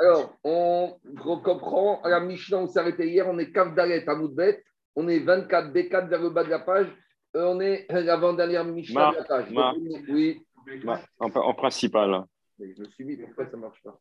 [0.00, 0.96] Alors, on
[1.44, 4.62] comprend, à la Mishnah, on s'est arrêté hier, on est Kavdalet à Moudbet,
[4.96, 6.86] on est 24 B4 vers le bas de la page,
[7.36, 9.46] euh, on est l'avant-dernière Mishnah de la page.
[10.08, 10.42] oui.
[11.18, 12.24] en, principal.
[12.58, 13.98] Je me suis mis, pourquoi ça ne marche pas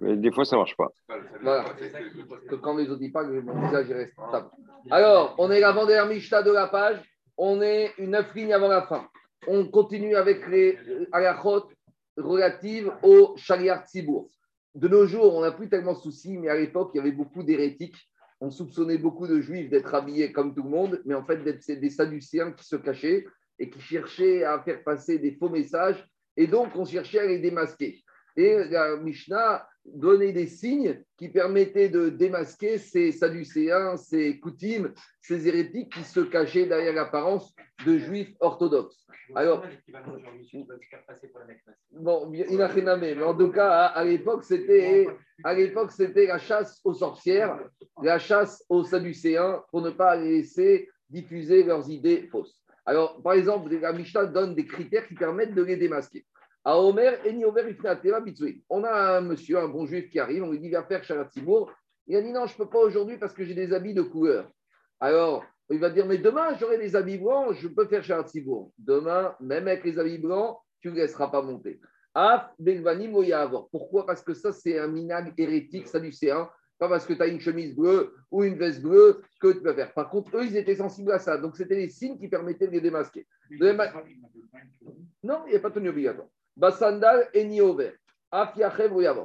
[0.00, 0.88] des fois, ça ne marche pas.
[1.42, 1.64] Voilà.
[2.48, 4.48] Que quand les autres y parlent, mon visage reste stable.
[4.90, 6.98] Alors, on est l'avant-dernière Mishnah de la page.
[7.36, 9.08] On est une neuf lignes avant la fin.
[9.46, 10.78] On continue avec les
[11.12, 11.68] halachot
[12.16, 14.28] relatives au Shariar Tzibour.
[14.74, 17.12] De nos jours, on n'a plus tellement de soucis, mais à l'époque, il y avait
[17.12, 18.10] beaucoup d'hérétiques.
[18.40, 21.64] On soupçonnait beaucoup de juifs d'être habillés comme tout le monde, mais en fait, d'être
[21.66, 23.24] des sadducéens qui se cachaient
[23.58, 26.04] et qui cherchaient à faire passer des faux messages.
[26.36, 28.02] Et donc, on cherchait à les démasquer.
[28.36, 35.46] Et la Mishnah donnait des signes qui permettaient de démasquer ces Sadducéens, ces coutumes, ces
[35.46, 37.54] hérétiques qui se cachaient derrière l'apparence
[37.86, 39.06] de juifs orthodoxes.
[39.34, 39.64] Alors,
[41.92, 45.06] bon, il n'a rien mais en tout cas, à, l'époque, c'était
[45.42, 47.58] à l'époque, c'était la chasse aux sorcières,
[48.02, 52.60] la chasse aux Sadducéens pour ne pas laisser diffuser leurs idées fausses.
[52.86, 56.26] Alors, par exemple, la Mishnah donne des critères qui permettent de les démasquer.
[56.66, 57.18] À Omer,
[58.70, 61.28] on a un monsieur, un bon juif qui arrive, on lui dit, viens faire Shalat
[62.06, 64.00] Il a dit, non, je ne peux pas aujourd'hui parce que j'ai des habits de
[64.00, 64.50] couleur.
[64.98, 68.26] Alors, il va dire, mais demain, j'aurai des habits blancs, je peux faire Shalat
[68.78, 71.80] Demain, même avec les habits blancs, tu ne laisseras pas monter.
[72.14, 72.50] Af,
[73.70, 74.06] Pourquoi?
[74.06, 76.48] Parce que ça, c'est un minag hérétique, ça du C1.
[76.78, 79.74] Pas parce que tu as une chemise bleue ou une veste bleue que tu peux
[79.74, 79.92] faire.
[79.92, 81.36] Par contre, eux, ils étaient sensibles à ça.
[81.38, 83.26] Donc, c'était les signes qui permettaient de les démasquer.
[85.22, 86.28] Non, il n'y a pas de tenue obligatoire.
[86.56, 87.92] Basandal et Niover.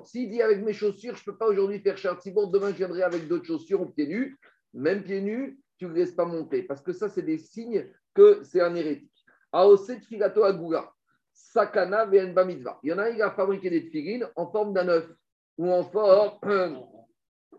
[0.06, 3.02] S'il dit avec mes chaussures, je ne peux pas aujourd'hui faire Chartibour, demain je viendrai
[3.02, 4.38] avec d'autres chaussures ou pieds nus,
[4.74, 6.64] même pieds nus, tu ne laisses pas monter.
[6.64, 9.26] Parce que ça, c'est des signes que c'est un hérétique.
[9.52, 10.92] Aoset Filato Agula.
[11.34, 12.80] Sakana Venba Mitzvah.
[12.84, 15.10] Il y en a, il a fabriqué des figurines en forme d'un œuf
[15.58, 16.38] ou en forme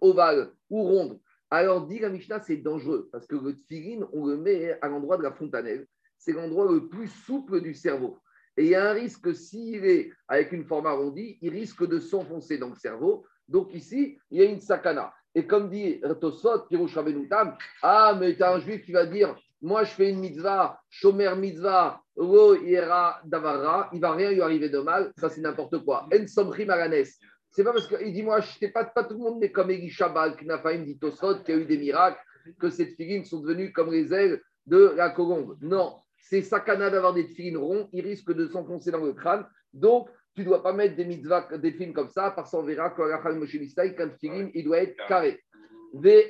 [0.01, 1.21] ovale ou ronde.
[1.51, 5.17] Alors, dit la Mishnah, c'est dangereux parce que le figurine, on le met à l'endroit
[5.17, 5.87] de la fontanelle.
[6.17, 8.19] C'est l'endroit le plus souple du cerveau.
[8.57, 11.99] Et il y a un risque, s'il est avec une forme arrondie, il risque de
[11.99, 13.25] s'enfoncer dans le cerveau.
[13.49, 15.13] Donc ici, il y a une sakana.
[15.35, 19.37] Et comme dit Tosot, Pirouch Rabenoutam, ah, mais tu as un juif qui va dire,
[19.63, 24.69] moi je fais une mitzvah, shomer mitzvah, lo ira davara, il va rien lui arriver
[24.69, 26.09] de mal, ça c'est n'importe quoi.
[26.13, 27.05] En somri malanes.
[27.53, 29.71] C'est pas parce qu'il dit, moi, je sais pas, pas tout le monde, mais comme
[29.71, 32.21] Eli Shabal, Knafaim, dit Tosot, qui a eu des miracles,
[32.59, 35.59] que ces figurines sont devenues comme les ailes de la colombe.
[35.61, 39.47] Non, c'est sakana d'avoir des filines ronds, ils risquent de s'enfoncer dans le crâne.
[39.73, 42.91] Donc, tu ne dois pas mettre des mitzvahs, des films comme ça, parce qu'on verra
[42.91, 45.41] qu'un film, il doit être carré.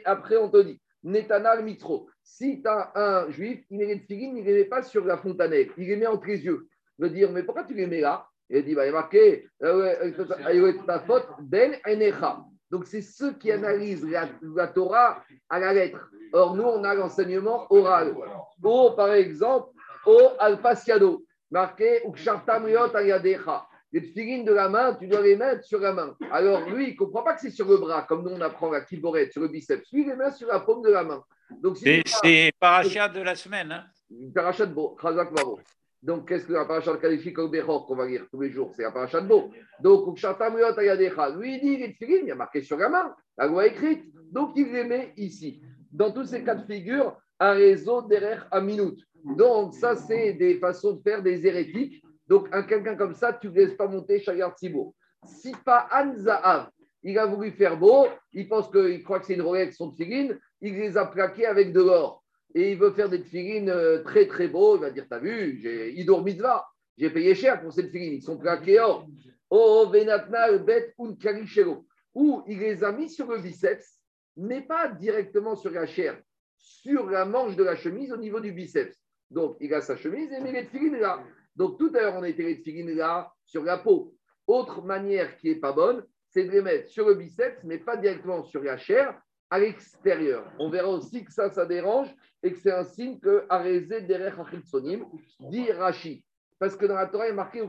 [0.04, 4.36] après, on te dit, Netanal Mitro, si tu as un juif, il met des filines,
[4.36, 6.68] il ne les met pas sur la fontanelle, il les met entre les yeux.
[6.98, 8.26] Il veut dire, mais pourquoi tu les mets là?
[8.50, 12.44] Il dit, bah, il est marqué, euh, euh, ta faute, Ben Enecha.
[12.70, 16.10] Donc, c'est ceux qui analysent la, Torah à la lettre.
[16.32, 18.14] Or, nous, on a l'enseignement oral.
[18.62, 19.72] Ou, par exemple,
[20.06, 23.66] au alpasiado, marqué Ukshartamriot ayadecha.
[23.92, 26.16] Les figurines de la main, tu dois les mettre sur la main.
[26.30, 28.70] Alors lui, il ne comprend pas que c'est sur le bras, comme nous on apprend
[28.70, 29.90] la kiborette, sur le biceps.
[29.92, 31.24] Lui, il les met sur la paume de la main.
[31.74, 33.72] c'est parachat de la semaine.
[33.72, 33.84] Hein
[34.34, 34.96] parachat de Beau,
[36.02, 38.72] Donc, qu'est-ce que la parachat qualifie comme Bechor qu'on va lire tous les jours?
[38.74, 39.50] C'est la parachat de Beau.
[39.80, 41.30] Donc, Ukshartamriot ayadecha.
[41.30, 44.04] Lui, il dit les figurines, il y a marqué sur la main, la loi écrite.
[44.30, 45.60] Donc, il les met ici.
[45.90, 49.00] Dans tous ces cas de figure, un réseau derrière à minute.
[49.24, 52.02] Donc, ça, c'est des façons de faire des hérétiques.
[52.26, 54.94] Donc, un quelqu'un comme ça, tu ne laisses pas monter Shayar Tzibo.
[55.24, 56.70] Si pas Anzaav,
[57.02, 60.38] il a voulu faire beau, il pense qu'il croit que c'est une Rolex, son figurine,
[60.60, 62.22] il les a plaqués avec de l'or.
[62.54, 64.76] Et il veut faire des figurines euh, très très beaux.
[64.76, 66.66] Il va dire T'as vu, j'ai Idor Mitzvah,
[66.98, 69.06] j'ai payé cher pour cette figurine, ils sont plaqués or.
[69.48, 71.14] Oh, Venatna, Bet, Un
[72.14, 74.00] Ou il les a mis sur le biceps,
[74.36, 76.20] mais pas directement sur la chair,
[76.56, 78.99] sur la manche de la chemise au niveau du biceps.
[79.30, 81.22] Donc, il a sa chemise et met les tefilines là.
[81.56, 84.14] Donc, tout à l'heure, on a été les là sur la peau.
[84.46, 87.96] Autre manière qui n'est pas bonne, c'est de les mettre sur le biceps, mais pas
[87.96, 89.20] directement sur la chair,
[89.50, 90.50] à l'extérieur.
[90.58, 92.08] On verra aussi que ça, ça dérange
[92.42, 95.04] et que c'est un signe que Arezé derech Achitsonim
[95.40, 96.24] dit Rashi.
[96.58, 97.62] Parce que dans la Torah, il est marqué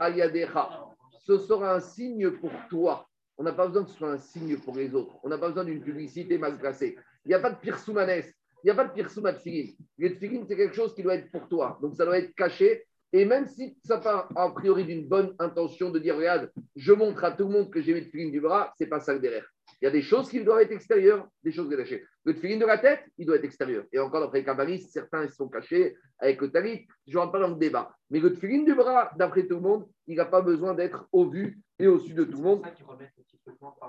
[0.00, 0.86] Ayadecha.
[1.20, 3.08] Ce sera un signe pour toi.
[3.38, 5.16] On n'a pas besoin que ce soit un signe pour les autres.
[5.22, 6.98] On n'a pas besoin d'une publicité mal placée.
[7.24, 8.34] Il n'y a pas de pire soumanès.
[8.62, 9.74] Il n'y a pas de pirsuma de figine.
[9.98, 11.78] Le figine, c'est quelque chose qui doit être pour toi.
[11.82, 12.84] Donc, ça doit être caché.
[13.12, 17.24] Et même si ça part a priori d'une bonne intention de dire, regarde, je montre
[17.24, 19.20] à tout le monde que j'ai mis le figine du bras, c'est pas ça le
[19.20, 19.46] derrière.
[19.80, 22.04] Il y a des choses qui doivent être extérieures, des choses cachées.
[22.24, 23.84] Le figine de la tête, il doit être extérieur.
[23.92, 26.50] Et encore, d'après les certains sont cachés avec le.
[26.54, 27.92] Je ne rentre pas dans le débat.
[28.08, 31.28] Mais le figine du bras, d'après tout le monde, il n'a pas besoin d'être au
[31.28, 32.62] vu et au-dessus de tout le monde.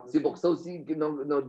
[0.08, 1.42] C'est pour ça aussi que dans, dans,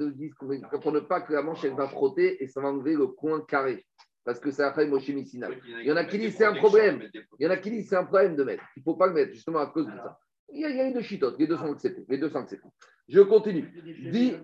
[0.81, 3.85] pour ne pas que la manche va frotter et ça va enlever le coin carré.
[4.25, 5.49] Parce que c'est après Moshe Missina.
[5.81, 7.03] Il y en a qui disent c'est un problème.
[7.38, 8.65] Il y en a qui disent c'est un problème de mettre.
[8.76, 10.19] Il ne faut pas le mettre, justement à cause de ça.
[10.53, 12.05] Il y a, il y a les deux chitotes, les deux sont acceptés.
[12.09, 12.69] Les deux sont acceptés.
[13.09, 13.71] Je continue.
[14.11, 14.35] Dit,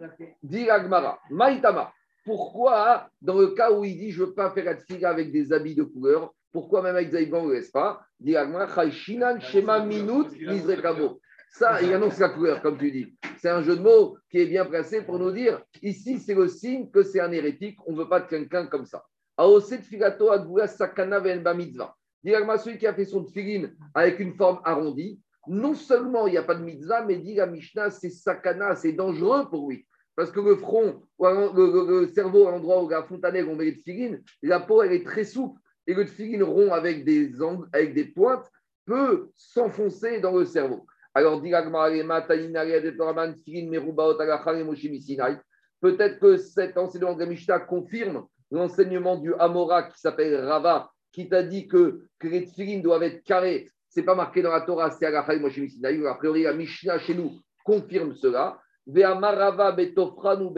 [0.43, 1.93] dit Agmara, Maïtama.
[2.25, 5.53] Pourquoi, dans le cas où il dit je ne veux pas faire la avec des
[5.53, 8.05] habits de couleur, pourquoi même avec Zaïban, on ne laisse pas?
[8.19, 10.27] Dit Agmara, Shema Minut,
[11.51, 13.17] Ça, il annonce la couleur, comme tu dis.
[13.39, 16.47] C'est un jeu de mots qui est bien placé pour nous dire ici, c'est le
[16.49, 17.79] signe que c'est un hérétique.
[17.87, 19.03] On ne veut pas de quelqu'un comme ça.
[19.41, 21.97] Aoset Filato Agula Sakana Venba Mitzvah.
[22.23, 26.37] Dit celui qui a fait son tfilin avec une forme arrondie, non seulement il n'y
[26.37, 29.87] a pas de mitzvah, mais dit la Mishnah, c'est sakana, c'est dangereux pour lui.
[30.15, 34.19] Parce que le front, le, cerveau à l'endroit où la fontanelle, on met le tfilin,
[34.43, 35.59] la peau, elle est très souple.
[35.87, 37.33] Et le tfilin rond avec des,
[37.73, 38.47] avec des pointes
[38.85, 40.85] peut s'enfoncer dans le cerveau.
[41.15, 41.41] Alors,
[45.81, 51.29] peut-être que cet enseignement de la Mishnah confirme l'enseignement du Amora qui s'appelle Rava, qui
[51.29, 53.69] t'a dit que, que les tfilines doivent être carrés.
[53.89, 56.07] Ce n'est pas marqué dans la Torah, c'est Moshe Misinaï.
[56.07, 57.33] A priori, la Mishnah chez nous
[57.65, 58.59] confirme cela.
[58.87, 60.51] Betofranu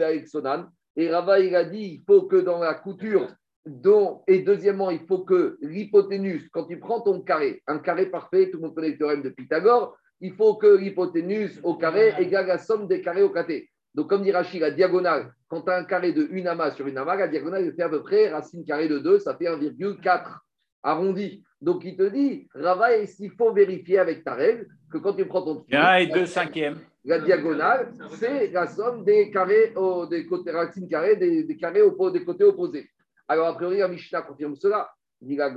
[0.95, 3.27] Et Rava, il a dit il faut que dans la couture,
[3.65, 8.49] dont, et deuxièmement, il faut que l'hypoténuse, quand tu prends ton carré, un carré parfait,
[8.49, 12.47] tout le monde connaît le théorème de Pythagore, il faut que l'hypoténuse au carré égale
[12.47, 13.69] la somme des carrés au côté.
[13.95, 16.87] Donc, comme dit Rachid, la diagonale, quand tu as un carré de 1 amas sur
[16.87, 20.39] une amas, la diagonale fait à peu près racine carrée de 2, ça fait 1,4
[20.81, 21.43] arrondi.
[21.61, 25.43] Donc, il te dit, Rava, il faut vérifier avec ta règle que quand tu prends
[25.43, 25.65] ton.
[25.71, 26.79] 1 et 2 cinquièmes.
[27.05, 29.73] La diagonale, c'est la somme des carrés,
[30.09, 32.89] des côtés racines carrées, des, carrés au, des côtés opposés.
[33.27, 34.89] Alors, a priori, la Mishnah confirme cela.
[35.21, 35.49] La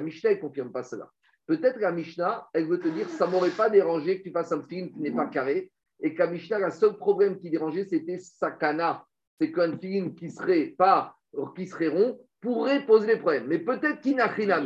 [0.00, 1.08] Mishnah ne confirme pas cela.
[1.52, 4.62] Peut-être la Mishnah, elle veut te dire, ça m'aurait pas dérangé que tu fasses un
[4.62, 5.70] film qui n'est pas carré.
[6.00, 9.04] Et qu'à Mishnah, le seul problème qui dérangeait, c'était sakana.
[9.38, 11.14] C'est qu'un film qui serait pas,
[11.54, 13.48] qui serait rond, pourrait poser des problèmes.
[13.48, 14.64] Mais peut-être rien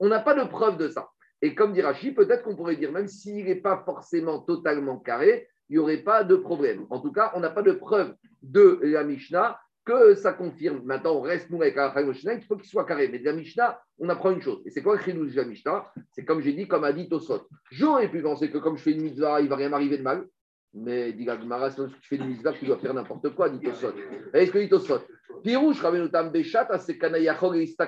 [0.00, 1.08] On n'a pas de preuve de ça.
[1.40, 5.46] Et comme dit Rachid, peut-être qu'on pourrait dire, même s'il n'est pas forcément totalement carré,
[5.68, 6.84] il n'y aurait pas de problème.
[6.90, 10.82] En tout cas, on n'a pas de preuve de la Mishnah que ça confirme.
[10.84, 13.08] Maintenant, on reste nous avec la Mishnah, il faut qu'il soit carré.
[13.08, 14.62] Mais de la Mishnah, on apprend une chose.
[14.64, 15.92] Et c'est quoi le de la Mishnah?
[16.10, 17.46] C'est comme j'ai dit, comme a dit Tosot.
[17.70, 20.02] J'aurais pu penser que comme je fais une mitzvah, il ne va rien m'arriver de
[20.02, 20.26] mal.
[20.72, 23.92] Mais dit Gagmara, si tu fais une mitzvah, tu dois faire n'importe quoi, dit Tosot.
[24.32, 25.00] Est-ce que dit Tosot?
[25.42, 25.82] Pirouche,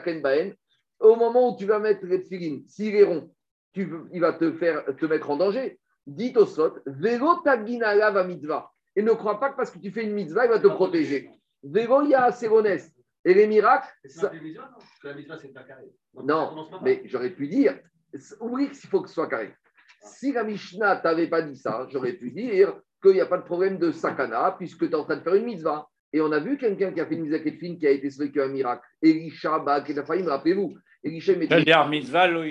[0.07, 0.53] et Baen.
[1.01, 3.31] Au moment où tu vas mettre les tfilines, s'il est rond,
[3.73, 5.79] tu, il va te faire te mettre en danger.
[6.07, 8.71] Dit Tosot, Vélo Taginala va mitzvah.
[8.95, 11.29] Et ne crois pas que parce que tu fais une mitzvah, il va te protéger.
[11.63, 12.79] Vegoya Serones.
[13.25, 13.89] Et les miracles.
[14.05, 14.31] Ça...
[16.23, 17.79] Non, mais j'aurais pu dire,
[18.41, 19.53] oublie qu'il faut que ce soit carré.
[20.03, 23.45] Si la Mishnah t'avait pas dit ça, j'aurais pu dire qu'il n'y a pas de
[23.45, 25.89] problème de sakana puisque tu es en train de faire une mitzvah.
[26.13, 28.31] Et on a vu quelqu'un qui a fait une mitzvah fine qui a été sauvé
[28.37, 28.87] un miracle.
[29.03, 30.77] Elisha, Baketafahim, rappelez-vous.
[31.03, 31.57] Elisha mettait.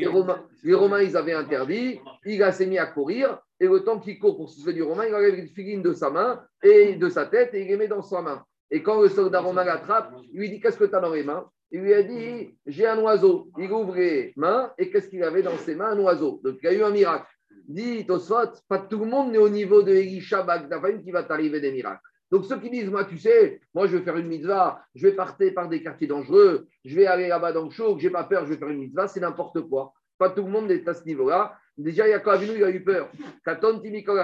[0.01, 1.99] Les Romains, les Romains, ils avaient interdit.
[2.25, 3.39] Il s'est mis à courir.
[3.59, 5.93] Et le temps qu'il court pour se sauver du Romain, il enlève une figurine de
[5.93, 8.43] sa main et de sa tête et il les met dans sa main.
[8.71, 11.23] Et quand le soldat romain l'attrape, il lui dit Qu'est-ce que tu as dans les
[11.23, 11.49] mains?
[11.71, 13.49] Il lui a dit J'ai un oiseau.
[13.57, 15.91] Il ouvre les mains et qu'est-ce qu'il avait dans ses mains?
[15.91, 16.41] Un oiseau.
[16.43, 17.27] Donc il y a eu un miracle.
[17.67, 21.59] Dit Tosfot Pas tout le monde n'est au niveau de Elisha Bagdafim qui va t'arriver
[21.59, 22.01] des miracles.
[22.31, 25.13] Donc ceux qui disent, moi tu sais, moi je vais faire une mitzvah, je vais
[25.13, 28.45] partir par des quartiers dangereux, je vais aller là-bas dans le show, j'ai pas peur,
[28.45, 29.93] je vais faire une mitzvah, c'est n'importe quoi.
[30.17, 31.55] Pas tout le monde est à ce niveau-là.
[31.77, 33.11] Déjà, Yaakov il a eu peur.
[33.43, 34.19] Katon Timikol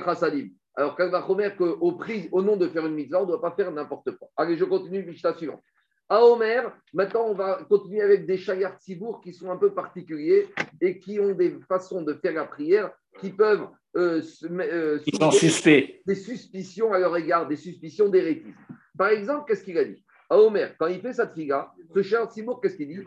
[0.75, 3.71] alors, Kalvachomer, qu'au prix, au nom de faire une mitzvah, on ne doit pas faire
[3.71, 4.29] n'importe quoi.
[4.37, 5.61] Allez, je continue, Mishnah suivant.
[6.07, 10.49] À Omer, maintenant, on va continuer avec des chayards tibour qui sont un peu particuliers
[10.81, 13.67] et qui ont des façons de faire la prière qui peuvent.
[13.95, 14.99] Euh, euh,
[15.31, 16.01] suspects.
[16.05, 18.55] Des suspicions à leur égard, des suspicions d'hérétisme.
[18.97, 20.03] Par exemple, qu'est-ce qu'il a dit?
[20.29, 23.03] À Omer, quand il fait sa figa, ce chayard tibour, qu'est-ce qu'il dit?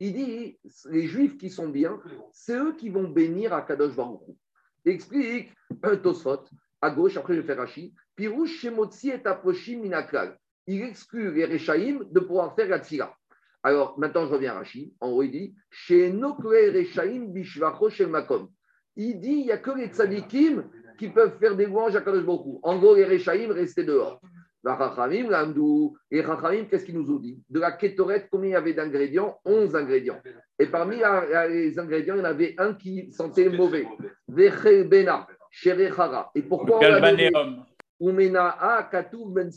[0.00, 0.58] Il dit
[0.90, 2.00] les juifs qui sont bien,
[2.32, 4.20] c'est eux qui vont bénir à Kadosh Baruch
[4.84, 6.44] Explique un Tosfot,
[6.80, 7.94] à gauche, après je vais faire Rashi.
[8.16, 10.36] Pirouche Shemotzi et Aposhim Minaklal.
[10.66, 13.14] Il exclut les Rechaim de pouvoir faire la tfila.
[13.62, 14.92] Alors, maintenant, je reviens à Rashi.
[15.00, 17.88] En haut, il dit Chez Rechaim Bishvacho.
[18.96, 20.64] Il dit il n'y a que les tzadikim
[20.98, 22.26] qui peuvent faire des louanges à Kadosh
[22.62, 24.20] En gros, les Rechaim, restaient dehors.
[24.64, 25.28] La Rachamim,
[26.10, 27.42] les Rachamim, qu'est-ce qu'ils nous ont dit?
[27.50, 29.40] De la kétorette, combien il y avait d'ingrédients?
[29.44, 30.20] 11 ingrédients.
[30.58, 30.98] Et parmi
[31.48, 33.86] les ingrédients, il y en avait un qui sentait mauvais.
[34.28, 35.26] Bena,
[36.34, 38.10] Et pourquoi on
[39.30, 39.50] ben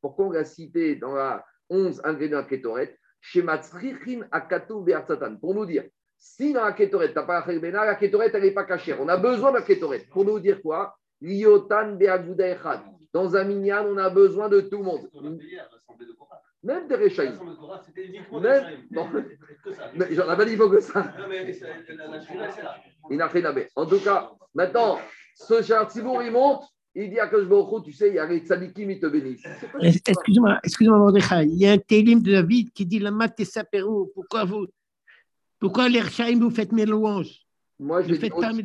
[0.00, 2.98] Pourquoi on l'a cité dans la 11 ingrédients kétorette?
[5.40, 5.84] Pour nous dire,
[6.16, 8.94] Si dans la Ketoret, tu n'as pas la Bena, la Ketoret, elle n'est pas cachée.
[9.00, 10.06] On a besoin de la Ketoret.
[10.10, 10.96] Pour nous dire quoi?
[11.22, 12.80] Liotan Echad.
[13.12, 15.08] Dans un minyan, on a besoin de tout le monde.
[16.62, 17.38] Même des Réchaïm.
[18.40, 18.64] Même.
[18.90, 19.08] Bon.
[20.10, 21.12] J'en ai pas dit faut que ça.
[23.10, 24.98] Il n'a rien à En tout cas, maintenant,
[25.34, 26.64] ce cher Tzibour, il monte.
[26.92, 29.46] Il dit à Kajborou, tu sais, il y a les tzadikim, ils te bénissent.
[29.80, 31.44] Excuse-moi, excuse-moi, Mordechai.
[31.44, 34.10] Il y a un télim de David qui dit La mat et sapero.
[34.12, 34.66] Pourquoi vous.
[35.60, 37.46] Pourquoi les Rechaïm, vous faites mes louanges?
[37.78, 38.64] Moi, je fais pas mes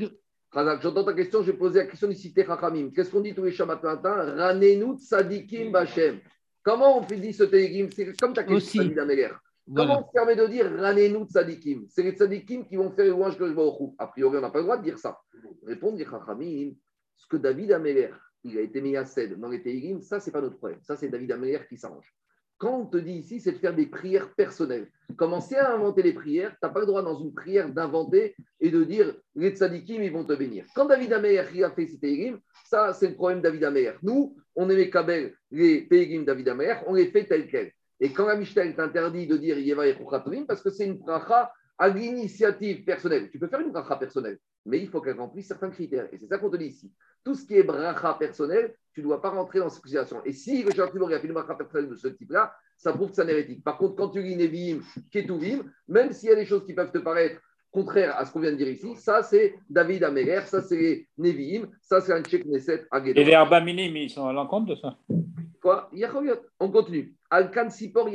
[0.55, 2.89] J'entends ta question, j'ai posé la question ici, Techachamim.
[2.91, 4.35] Qu'est-ce qu'on dit tous les Shabbat matin?
[4.38, 6.21] Ranenu tzadikim bachem.
[6.63, 9.31] Comment on fait dit ce télim C'est comme ta question, David Améler.
[9.75, 11.88] Comment on se permet de dire Ranenu tzadikim?
[11.89, 14.41] C'est les tzadikim qui vont faire les louanges que je vois au A priori, on
[14.41, 15.19] n'a pas le droit de dire ça.
[15.65, 16.71] Répondre, Chachamim,
[17.17, 18.12] ce que David Améler,
[18.45, 20.79] il a été mis à cède dans les Télim, ça, c'est pas notre problème.
[20.83, 22.15] Ça, c'est David Améler qui s'arrange.
[22.57, 24.89] Quand on te dit ici, c'est de faire des prières personnelles.
[25.17, 28.69] Commencer à inventer les prières, tu n'as pas le droit dans une prière d'inventer et
[28.69, 30.65] de dire les tzadikim, ils vont te bénir.
[30.74, 33.93] Quand David Améler a fait ses Télim, ça, c'est le problème David Améler.
[34.03, 37.71] Nous, on aimait Kabel, les Télim David Améler, on les fait tels quels.
[38.00, 39.83] Et quand la Mishnah t'interdit de dire Yeva
[40.47, 43.29] parce que c'est une bracha à l'initiative personnelle.
[43.31, 46.07] Tu peux faire une bracha personnelle, mais il faut qu'elle remplisse certains critères.
[46.12, 46.91] Et c'est ça qu'on te dit ici.
[47.24, 50.22] Tout ce qui est bracha personnel, tu ne dois pas rentrer dans cette situation.
[50.25, 53.15] Et si le Shah a fait une bracha personnelle de ce type-là, ça prouve que
[53.15, 53.63] c'est hérétique.
[53.63, 54.81] Par contre, quand tu lis Nevi'im,
[55.12, 57.41] Ketuvim, même s'il y a des choses qui peuvent te paraître
[57.72, 61.07] contraires à ce qu'on vient de dire ici, ça c'est David Améler, ça c'est les
[61.17, 64.98] Nevi'im, ça c'est un Tchèque Neset Et les Arbaminim, ils sont à l'encontre de ça?
[65.62, 65.89] Quoi?
[66.60, 67.15] On continue.
[67.29, 68.10] Al-Kan Sipor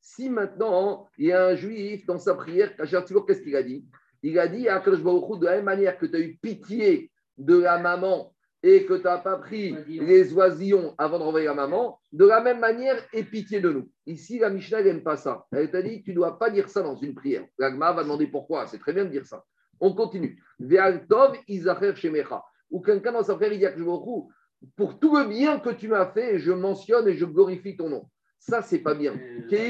[0.00, 3.84] si maintenant il y a un juif dans sa prière, qu'est-ce qu'il a dit?
[4.22, 7.78] Il a dit à de la même manière que tu as eu pitié de la
[7.78, 12.26] maman et que tu n'as pas pris les oisillons avant de renvoyer la maman, de
[12.26, 13.90] la même manière, aie pitié de nous.
[14.06, 15.46] Ici, la Mishnah n'aime pas ça.
[15.52, 17.46] Elle t'a dit, tu ne dois pas dire ça dans une prière.
[17.58, 18.66] L'agma va demander pourquoi.
[18.66, 19.44] C'est très bien de dire ça.
[19.80, 20.42] On continue.
[20.58, 22.42] Ve'altov izacher shemecha.
[22.70, 23.72] Ou quelqu'un dans sa prière, il dit à
[24.76, 28.04] pour tout le bien que tu m'as fait, je mentionne et je glorifie ton nom.
[28.38, 29.14] Ça, c'est pas bien.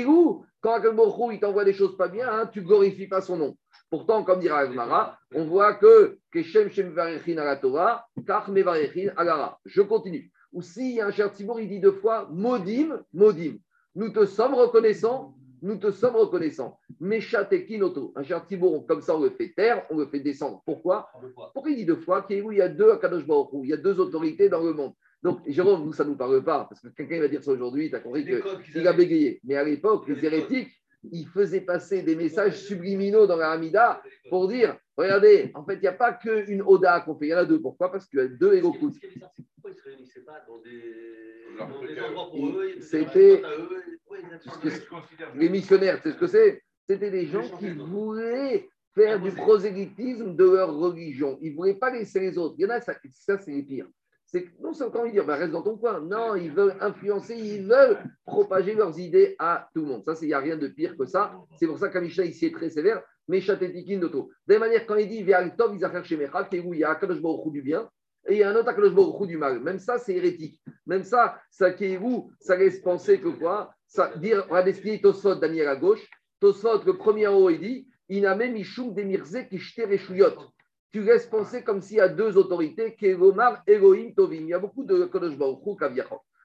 [0.06, 3.56] où quand Akalbochou, il t'envoie des choses pas bien, hein, tu glorifies pas son nom.
[3.90, 9.58] Pourtant, comme dira Agmara, on voit que Keshem Shem Varechin Torah, Kach Mevarechin alara.
[9.64, 10.30] Je continue.
[10.52, 13.58] Ou s'il y a un cher Tibour, il dit deux fois Modim, Modim.
[13.96, 16.78] Nous te sommes reconnaissants, nous te sommes reconnaissants.
[17.00, 18.12] Meshat et Kinoto.
[18.14, 20.62] Un cher Tibour, comme ça, on le fait taire, on le fait descendre.
[20.64, 21.08] Pourquoi?
[21.52, 24.48] Pourquoi il dit deux fois Il y a deux Baruch il y a deux autorités
[24.48, 24.92] dans le monde.
[25.22, 27.90] Donc, Jérôme, nous, ça ne nous parle pas, parce que quelqu'un va dire ça aujourd'hui,
[27.90, 29.40] tu as compris qu'il a bégayé.
[29.44, 30.70] Mais à l'époque, les hérétiques,
[31.04, 35.80] ils faisaient passer des messages subliminaux dans la Hamida pour dire regardez, en fait, il
[35.80, 37.60] n'y a pas qu'une Oda qu'on fait, il y en a deux.
[37.60, 37.90] Pourquoi?
[37.90, 38.92] Parce qu'il y a deux Hérokout.
[38.92, 43.42] Pourquoi ils ne se réunissaient pas dans des, endroits pour eux C'était.
[45.34, 50.44] Les missionnaires, c'est ce que c'est C'était des gens qui voulaient faire du prosélytisme de
[50.44, 51.38] leur religion.
[51.40, 52.56] Ils ne voulaient pas laisser les autres.
[52.58, 53.88] Il y en a, ça, ça c'est les pires
[54.32, 56.00] c'est non seulement ils disent bah, reste dans ton coin.
[56.00, 60.04] Non, ils veulent influencer, ils veulent propager leurs idées à tout le monde.
[60.06, 61.34] Ça, il n'y a rien de pire que ça.
[61.58, 63.02] C'est pour ça qu'Amisha ici est très sévère.
[63.26, 64.30] Mais Chatetikin Noto.
[64.46, 66.16] De la manière, quand il dit Vialtov, ils affaires chez
[66.64, 67.88] où il y a Akadosh du bien
[68.28, 69.60] et il y a un autre Akadosh du mal.
[69.60, 70.62] Même ça, c'est hérétique.
[70.86, 71.98] Même ça, ça qui
[72.38, 73.74] Ça laisse penser que quoi?
[73.88, 76.08] Ça, dire, On va expliquer Tosot, Daniel à gauche.
[76.38, 80.52] Tosot, le premier en haut, il dit Iname Mishum Demirze Kishter Eshuyot
[80.92, 84.42] tu laisses penser comme s'il y a deux autorités, Kevomar, Elohim, Tovim.
[84.42, 85.04] Il y a beaucoup de
[85.36, 85.60] Baruch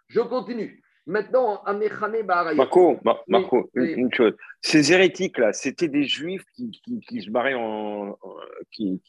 [0.08, 0.82] Je continue.
[1.08, 2.26] Maintenant, Amechane
[2.56, 4.34] Marco, Marco une, chose.
[4.62, 6.72] Ces hérétiques-là, c'était des juifs qui,
[7.08, 8.18] qui, se barraient en.
[8.72, 9.00] Qui,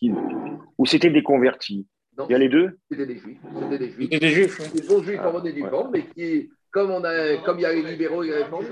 [0.76, 1.87] ou c'était des convertis?
[2.28, 2.78] Il y a les deux?
[2.90, 3.38] C'était des juifs.
[3.61, 4.09] C'était des juifs.
[4.11, 4.73] C'était des juifs.
[4.75, 7.66] Des bons juifs en monnaie du vent, mais qui, comme, on a, comme il y
[7.66, 8.66] a les libéraux et les réformes.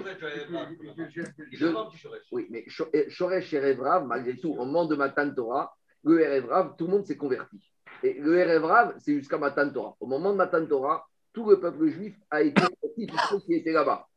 [2.30, 2.64] Oui, mais
[3.08, 7.06] Shoresh et Revrav, malgré tout, au moment de Matan Torah, le RF tout le monde
[7.06, 7.58] s'est converti.
[8.02, 9.96] Et le RF c'est jusqu'à Matan Torah.
[10.00, 13.54] Au moment de Matan Torah, tout le peuple juif a été converti, tous ceux qui
[13.54, 14.08] étaient là-bas.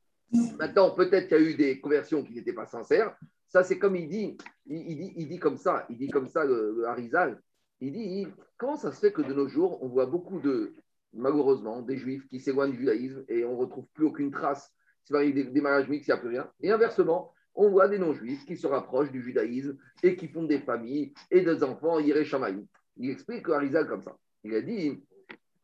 [0.60, 3.16] Maintenant, peut-être qu'il y a eu des conversions qui n'étaient pas sincères.
[3.48, 6.84] Ça, c'est comme il dit, il, dit, il comme ça, il dit comme ça, le,
[6.86, 7.42] Harizal.
[7.80, 8.28] Il dit,
[8.58, 10.74] comment ça se fait que de nos jours, on voit beaucoup de,
[11.14, 14.72] malheureusement, des juifs qui s'éloignent du judaïsme et on ne retrouve plus aucune trace.
[15.06, 16.52] C'est des, des mariages mixtes, il n'y a plus rien.
[16.60, 20.60] Et inversement, on voit des non-juifs qui se rapprochent du judaïsme et qui font des
[20.60, 22.64] familles et des enfants Shamaï.
[22.98, 24.16] Il explique Harizal comme ça.
[24.44, 25.04] Il a dit,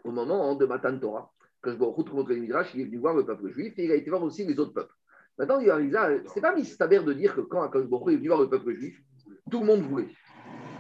[0.04, 1.32] au moment de Matan Torah,
[1.62, 3.96] que je retrouve le Midrash, il est venu voir le peuple juif et il a
[3.96, 4.94] été voir aussi les autres peuples.
[5.38, 8.50] Maintenant, il Harizal, c'est pas mistaber de dire que quand Akash est venu voir le
[8.50, 9.00] peuple juif,
[9.50, 10.10] tout le monde voulait.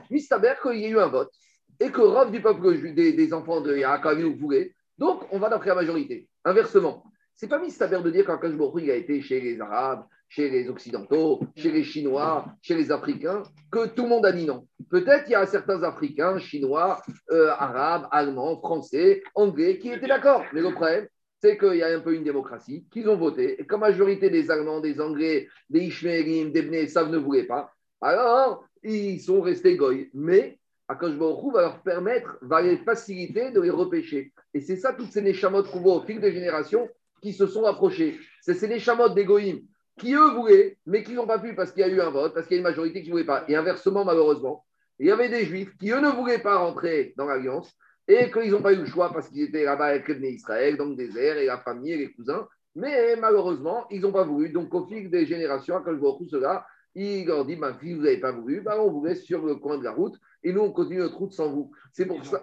[0.09, 1.31] Mistaber qu'il y a eu un vote
[1.79, 4.73] et que Rav du peuple juif, des, enfants de Yaakov voulait.
[4.97, 6.27] Donc, on va d'après la majorité.
[6.43, 7.03] Inversement,
[7.35, 11.41] c'est pas mistaber de dire qu'Akash il a été chez les Arabes, chez les Occidentaux,
[11.55, 14.67] chez les Chinois, chez les Africains, que tout le monde a dit non.
[14.89, 20.43] Peut-être il y a certains Africains, Chinois, euh, Arabes, Allemands, Français, Anglais qui étaient d'accord.
[20.51, 21.07] Mais le problème,
[21.39, 24.49] c'est qu'il y a un peu une démocratie, qu'ils ont voté, et comme majorité des
[24.49, 27.71] Allemands, des Anglais, des Ishmaélim, des Bnei, ça ne voulait pas,
[28.01, 30.09] alors ils sont restés goy.
[30.15, 31.27] Mais Akash va
[31.61, 34.33] leur permettre, va les faciliter de les repêcher.
[34.53, 36.89] Et c'est ça, toutes ces Neshamot qu'on voit au fil des générations
[37.21, 38.19] qui se sont approchés.
[38.41, 39.61] C'est ces Neshamot d'Egoïm
[39.97, 42.33] qui, eux, voulaient, mais qui n'ont pas pu parce qu'il y a eu un vote,
[42.33, 43.45] parce qu'il y a une majorité qui ne voulait pas.
[43.47, 44.65] Et inversement, malheureusement,
[44.99, 47.75] il y avait des Juifs qui, eux, ne voulaient pas rentrer dans l'Alliance
[48.07, 50.85] et qu'ils n'ont pas eu le choix parce qu'ils étaient là-bas avec les Israël, dans
[50.85, 52.47] le désert, et la famille, et les cousins.
[52.75, 54.49] Mais malheureusement, ils n'ont pas voulu.
[54.49, 57.93] Donc, au fil des générations, quand je vois tout cela, il leur dit Ma fille,
[57.93, 60.51] vous n'avez pas voulu, bah, on vous laisse sur le coin de la route et
[60.51, 61.71] nous, on continue notre route sans vous.
[61.91, 62.41] C'est pour ça.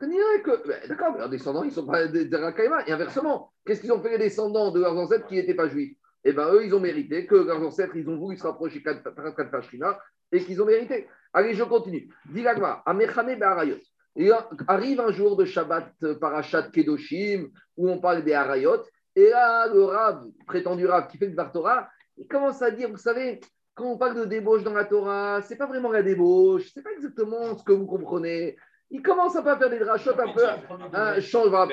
[0.00, 0.88] Que...
[0.88, 2.86] D'accord, mais leurs descendants, ils ne sont pas des Rakaïma.
[2.86, 5.96] Et inversement, qu'est-ce qu'ils ont fait les descendants de leurs ancêtres qui n'étaient pas juifs?
[6.24, 9.44] Eh bien, eux, ils ont mérité que leurs ancêtres, ils ont voulu se rapprocher de
[9.44, 9.98] Pachrina
[10.32, 11.06] et qu'ils ont mérité.
[11.32, 12.08] Allez, je continue.
[12.30, 13.78] Dilagma, Amechane Be'arayot.
[14.16, 14.30] Et
[14.68, 18.82] arrive un jour de Shabbat euh, Parashat Kedoshim où on parle des Arayot.
[19.16, 22.96] Et là, le Rav, prétendu Rav qui fait le Torah, il commence à dire, vous
[22.96, 23.40] savez,
[23.74, 26.92] quand on parle de débauche dans la Torah, c'est pas vraiment la débauche, c'est pas
[26.92, 28.56] exactement ce que vous comprenez.
[28.94, 30.46] Il commence à faire des drachotes un peu,
[30.92, 31.66] un change, pas,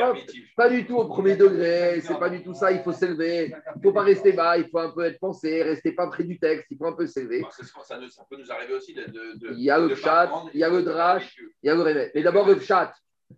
[0.58, 3.82] pas du tout au premier degré, c'est pas du tout ça, il faut s'élever, il
[3.84, 6.66] faut pas rester bas, il faut un peu être pensé, rester pas près du texte,
[6.72, 7.46] il faut un peu s'élever.
[7.52, 9.06] Ça, peut nous arriver aussi de.
[9.52, 12.10] il y a le chat, il y a le drash, il y a le réveil.
[12.16, 12.92] Mais d'abord le chat,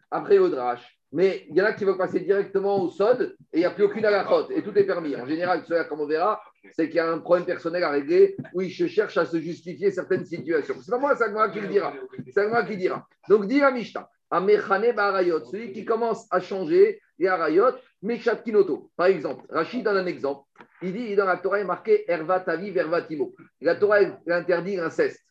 [0.09, 0.97] après le drash.
[1.11, 3.71] Mais il y en a qui veulent passer directement au SOD et il n'y a
[3.71, 5.13] plus aucune alachote et tout est permis.
[5.17, 8.35] En général, cela, comme on verra, c'est qu'il y a un problème personnel à régler
[8.53, 10.75] où il cherche à se justifier certaines situations.
[10.81, 11.93] C'est pas moi, moi qui le dira.
[12.37, 13.07] Moi qui dira.
[13.29, 18.91] Donc, dit à Mishta, Amechane Barayot, celui qui commence à changer les Arayot, Meshat Kinoto.
[18.95, 20.47] Par exemple, Rachid donne un exemple.
[20.81, 23.35] Il dit, dans la Torah, il est marqué Erva Tavi, Vervatimo.
[23.61, 25.21] La Torah interdit l'inceste.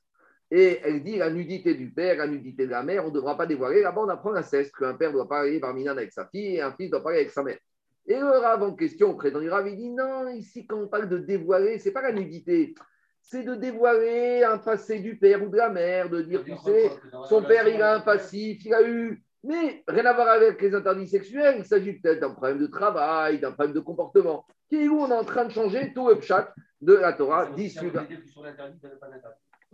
[0.50, 3.36] Et elle dit la nudité du père, la nudité de la mère, on ne devra
[3.36, 3.80] pas dévoiler.
[3.80, 6.72] Là-bas, on apprend l'inceste, qu'un père doit parler par Minan avec sa fille et un
[6.72, 7.58] fils doit parler avec sa mère.
[8.06, 11.08] Et le Rav en question, président du Rav, il dit non, ici, quand on parle
[11.08, 12.74] de dévoiler, ce n'est pas la nudité,
[13.20, 16.90] c'est de dévoiler un passé du père ou de la mère, de dire, tu sais,
[17.28, 19.22] son père, il a un passif, il a eu.
[19.44, 23.40] Mais rien à voir avec les interdits sexuels, il s'agit peut-être d'un problème de travail,
[23.40, 26.20] d'un problème de comportement, qui est où on est en train de changer tout le
[26.20, 27.74] chat de la Torah, dit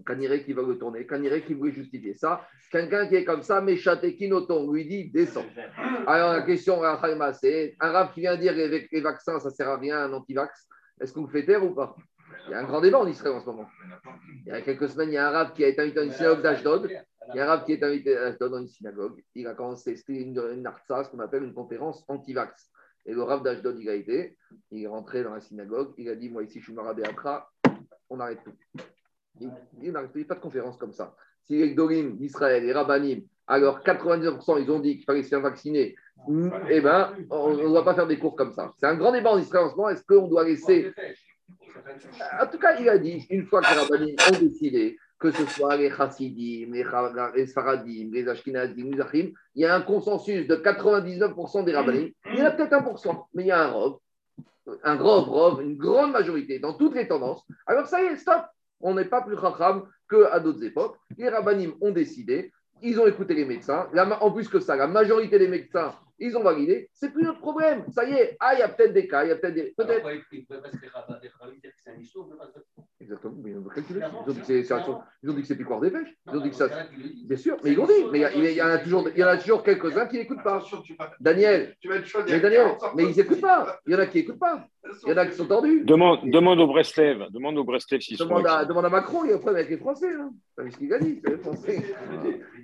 [0.06, 2.46] Kaniré qui va le tourner, Kaniré qui voulait justifier ça.
[2.70, 5.44] Quelqu'un qui est comme ça, mais Kinoton, lui dit descend.
[6.06, 6.80] Alors la question,
[7.40, 10.68] c'est un rab qui vient dire avec les vaccins, ça sert à rien, un anti-vax.
[11.00, 11.96] Est-ce qu'on le fait taire ou pas?
[12.46, 13.68] Il y a un grand débat en Israël en ce moment.
[14.46, 16.06] Il y a quelques semaines, il y a un rab qui a été invité dans
[16.06, 16.90] une synagogue d'Ashdod.
[17.34, 19.22] Il y a un rab qui est invité à Ashdod dans une synagogue.
[19.34, 22.70] Il a commencé, c'était une, une ce qu'on appelle une conférence anti-vax.
[23.06, 24.36] Et le rab d'Ashdod, il a été,
[24.70, 27.50] il est rentré dans la synagogue, il a dit Moi, ici, je suis marabé Akra,
[28.10, 28.52] on arrête tout.
[29.40, 31.14] Il n'y a pas de conférence comme ça.
[31.44, 35.40] Si les Gdolim d'Israël, les Rabbanim, alors 99% ils ont dit qu'il fallait se faire
[35.40, 35.96] vacciner,
[36.68, 38.74] eh bien, on ne doit pas faire des cours comme ça.
[38.76, 39.88] C'est un grand débat en Israël en ce moment.
[39.88, 40.92] Est-ce qu'on doit laisser.
[42.40, 45.46] En tout cas, il a dit, une fois que les Rabbanim ont décidé, que ce
[45.46, 50.56] soit les Chassidim, les Sfaradim, les Ashkenazim, les Achim, il y a un consensus de
[50.56, 52.10] 99% des Rabbanim.
[52.32, 53.98] Il y en a peut-être 1%, mais il y a un robe,
[54.84, 57.42] un grand robe, une grande majorité dans toutes les tendances.
[57.66, 58.44] Alors ça y est, stop
[58.80, 60.96] on n'est pas plus racham qu'à d'autres époques.
[61.16, 63.88] Les rabbinim ont décidé, ils ont écouté les médecins.
[64.20, 66.90] en plus que ça, la majorité des médecins, ils ont validé.
[66.92, 67.84] C'est plus notre problème.
[67.92, 68.36] Ça y est.
[68.40, 69.74] Ah, il y a peut-être des cas, il y a peut-être des.
[69.76, 70.02] Peut-être.
[73.08, 74.00] Exactement, mais ils ont calculé.
[74.00, 74.62] Ils ont dit que c'est,
[75.44, 76.14] c'est Picoire des pêches.
[76.26, 76.68] Ils ont dit que ça.
[77.24, 78.04] Bien sûr, mais ils l'ont dit.
[78.12, 80.62] Mais il y, en a toujours, il y en a toujours quelques-uns qui n'écoutent pas.
[81.18, 82.02] Daniel, mais
[82.38, 83.78] Daniel, mais ils n'écoutent pas.
[83.86, 84.66] Il y en a qui n'écoutent pas.
[85.06, 85.84] Il y en a qui sont tordus.
[85.86, 87.30] Demande, demande au Breslev.
[87.30, 88.26] Demande au Breslev s'ils sont.
[88.26, 90.12] Demande à, demande à Macron, il y a un problème avec les Français.
[90.12, 90.30] Hein.
[90.58, 91.82] C'est ce qu'il a dit, c'est les Français.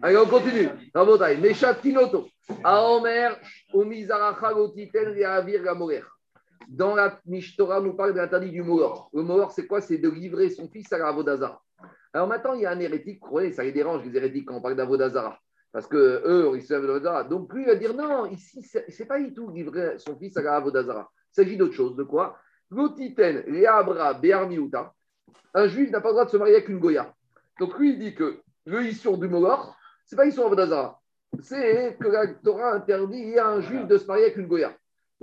[0.02, 0.68] Allez, on continue.
[1.40, 2.28] Meshat Kinoto.
[2.62, 3.30] Aomer,
[3.72, 6.02] Reavir Gamorer.
[6.68, 9.10] Dans la Mishtora, nous parle de l'interdit du Mohor.
[9.12, 9.80] Le Mohor, c'est quoi?
[9.80, 11.60] C'est de livrer son fils à l'Avodazara.
[12.12, 14.60] Alors maintenant, il y a un hérétique, voyez, ça les dérange, les hérétiques, quand on
[14.60, 15.38] parle d'Avodazara.
[15.72, 17.24] Parce que eux, ils se d'Avodazara.
[17.24, 20.42] Donc lui, il va dire non, ici, c'est pas du tout livrer son fils à
[20.42, 21.10] l'Avodazara.
[21.32, 21.96] Il s'agit d'autre chose.
[21.96, 22.38] De quoi?
[22.70, 24.92] L'otiten, Leabra, Bearmiuta.
[25.54, 27.12] Un juif n'a pas le droit de se marier avec une Goya.
[27.58, 31.00] Donc lui, il dit que le Issour du Mohor, c'est pas Issour Avodazara.
[31.40, 34.72] C'est que la Torah interdit à un juif de se marier avec une Goya.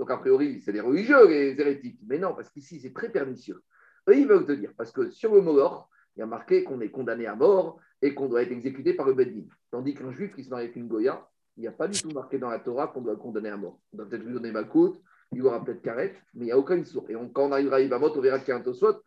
[0.02, 2.00] Donc, a priori, c'est des religieux, les hérétiques.
[2.08, 3.62] Mais non, parce qu'ici, c'est très pernicieux.
[4.08, 6.80] Eux, ils veulent te dire, parce que sur le mort, il y a marqué qu'on
[6.80, 9.44] est condamné à mort et qu'on doit être exécuté par le Beddin.
[9.70, 11.24] Tandis qu'un juif qui se marie avec une Goya,
[11.56, 13.56] il n'y a pas du tout marqué dans la Torah qu'on doit le condamner à
[13.56, 13.78] mort.
[13.92, 16.58] On doit peut-être lui donner Malkout, il y aura peut-être carrette, mais il n'y a
[16.58, 17.06] aucun sourd.
[17.08, 19.04] Et quand on arrivera à Ibamot, on verra qu'il y a un Tosot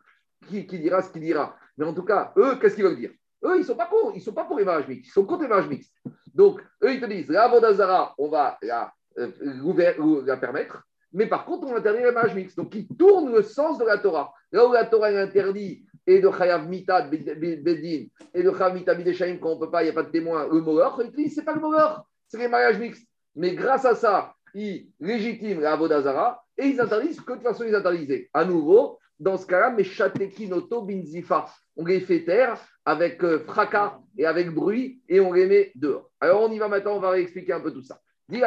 [0.48, 1.58] qui, dira ce qu'il dira.
[1.76, 3.12] Mais en tout cas, eux, qu'est-ce qu'ils veulent dire?
[3.44, 5.26] Eux, ils ne sont pas cons, ils sont pas pour les mariages mixtes, ils sont
[5.26, 5.92] contre les mariages mixtes.
[6.32, 11.66] Donc, eux, ils te disent, la Vodazara, on va la, la permettre, mais par contre,
[11.66, 12.56] on interdit les mariages mixtes.
[12.56, 14.32] Donc, ils tournent le sens de la Torah.
[14.52, 18.96] Là où la Torah est interdit, et de Chayav Mitad Bedin, et de Chayav Mitad
[18.96, 21.34] Bideshaim, quand on ne peut pas, il n'y a pas de témoin, le ils disent,
[21.34, 23.08] c'est pas le Mohor, c'est les mariages mixtes.
[23.34, 27.64] Mais grâce à ça, ils légitiment la Vodazara et ils interdisent que de toute façon
[27.64, 28.28] ils interdisent.
[28.32, 31.46] À nouveau, dans ce cas-là, mais Chatekinoto Binzifa.
[31.76, 36.10] On les fait taire avec euh, fracas et avec bruit et on les met dehors.
[36.20, 38.00] Alors on y va maintenant, on va réexpliquer un peu tout ça.
[38.28, 38.40] Dis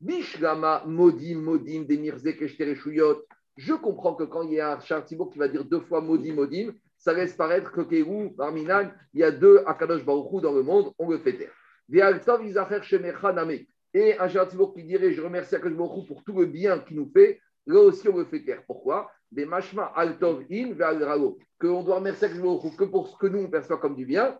[0.00, 3.24] Bishlama Modim Modim Keshtereshuyot.
[3.56, 6.34] Je comprends que quand il y a un Chartibourg qui va dire deux fois Modim
[6.34, 10.62] Modim, ça laisse paraître que Kéhou, Barminan, il y a deux Akadosh Baruchou dans le
[10.62, 11.52] monde, on le fait taire.
[13.94, 17.40] Et un Chartibourg qui dirait Je remercie Akadosh pour tout le bien qu'il nous fait,
[17.66, 18.62] là aussi on le fait taire.
[18.66, 19.10] Pourquoi?
[19.32, 20.74] Des machma altov in
[21.58, 24.04] Que on doit remercier Akadosh Baruchou que pour ce que nous on perçoit comme du
[24.04, 24.38] bien,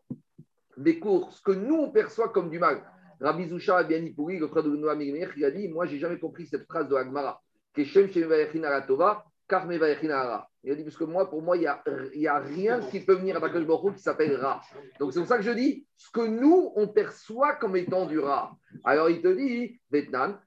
[0.76, 2.82] des cours, ce que nous on perçoit comme du mal.
[3.20, 6.64] Rabbi Zusha Pourri, le frère de Noam il a dit Moi, j'ai jamais compris cette
[6.66, 7.40] phrase de Agmara.
[7.76, 7.85] Il
[10.70, 11.66] a dit Parce que moi, pour moi, il n'y
[12.26, 13.64] a, a, rien qui peut venir à Bakash
[13.96, 14.61] qui s'appelle Ra.
[14.98, 18.18] Donc, c'est pour ça que je dis ce que nous, on perçoit comme étant du
[18.18, 18.57] Ra.
[18.85, 20.38] Alors, il te dit Vietnam.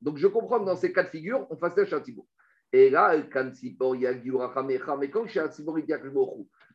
[0.00, 2.24] Donc, je comprends que dans ces cas de figure, on fasse un châtiment.
[2.72, 3.24] Et là, De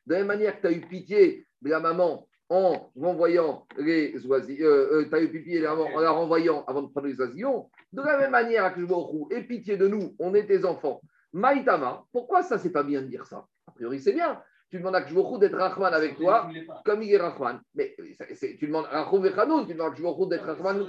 [0.08, 4.66] la même manière que tu as eu pitié de la maman en renvoyant les oisillons,
[4.66, 8.32] euh, euh, eu pipi en la renvoyant avant de prendre les oisillons, de la même
[8.32, 11.02] manière, Akshbohu, et pitié de nous, on est tes enfants.
[11.34, 13.46] Maïtama, pourquoi ça, c'est pas bien de dire ça?
[13.68, 14.42] A priori, c'est bien.
[14.70, 16.50] Tu demandes à Kshbohu d'être Rahman avec toi,
[16.84, 17.62] comme il est Rahman.
[17.74, 17.96] Mais
[18.60, 20.86] tu demandes à Khanoun, tu demandes à d'être Rahman.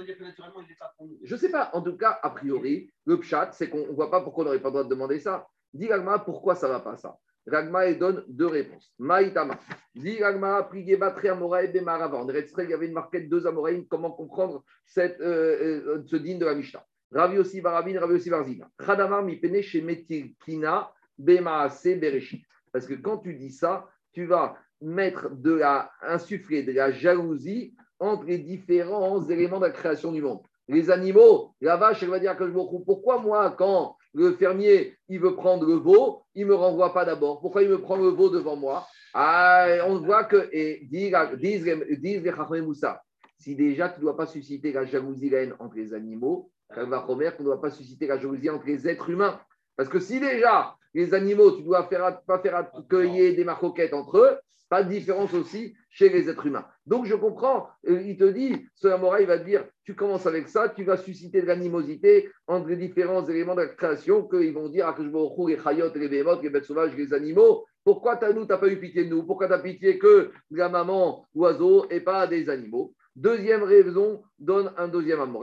[1.23, 1.69] Je sais pas.
[1.73, 4.59] En tout cas, a priori, le pchat, c'est qu'on ne voit pas pourquoi on n'aurait
[4.59, 5.47] pas le droit de demander ça.
[5.73, 5.89] Dis
[6.25, 7.17] pourquoi ça ne va pas ça?
[7.49, 8.93] Ragma et donne deux réponses.
[8.99, 9.59] Maïtama.
[9.95, 12.17] Dit Ragma, Prigebatri Amoraï Bemarava.
[12.23, 13.85] On il y avait une marquette deux Amoraïm.
[13.87, 16.85] Comment comprendre cette, euh, euh, ce digne de la Mishnah?
[17.11, 18.69] Ravi aussi Barabin, Ravi aussi Barzina.
[18.77, 22.45] Khadamar mi pene chez Metikina Bemaase Bereshit.
[22.71, 27.75] Parce que quand tu dis ça, tu vas mettre de la, insuffler de la jalousie
[27.99, 30.41] entre les différents éléments de la création du monde.
[30.67, 35.19] Les animaux, la vache, elle va dire que je pourquoi moi, quand le fermier, il
[35.19, 37.39] veut prendre le veau, il ne me renvoie pas d'abord.
[37.41, 38.87] Pourquoi il me prend le veau devant moi?
[39.13, 43.01] Ah, On voit que, et disent, les Moussa,
[43.37, 47.43] si déjà tu ne dois pas susciter la jalousie entre les animaux, va qu'on ne
[47.43, 49.39] doit pas susciter la jalousie entre les êtres humains.
[49.75, 54.17] Parce que si déjà les animaux, tu dois faire, pas faire accueillir des marcoquettes entre
[54.17, 54.37] eux,
[54.69, 56.65] pas de différence aussi chez les êtres humains.
[56.85, 60.27] Donc je comprends, euh, il te dit, ce Amora, il va te dire, tu commences
[60.27, 64.53] avec ça, tu vas susciter de l'animosité entre les différents éléments de la création qu'ils
[64.53, 67.65] vont dire, que je les chayotes, les bémotes, les bêtes sauvages, les animaux.
[67.83, 69.23] Pourquoi as, nous, tu n'as pas eu pitié de nous?
[69.23, 72.93] Pourquoi tu as pitié que de la maman oiseau et pas des animaux?
[73.15, 75.41] Deuxième raison, donne un deuxième amour.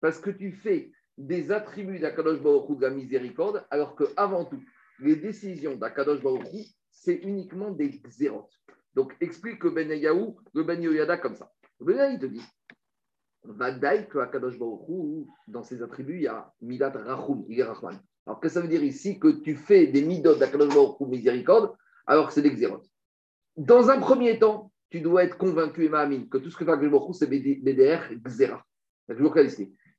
[0.00, 4.62] Parce que tu fais des attributs d'Akadosh Baruch de la miséricorde, alors que avant tout,
[5.00, 6.46] les décisions d'Akadosh Baruch
[6.90, 8.60] c'est uniquement des xérotes.
[8.94, 11.52] Donc, explique le Ben Yahu, le Ben Yoyada comme ça.
[11.80, 12.42] Ben il te dit,
[13.42, 18.00] Vadaï que Akadosh Baruch dans ses attributs, il y a Midat Rachum, il est Rahman.
[18.26, 21.74] Alors, que ça veut dire ici que tu fais des midot d'Akadosh Baruch miséricorde,
[22.06, 22.86] alors que c'est des xérotes
[23.56, 26.90] Dans un premier temps, tu dois être convaincu, Emma que tout ce que fait Akadosh
[26.90, 28.64] Baruch c'est BDR, Xéra.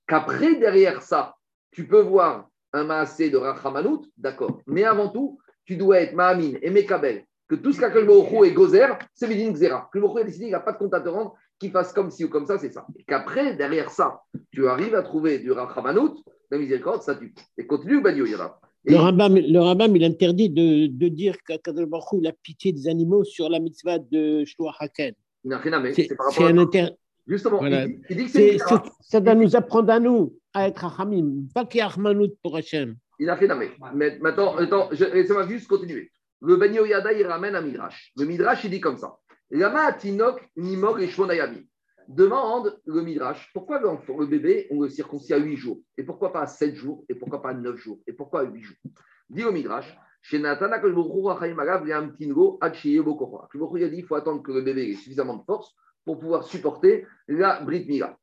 [0.08, 1.36] Qu'après, derrière ça,
[1.72, 4.62] tu peux voir un maasé de Rachamanout, d'accord.
[4.68, 8.52] Mais avant tout, tu dois être Mahamine et Mekabel, que tout ce qu'a Baruch est
[8.52, 9.90] Gozer, c'est Médine Xera.
[9.92, 12.26] Que a décidé qu'il n'a pas de compte à te rendre, qu'il fasse comme ci
[12.26, 12.86] ou comme ça, c'est ça.
[12.98, 17.34] Et qu'après, derrière ça, tu arrives à trouver du Rachamanout, la miséricorde, ça tue.
[17.58, 18.60] Et continue, Yara.
[18.88, 23.24] Le rabbin, le rabbin, il interdit de, de dire qu'Akadosh Baruch a pitié des animaux
[23.24, 25.14] sur la mitzvah de Shloah Haken.
[25.94, 26.90] C'est un inter...
[27.28, 28.58] Justement, il, dit que c'est
[29.02, 32.56] Ça doit nous apprendre à nous à être Hamim, pas qu'il y a Rahmanout pour
[32.56, 32.96] Hachem.
[33.20, 33.48] Il a fait
[33.94, 36.12] mais maintenant, attends, laissez-moi juste continuer.
[36.42, 38.12] Le Ben Yada, il ramène un Midrash.
[38.18, 39.16] Le Midrash, il dit comme ça.
[39.50, 41.66] Lama Tinok et Shmonayami.
[42.08, 45.80] Demande le Midrash, pourquoi le bébé, on le circoncis à 8 jours?
[45.98, 47.04] Et pourquoi pas à 7 jours?
[47.10, 48.00] Et pourquoi pas à 9 jours?
[48.06, 48.78] Et pourquoi à 8 jours?
[49.30, 51.00] Dit le Midrash, chez Natana, que je il
[53.84, 57.06] a dit il faut attendre que le bébé ait suffisamment de force pour pouvoir supporter
[57.28, 58.18] la Brit Mila.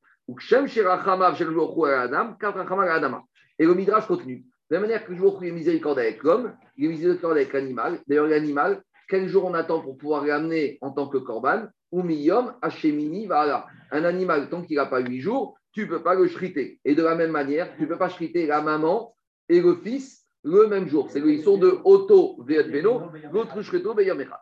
[3.58, 4.44] Et le Midrash continue.
[4.70, 8.00] De la manière que je est miséricorde avec l'homme, il est miséricorde avec l'animal.
[8.06, 12.54] D'ailleurs, l'animal, quel jour on attend pour pouvoir l'amener en tant que corban ou miyom
[12.62, 13.66] hashemini voilà.
[13.90, 16.80] Un animal, tant qu'il n'a pas huit jours, tu ne peux pas le shriter.
[16.84, 19.14] Et de la même manière, tu ne peux pas shriter la maman
[19.48, 21.10] et le fils le même jour.
[21.10, 23.94] C'est ils sont de Auto Beno, l'autre Shrito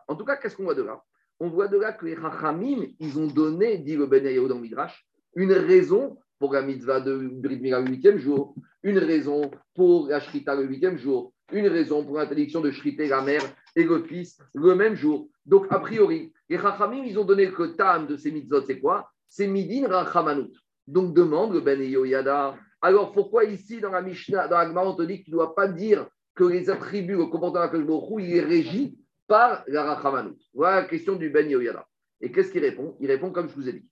[0.07, 1.01] En tout cas, qu'est-ce qu'on voit de là?
[1.43, 5.07] On voit de là que les Rachamim, ils ont donné, dit le Ben dans Midrash,
[5.35, 10.53] une raison pour la mitzvah de Brit le huitième jour, une raison pour la Shrita
[10.53, 13.41] le huitième jour, une raison pour l'interdiction de shriter la mère
[13.75, 15.29] et le fils le même jour.
[15.47, 19.09] Donc, a priori, les Rachamim, ils ont donné que tam de ces mitzvot, c'est quoi?
[19.27, 20.53] C'est Midin Rachamanut.
[20.85, 22.55] Donc, demande le Ben Yoyada.
[22.83, 25.55] Alors, pourquoi ici, dans la Mishnah, dans la Gemara, on te dit que ne dois
[25.55, 28.95] pas dire que les attributs, le comportement de il est régi
[29.31, 31.87] par la Rachamanut Voilà la question du Ben Yoyada.
[32.19, 32.97] Et qu'est-ce qu'il répond?
[32.99, 33.87] Il répond comme je vous ai dit.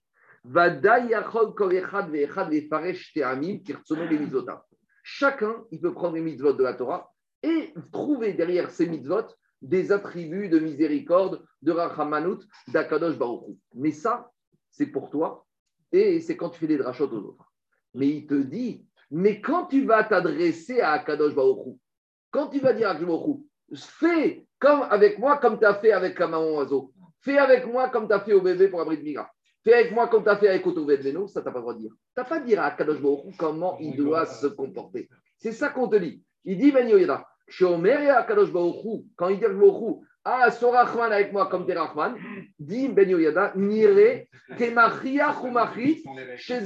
[5.02, 7.10] Chacun, il peut prendre les mitzvot de la Torah
[7.42, 9.28] et trouver derrière ces mitzvot
[9.62, 14.30] des attributs de miséricorde, de Rachamanut, d'Akadosh Baruch Mais ça,
[14.70, 15.46] c'est pour toi
[15.90, 17.50] et c'est quand tu fais des drachot aux autres.
[17.94, 21.78] Mais il te dit, mais quand tu vas t'adresser à Akadosh Baruch
[22.30, 23.40] quand tu vas dire à Akadosh
[23.74, 26.92] fais comme avec moi, comme tu as fait avec la maman oiseau.
[27.22, 29.28] Fais avec moi comme tu as fait au bébé pour abri de Migra.
[29.64, 31.62] Fais avec moi comme tu as fait avec Otovet Veno, ça, tu n'as pas le
[31.62, 31.90] droit de dire.
[31.90, 35.08] Tu n'as pas à dire à Baruch comment il doit se comporter.
[35.36, 36.22] C'est ça qu'on te dit.
[36.44, 37.26] Il dit, Ben Yoyada,
[37.58, 42.14] quand il dit Baruch ah, son Rahman avec moi comme t'es Rahman,
[42.58, 44.24] dit Ben Yoyada, Nire,
[44.58, 46.04] Kemachia Chumachi,
[46.36, 46.60] chez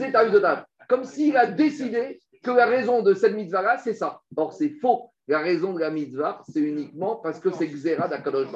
[0.89, 4.21] Comme s'il a décidé que la raison de cette mitzvah-là, c'est ça.
[4.37, 5.11] Or, c'est faux.
[5.27, 8.49] La raison de la mitzvah, c'est uniquement parce que c'est Xera d'Akadosh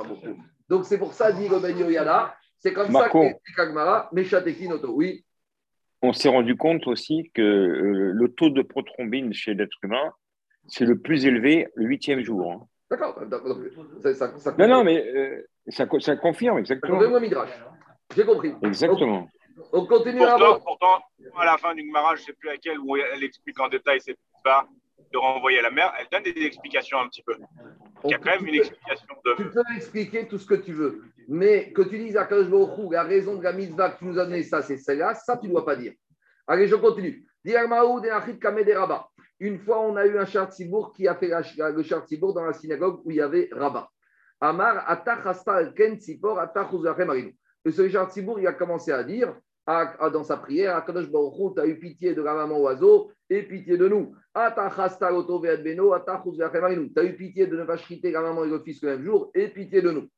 [0.69, 4.93] Donc, c'est pour ça, dit le Ben Yoyada, c'est comme ça que Kagmara, Noto.
[4.93, 5.25] Oui.
[6.03, 10.13] On s'est rendu compte aussi que euh, le taux de prothrombine chez l'être humain,
[10.69, 12.53] c'est le plus élevé le huitième jour.
[12.53, 12.67] Hein.
[12.91, 13.21] D'accord.
[14.59, 17.01] non, non, mais euh, ça, ça, confirme exactement.
[18.15, 18.55] J'ai compris.
[18.63, 19.29] Exactement.
[19.73, 21.03] On, continue pourtant, à Pourtant,
[21.37, 24.01] à la fin d'une mariage, je ne sais plus laquelle, où elle explique en détail
[24.01, 24.67] c'est pas
[25.13, 27.35] de renvoyer à la mère, elle donne des explications un petit peu.
[28.05, 29.35] Il y a quand même une explication de.
[29.37, 32.49] Tu peux expliquer tout ce que tu veux, mais que tu dises à Kadosh
[32.91, 35.47] la raison de la mitzvah que tu nous as donné, ça, c'est celle-là, ça, tu
[35.47, 35.93] ne dois pas dire.
[36.47, 37.25] Allez, je continue.
[39.41, 40.49] Une fois, on a eu un char
[40.95, 43.89] qui a fait le char dans la synagogue où il y avait Rabat.
[44.41, 45.05] Amar,
[45.75, 45.99] ken
[47.65, 49.35] Et ce char il a commencé à dire
[50.13, 53.77] dans sa prière, Akadosh Baruch tu as eu pitié de la maman oiseau et pitié
[53.77, 54.15] de nous.
[54.35, 54.55] Tu as
[57.05, 59.49] eu pitié de ne pas chriter la maman et le fils le même jour et
[59.49, 60.09] pitié de nous.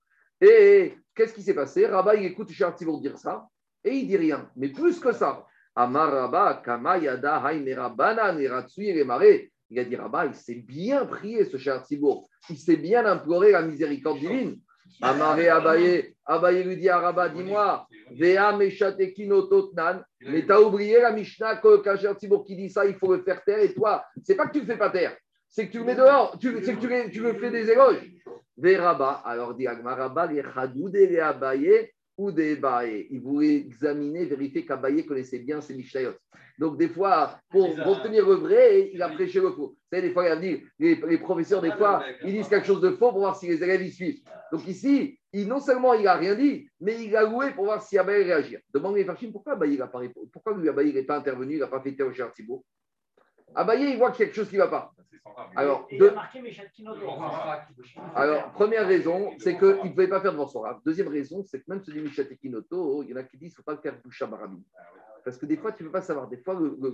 [0.41, 1.87] Et qu'est-ce qui s'est passé?
[1.87, 3.49] Rabat, il écoute Char dire ça
[3.83, 4.49] et il dit rien.
[4.55, 9.49] Mais plus que ça, Kamayada, Haïmerabana, Neratsui, Remare.
[9.73, 12.29] Il a dit Rabba, il s'est bien prié ce cher Tibour.
[12.49, 14.59] Il s'est bien imploré la miséricorde divine.
[15.03, 21.13] Amaré Abaye, Abaye lui dit à Rabba, dis-moi, Vea Meshatekino Totnan, mais t'as oublié la
[21.13, 23.61] Mishnah qu'un cher Tibour qui dit ça, il faut le faire taire.
[23.61, 25.17] Et toi, c'est pas que tu le fais pas taire,
[25.49, 28.11] c'est que tu le mets dehors, c'est que tu, tu, le fais des éloges.
[28.63, 32.61] Rabba, alors dit Agma Rabba, les Chadoud et les Abaye, ou des
[33.11, 36.13] Il voulait examiner, vérifier qu'Abaye connaissait bien ses Mishnayot.
[36.61, 39.69] Donc, des fois, pour obtenir le vrai, il a prêché le faux.
[39.69, 42.67] Vous savez, des fois, il a dit, les, les, professeurs, des fois, ils disent quelque
[42.67, 44.21] chose de faux pour voir si les élèves y suivent.
[44.53, 47.83] Donc, ici, il, non seulement il n'a rien dit, mais il a loué pour voir
[47.83, 48.59] si Abaye réagit.
[48.75, 51.67] Demande les Farchim, pourquoi Abaye n'a pas Pourquoi lui, Abaye n'est pas intervenu, il n'a
[51.67, 52.63] pas fait au Thibault
[53.55, 54.93] Abaye, il voit qu'il y a quelque chose qui ne va pas.
[55.57, 55.89] Alors,
[58.15, 60.63] Alors, première raison, c'est qu'il ne pouvait pas faire devant son.
[60.85, 63.61] Deuxième raison, c'est que même celui Mishat Kinoto, il y en a qui disent qu'il
[63.61, 64.61] ne faut pas le faire boucha barabim.
[65.25, 66.29] Parce que des fois, tu ne peux pas savoir.
[66.29, 66.93] Des fois, le, le,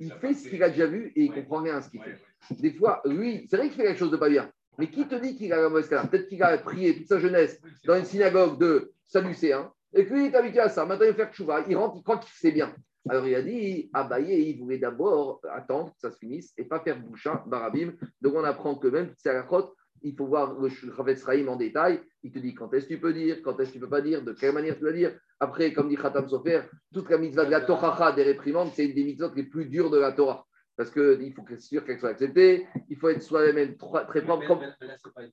[0.00, 2.02] il fait ce qu'il a déjà vu et il ne comprend rien à ce qu'il
[2.02, 2.18] fait.
[2.50, 4.50] Des fois, lui, c'est vrai qu'il fait quelque chose de pas bien.
[4.78, 7.60] Mais qui te dit qu'il a la mauvaise Peut-être qu'il a prié toute sa jeunesse
[7.84, 10.84] dans une synagogue de Sadducéens et qu'il est habitué à ça.
[10.84, 11.64] Maintenant, il va faire chouva.
[11.68, 12.72] Il rentre, il croit qu'il sait bien.
[13.08, 16.80] Alors il a dit, Abaye, il voulait d'abord attendre que ça se finisse et pas
[16.80, 17.92] faire boucha, barabim.
[18.20, 21.56] Donc on apprend que même c'est la crotte, il faut voir le Chavetz Rahim en
[21.56, 22.00] détail.
[22.22, 23.90] Il te dit quand est-ce que tu peux dire, quand est-ce que tu ne peux
[23.90, 25.12] pas dire, de quelle manière tu dois dire.
[25.40, 28.94] Après, comme dit Khatam Sofer, toute la mitzvah de la Torah des réprimandes, c'est une
[28.94, 30.44] des mitzvahs les plus dures de la Torah.
[30.76, 34.46] Parce qu'il faut être sûr qu'elle soit acceptée, il faut être soi-même très propre.
[34.46, 34.60] Comme...
[34.60, 35.30] là, c'est pas une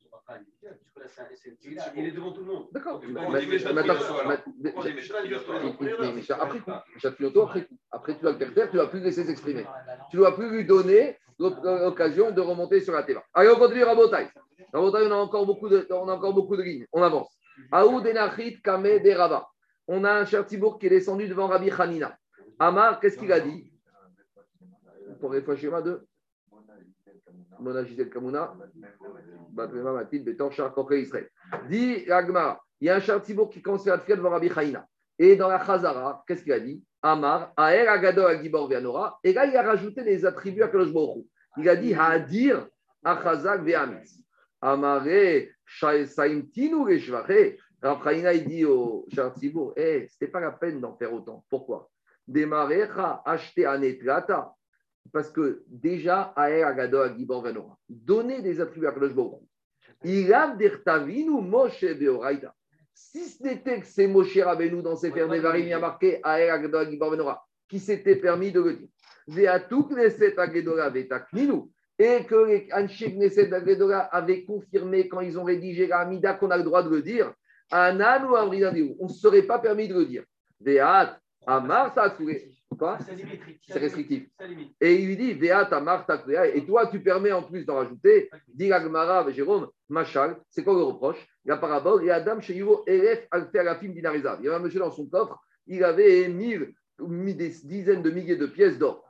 [1.96, 2.68] il est devant tout le monde.
[2.72, 3.02] D'accord.
[6.40, 6.60] Après,
[7.92, 9.66] après, tu dois le faire taire, tu ne dois plus laisser s'exprimer.
[10.10, 13.22] Tu ne dois plus lui donner l'occasion de remonter sur la terre.
[13.34, 13.84] Allez, on continue.
[13.84, 14.30] Rabotai,
[14.76, 16.86] on a encore beaucoup de, on a encore beaucoup de lignes.
[16.92, 17.38] On avance.
[17.72, 19.48] Aoud Enachit Kame de Rava.
[19.88, 22.18] On a un cher Tibour qui est descendu devant Rabbi Hanina.
[22.60, 23.72] Amar, qu'est-ce qu'il a dit?
[25.20, 26.06] Pour réfléchir à deux.
[27.60, 28.54] Mona Kamuna,
[29.52, 31.30] Batrema Matil, Betor Char Israël.
[31.70, 34.86] Dit Agma, il y a un Chartibour qui commence à faire devant Rabbi Chaïna.
[35.18, 36.84] Et dans la Chazara, qu'est-ce qu'il a dit?
[37.02, 39.20] Amar, Aer Agado Agibor Vianora.
[39.24, 40.90] Et là, il a rajouté des attributs à Kadosh
[41.58, 42.68] Il a dit Hadir
[43.04, 44.25] Achazak Ve'amitz.
[44.66, 45.50] Amare
[46.08, 47.58] Saimtinu Reshvache.
[47.82, 51.46] Rabchaïna, il dit au Chartibour Eh, c'était pas la peine d'en faire autant.
[51.50, 51.90] Pourquoi?
[52.28, 54.54] Demarecha acheter anetrata.
[55.14, 57.78] Parce que déjà, Aer Agado Agibor Vianora.
[57.88, 59.44] Donner des attributs à Kadosh Baruch
[60.04, 62.54] Ilav Dertavinu Moshe Beoraita.
[62.94, 66.22] Si ce n'était que c'est Moshe Rabbeinu dans ses Devarim, il y a marqué
[67.68, 68.88] qui s'était permis de le dire.
[71.98, 73.50] Et que les Anshik Neset
[74.12, 77.34] avaient confirmé quand ils ont rédigé la Amida qu'on a le droit de le dire.
[77.72, 78.36] Anan ou
[79.00, 80.24] On ne serait pas permis de le dire.
[80.60, 81.94] Veat, Amar,
[82.78, 82.98] Quoi?
[83.68, 84.28] C'est restrictif.
[84.82, 86.06] Et il lui dit, Veat, Amar,
[86.54, 88.30] Et toi, tu permets en plus d'en rajouter.
[88.48, 91.26] Dit Agmara, Jérôme, Machal, c'est quoi le reproche?
[91.46, 94.38] La parabole, et Adam chez Yuvo, Elef, Alter, d'Inariza.
[94.40, 98.36] Il y avait un monsieur dans son coffre, il avait mille, des dizaines de milliers
[98.36, 99.04] de pièces d'or.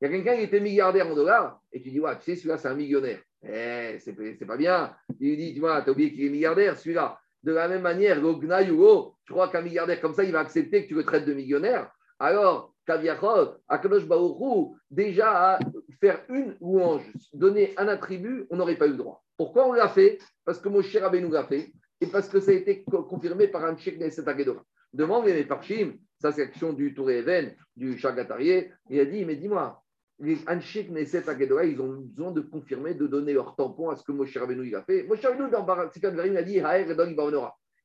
[0.00, 2.36] Il y a quelqu'un qui était milliardaire en dollars, et tu dis, ouais, tu sais,
[2.36, 3.20] celui-là, c'est un millionnaire.
[3.42, 4.94] Eh, c'est pas bien.
[5.18, 7.18] Il lui dit, tu vois, tu as oublié qu'il est milliardaire, celui-là.
[7.42, 10.94] De la même manière, tu crois qu'un milliardaire comme ça, il va accepter que tu
[10.94, 11.90] le traites de millionnaire?
[12.18, 15.58] Alors, Kaviachot, Akadosh Baruchou, déjà à
[16.00, 19.22] faire une louange, donner un attribut, on n'aurait pas eu le droit.
[19.36, 20.18] Pourquoi on l'a fait?
[20.44, 23.76] Parce que Moshe Rabbeinu l'a fait et parce que ça a été confirmé par un
[23.76, 24.64] Tchèque Neset Agedora.
[24.92, 29.36] Demande les Mefarchim, ça c'est l'action du Touré Even, du Chagatarié, il a dit, mais
[29.36, 29.80] dis-moi,
[30.20, 34.02] les Anshik Neset Agedora, ils ont besoin de confirmer, de donner leur tampon à ce
[34.02, 35.04] que Moshe Rabbeinu a fait.
[35.04, 36.60] Moshe Rabbeinu, dans Barakzikan Verim, il a dit,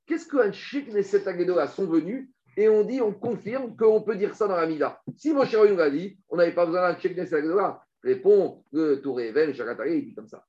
[0.05, 4.35] Qu'est-ce que Anshik Neset Agedora sont venus et on dit, on confirme qu'on peut dire
[4.35, 5.01] ça dans la Mida.
[5.17, 7.83] Si Moshe Rabbeinu l'a dit, on n'avait pas besoin d'un check Agedora.
[8.03, 10.45] Répond le Touré Even, le Chagatarié, il dit comme ça.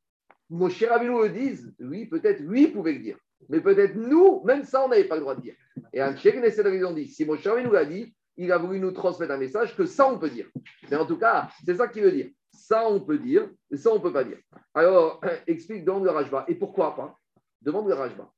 [0.51, 3.19] Moshe Rabbeinu le disent, oui, peut-être lui pouvait le dire.
[3.49, 5.55] Mais peut-être nous, même ça, on n'avait pas le droit de dire.
[5.93, 9.33] Et cheikh ils ont dit, si Moshe nous l'a dit, il a voulu nous transmettre
[9.33, 10.49] un message que ça, on peut dire.
[10.91, 12.31] Mais en tout cas, c'est ça qu'il veut dire.
[12.53, 14.39] Ça, on peut dire, et ça, on ne peut pas dire.
[14.75, 16.45] Alors, explique, demande le Rajba.
[16.49, 17.19] Et pourquoi pas
[17.61, 18.31] Demande le Rajba.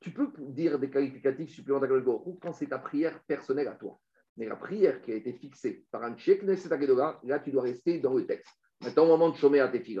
[0.00, 1.90] Tu peux dire des qualificatifs supplémentaires
[2.40, 3.98] quand c'est ta prière personnelle à toi.
[4.36, 8.14] Mais la prière qui a été fixée par un cheikh là, tu dois rester dans
[8.14, 8.50] le texte.
[8.82, 10.00] Maintenant, au moment de chômer à tes filles,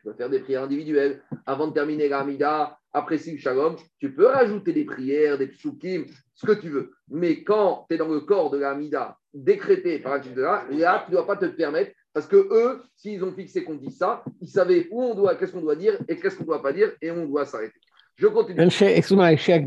[0.00, 1.22] tu peux faire des prières individuelles.
[1.46, 6.46] Avant de terminer l'Amida, après Sim Shalom, tu peux rajouter des prières, des psukim, ce
[6.46, 6.92] que tu veux.
[7.08, 11.16] Mais quand tu es dans le corps de l'Amida décrété par là, là, tu ne
[11.16, 14.88] dois pas te permettre parce que eux, s'ils ont fixé qu'on dit ça, ils savaient
[14.90, 17.10] où on doit, qu'est-ce qu'on doit dire et qu'est-ce qu'on ne doit pas dire et
[17.10, 17.78] on doit s'arrêter.
[18.16, 18.60] Je continue.
[18.60, 19.66] Excuse-moi, chez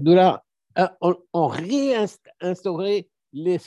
[0.79, 3.59] euh, on, on réinstaurait les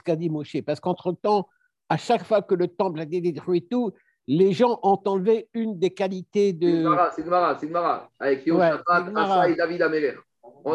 [0.66, 1.48] parce qu'entre-temps,
[1.88, 3.92] à chaque fois que le temple a été détruit tout,
[4.26, 6.84] les gens ont enlevé une des qualités de.
[7.14, 10.14] C'est Gmara, c'est Gmara, avec Yo ouais, Asa et David Améler.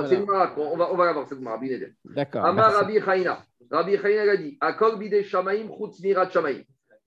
[0.08, 1.60] C'est Gmara, on va, on va la voir, c'est Gmara,
[2.06, 2.46] D'accord.
[2.46, 3.44] Amar Rabbi Chaina.
[3.70, 6.62] Rabbi Chaina a dit Akol bide Shamaim chutz Shamaim.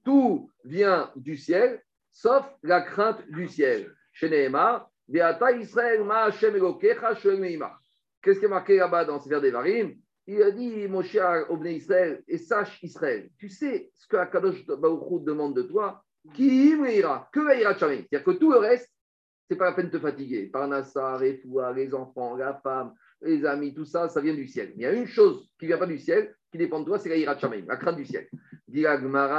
[0.05, 1.81] Tout vient du ciel,
[2.11, 3.91] sauf la crainte du ciel.
[4.13, 7.81] Chez Nehemar, Veata Israël ma Hashem Elokecha Shoel Meimar.
[8.23, 9.95] Qu'est-ce qui est marqué là-bas dans Sefer Devarim?
[10.27, 14.65] Il a dit, mon cher Obné Israël, et sache Israël, tu sais ce que Akadosh
[14.67, 18.91] Baruch demande de toi, qui ira Que ira C'est-à-dire que tout le reste,
[19.49, 20.47] c'est pas la peine de te fatiguer.
[20.47, 24.73] Parnassa, toi, les enfants, la femme, les amis, tout ça, ça vient du ciel.
[24.77, 26.87] Mais il y a une chose qui ne vient pas du ciel, qui dépend de
[26.87, 28.29] toi, c'est la ira la crainte du ciel.
[28.69, 28.85] Dit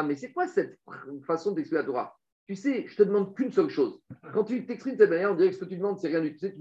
[0.05, 0.79] mais c'est quoi cette
[1.25, 2.17] façon d'expliquer la Torah?
[2.47, 3.99] Tu sais, je te demande qu'une seule chose.
[4.33, 6.21] Quand tu t'exprimes de cette manière, on dirait que ce que tu demandes, c'est rien
[6.21, 6.39] du tout.
[6.39, 6.55] Sais.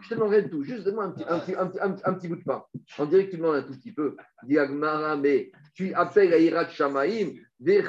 [0.00, 0.64] Je te demande rien du tout.
[0.64, 2.64] Juste donne-moi un petit, bout de pain.
[2.98, 4.16] On dirait que tu demandes un tout petit peu.
[4.42, 7.34] Diagmara, mais tu appelles à Irat Shamaim.
[7.60, 7.82] Il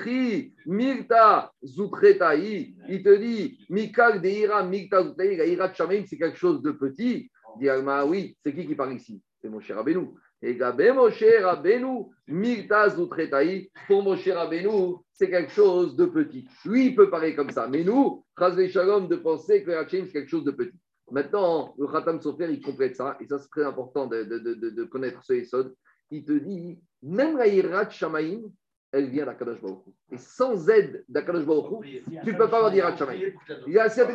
[3.04, 7.32] te dit, Mikal Deira, Mirta, Zutretaï, Irat Shamaim, c'est quelque chose de petit.
[7.58, 9.24] Diagmara, oui, c'est qui qui parle ici?
[9.42, 10.16] C'est mon cher Abénou.
[10.42, 16.48] Et Gabé Moshe Rabbeinu, Mirta Zutretaï, pour Moshe Rabbeinu, c'est quelque chose de petit.
[16.66, 17.68] Lui, il peut parler comme ça.
[17.68, 20.80] Mais nous, Razvé Shalom, de penser que Hachem, c'est quelque chose de petit.
[21.12, 24.84] Maintenant, le Khatam Sofer, il complète ça, et ça, c'est très important de, de, de,
[24.86, 25.76] connaître ce Yesod.
[26.12, 28.42] Il te dit, même la Yirat Shamaim,
[28.92, 31.86] elle vient d'Akadosh Baruch Et sans aide d'Akadosh Baruch
[32.24, 33.32] tu ne peux pas avoir d'Yirat Shamaim.
[33.68, 34.08] Il y a Siat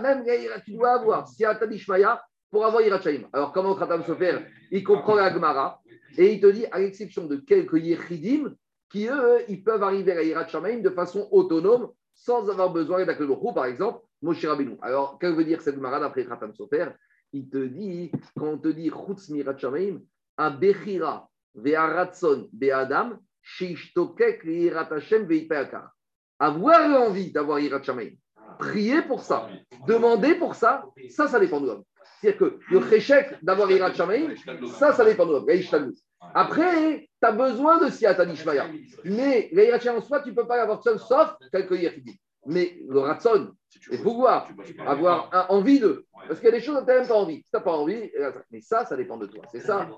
[0.00, 0.24] même
[0.64, 2.20] tu dois avoir Siat Ishmaya
[2.50, 3.28] pour avoir Yirat Shamaim.
[3.32, 4.38] Alors, comment Khatam Sofer,
[4.70, 5.80] il comprend la Gemara,
[6.16, 8.54] et il te dit, à l'exception de quelques Yechidim,
[8.90, 13.54] qui eux, ils peuvent arriver à Yirat Shamaim de façon autonome, sans avoir besoin d'Akadosh
[13.54, 14.76] par exemple, Moshe Rabbeinu.
[14.82, 16.88] Alors, qu'est-ce que veut dire cette marade après Khatam Sofer
[17.32, 20.00] Il te dit, quand on te dit Chutz Mirat Shamaim,
[20.38, 25.92] un Bechira, Ve'aratson, Be'adam, Sheishtokek, Yirat Hashem, Ve'ipayakar.
[26.38, 28.10] Avoir envie d'avoir Yirat Shamaim,
[28.58, 29.48] prier pour ça,
[29.86, 31.84] demander pour ça, ça, ça dépend de l'homme.
[32.20, 34.34] C'est-à-dire que le Réchec d'avoir Irat Shamaim,
[34.78, 35.92] ça, ça dépend de l'homme.
[36.34, 38.66] Après, tu as besoin de Siyata Nishmaya.
[39.04, 42.20] Mais l'Irat en soi, tu ne peux pas l'avoir seul, sauf tel que dit.
[42.46, 43.52] Mais le Ratson,
[43.92, 44.48] il faut voir,
[44.86, 46.06] avoir envie de.
[46.26, 47.36] Parce qu'il y a des choses dont tu n'as même pas envie.
[47.36, 48.10] Si tu n'as pas envie,
[48.50, 49.44] mais ça, ça dépend de toi.
[49.52, 49.88] C'est ça.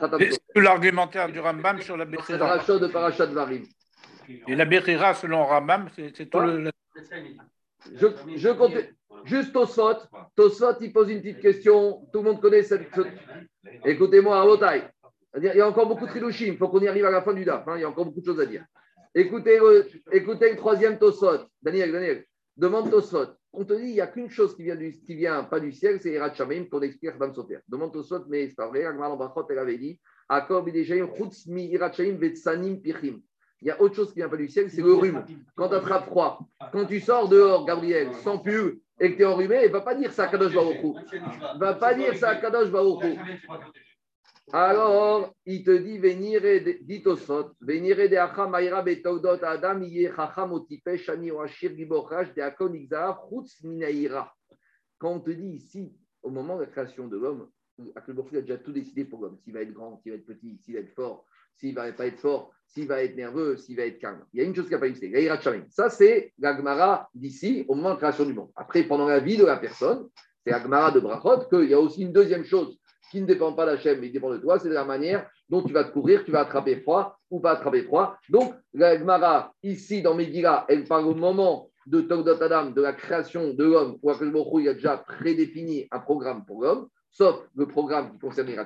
[0.00, 2.38] C'est l'argumentaire du Rambam sur la Bechira.
[2.38, 3.62] Parachat de Parachat Varim.
[4.48, 6.70] Et la Bechira, selon Rambam, c'est tout le.
[7.94, 8.06] Je,
[8.36, 8.74] je compte.
[9.24, 9.98] Juste Tosfot.
[10.34, 12.06] Tosfot, il pose une petite question.
[12.12, 12.88] Tout le monde connaît cette.
[13.84, 14.76] Écoutez-moi à.
[15.38, 16.52] Il y a encore beaucoup de trilouchim.
[16.52, 17.66] Il faut qu'on y arrive à la fin du DAF.
[17.66, 17.76] Hein.
[17.76, 18.64] Il y a encore beaucoup de choses à dire.
[19.14, 19.58] Écoutez,
[20.10, 21.46] écoutez le troisième Tosfot.
[21.62, 22.24] Daniel, Daniel,
[22.56, 23.26] demande Tosfot.
[23.54, 25.72] On te dit, il n'y a qu'une chose qui vient, du, qui vient pas du
[25.72, 27.58] ciel, c'est Irat Shamim qu'on explique Adam Sofer.
[27.68, 28.86] Demande Tosfot, mais c'est pas vrai.
[28.86, 33.20] Agmar Bachot, elle avait dit Akor Bidejayim, Chutz mi Irat Shamim, Vetsanim Pichim.
[33.62, 35.24] Il y a autre chose qui vient pas du ciel, c'est le rhume.
[35.54, 36.40] Quand tu attrapes froid,
[36.72, 39.82] quand tu sors dehors, Gabriel, sans pull, et que tu es enrhumé, il ne va
[39.82, 40.96] pas dire ça à Kadosh Baruchou.
[41.12, 43.16] Il ne va pas dire ça à Kadosh Baruchou.
[44.52, 46.42] Alors, il te dit venir
[46.82, 52.34] dit au sot, venir de acham aira betodot adam yé chacham otipe shani oashir gibochash
[52.34, 54.34] de akon igzav chutz minaira.
[54.98, 57.48] Quand on te dit ici, au moment de la création de l'homme,
[57.94, 60.58] Akhl a déjà tout décidé pour l'homme, s'il va être grand, s'il va être petit,
[60.58, 61.24] s'il va être fort,
[61.56, 64.24] s'il va pas être fort, s'il va être nerveux, s'il va être calme.
[64.32, 65.12] Il y a une chose qui n'a pas existé,
[65.70, 68.50] Ça, c'est l'agmara d'ici, au moment de la création du monde.
[68.56, 70.08] Après, pendant la vie de la personne,
[70.44, 72.78] c'est l'agmara de Brachot, qu'il y a aussi une deuxième chose
[73.10, 75.72] qui ne dépend pas chaîne, mais dépend de toi, c'est de la manière dont tu
[75.74, 78.16] vas te courir, tu vas attraper froid ou pas attraper froid.
[78.30, 82.94] Donc, la Gemara, ici, dans Megillah, elle parle au moment de Togdot Adam, de la
[82.94, 88.10] création de l'homme, où il a déjà prédéfini un programme pour l'homme, sauf le programme
[88.12, 88.56] qui concerne les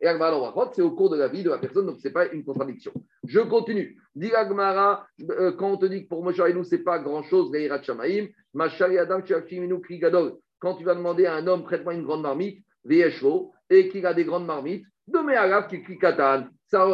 [0.00, 2.26] Et Agmara c'est au cours de la vie de la personne, donc ce n'est pas
[2.28, 2.92] une contradiction.
[3.26, 3.96] Je continue.
[4.16, 7.52] Dit Agmara, euh, quand on te dit que pour Moshe nous, ce n'est pas grand-chose,
[7.52, 8.26] les Shamaim,
[10.58, 12.64] quand tu vas demander à un homme, prête-moi une grande marmite,
[13.70, 15.82] et qu'il a des grandes marmites, de Me'alav qui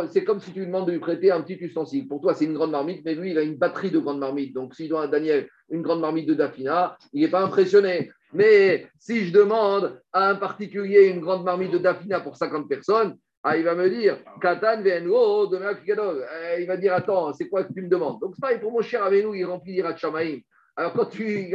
[0.09, 2.09] C'est comme si tu lui demandes de lui prêter un petit ustensile.
[2.09, 4.55] Pour toi, c'est une grande marmite, mais lui, il a une batterie de grandes marmites.
[4.55, 8.11] Donc, s'il doit à Daniel une grande marmite de Dafina, il n'est pas impressionné.
[8.33, 13.17] Mais si je demande à un particulier une grande marmite de Dafina pour 50 personnes,
[13.43, 17.73] ah, il va me dire, Katan de eh, Il va dire, attends, c'est quoi que
[17.73, 18.21] tu me demandes?
[18.21, 20.41] Donc, c'est pareil pour mon cher Avenou, il remplit Shamaïm.
[20.77, 21.51] Alors, quand tu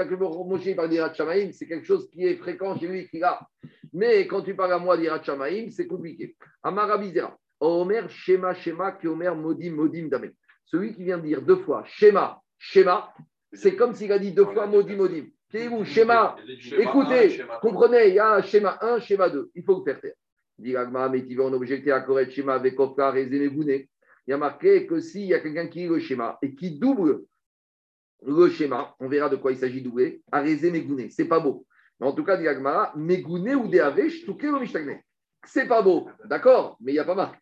[0.45, 3.39] Moshe par d'Irat Shamaïm, c'est quelque chose qui est fréquent chez lui, qu'il a.
[3.93, 6.35] Mais quand tu parles à moi d'Irat Shamaïm, c'est compliqué.
[6.63, 10.31] Amarabizera, Omer, Shema, Shema, qui Omer, Modim, Modim, Damé.
[10.65, 13.13] Celui qui vient de dire deux fois Shema, Shema,
[13.53, 15.25] c'est comme s'il a dit deux fois Modim, Modim.
[15.55, 16.35] Qu'est-vous Shema
[16.77, 19.51] Écoutez, comprenez, il y a un schéma 1, schéma 2.
[19.55, 20.15] Il faut le faire taire.
[20.57, 23.87] Dit Agma, mais tu vas en objecter à correct schéma avec Kofkar et Il
[24.27, 27.21] y a marqué que s'il y a quelqu'un qui lit le schéma et qui double
[28.25, 31.09] le schéma, on verra de quoi il s'agit doubler, Arezé Megouné.
[31.09, 31.65] C'est pas beau.
[31.99, 34.65] Mais en tout cas, dit Agmara, Megouné ou Deave, Shtuke ou.
[35.45, 37.39] C'est pas beau, d'accord, mais il n'y a pas marqué.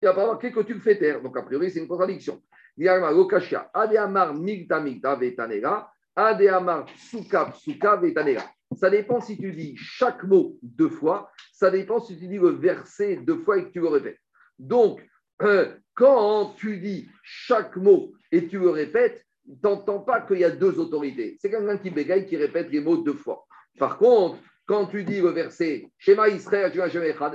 [0.00, 1.20] Il n'y a pas marqué que tu le fais taire.
[1.20, 2.40] Donc, a priori, c'est une contradiction.
[2.76, 8.44] Dit Agmara, Lokashia, Adeamar Migta Migta Vetanega, Adeamar Suka Suka Vetanega.
[8.76, 12.50] Ça dépend si tu dis chaque mot deux fois, ça dépend si tu dis le
[12.50, 14.20] verset deux fois et que tu le répètes.
[14.58, 15.04] Donc,
[15.42, 19.24] euh, quand tu dis chaque mot et tu le répètes,
[19.62, 21.36] t'entends pas qu'il y a deux autorités.
[21.40, 23.46] C'est quelqu'un qui bégaye, qui répète les mots deux fois.
[23.78, 26.72] Par contre, quand tu dis le verset Shema Israël,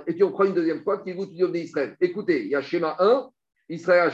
[0.08, 1.96] et tu en prends une deuxième fois, qui vous tu dis Israël.
[2.00, 3.30] Écoutez, il y a Shema 1,
[3.70, 4.12] Israël,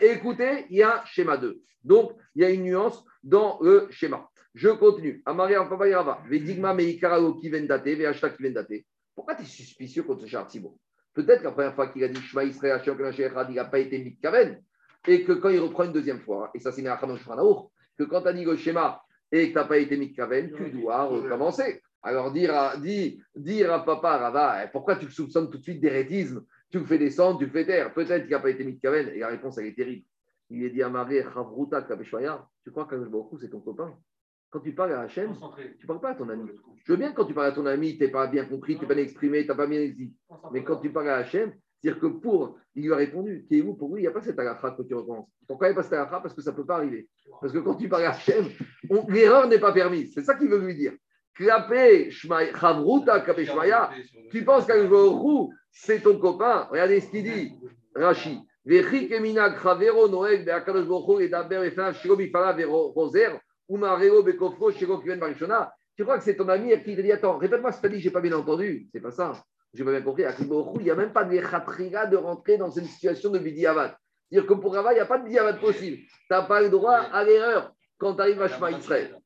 [0.00, 1.60] et écoutez, il y a Shema 2.
[1.82, 4.28] Donc, il y a une nuance dans le schéma.
[4.54, 5.22] Je continue.
[5.24, 8.84] Amaria Pabayava, Vedigma Meikarao qui vendate, Vehashta qui vendate.
[9.14, 10.46] Pourquoi tu es suspicieux contre ce char
[11.14, 12.82] Peut-être la première fois qu'il a dit Shema Israël,
[13.48, 14.60] il n'a pas été Mitkaven
[15.06, 18.32] et que quand il reprend une deuxième fois, et ça c'est que quand tu as
[18.32, 21.82] dit le schéma et que tu n'as pas été mitkaven, tu dois recommencer.
[22.02, 25.62] Alors dire à, dire, dire à papa Rava, eh, pourquoi tu le soupçonnes tout de
[25.62, 26.44] suite d'hérétisme?
[26.70, 27.92] Tu le fais descendre, tu le fais taire.
[27.92, 29.08] Peut-être qu'il n'a pas été mitkaven.
[29.08, 30.06] Et la réponse, elle est terrible.
[30.48, 33.94] Il est dit à Marie, Chavruta tu crois qu'Akadosh c'est ton copain?
[34.50, 35.36] Quand tu parles à Hachem,
[35.78, 36.50] tu ne parles pas à ton ami.
[36.84, 38.74] Je veux bien que quand tu parles à ton ami, tu n'es pas bien compris,
[38.74, 40.12] tu n'es pas bien exprimé, tu n'as pas bien dit.
[40.52, 43.62] Mais quand tu parles à Hachem, c'est-à-dire que pour, il lui a répondu, qui est
[43.62, 45.28] vous Pour lui, il n'y a pas cette agafa que tu recommences.
[45.46, 47.08] Pourquoi il n'y a pas cette agafa Parce que ça ne peut pas arriver.
[47.40, 48.48] Parce que quand tu parles à Hachem,
[49.08, 50.12] l'erreur n'est pas permise.
[50.12, 50.92] C'est ça qu'il veut lui dire.
[51.34, 53.90] Klapé, Chavruta, Shmaya,
[54.30, 56.68] tu penses qu'Agvorou, c'est ton copain?
[56.70, 57.54] Regardez ce qu'il dit,
[57.94, 58.40] Rashi.
[58.66, 60.44] Noeg,
[64.22, 64.72] Bekofro.
[64.72, 67.96] Tu crois que c'est ton ami qui te dit Attends, répète-moi ce que tu as
[67.96, 68.88] dit, je n'ai pas bien entendu.
[68.92, 69.32] C'est pas ça.
[69.72, 72.70] J'ai pas bien compris, à il n'y a même pas de khatriga de rentrer dans
[72.70, 73.96] une situation de bidiavad.
[74.28, 75.98] C'est-à-dire que pour Rava, il n'y a pas de bidiavad possible.
[75.98, 79.16] Tu n'as pas le droit à l'erreur quand tu arrives à Shema Israël.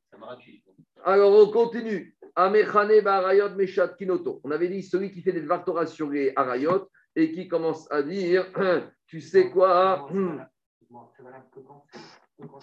[1.03, 2.15] Alors on continue.
[2.35, 4.41] Amechane Barayot Meshat Kinoto.
[4.43, 8.03] On avait dit celui qui fait des Dvar sur les Arayot et qui commence à
[8.03, 8.45] dire
[9.07, 10.07] Tu sais quoi?
[11.15, 11.85] C'est valable que quand,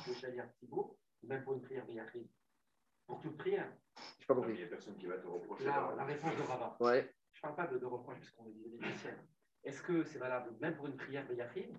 [0.05, 1.85] tu es Shaliar Thibault, même pour une prière.
[3.07, 3.72] Pour toute prière.
[4.18, 4.53] Je pas compris.
[4.55, 5.64] Il n'y a personne qui va te reprocher.
[5.64, 6.76] La, réponse de Rabat.
[6.80, 7.14] Ouais.
[7.43, 8.78] Je ne parle pas de, de reproche parce qu'on est des
[9.64, 11.70] Est-ce que c'est valable même pour une prière Yachid?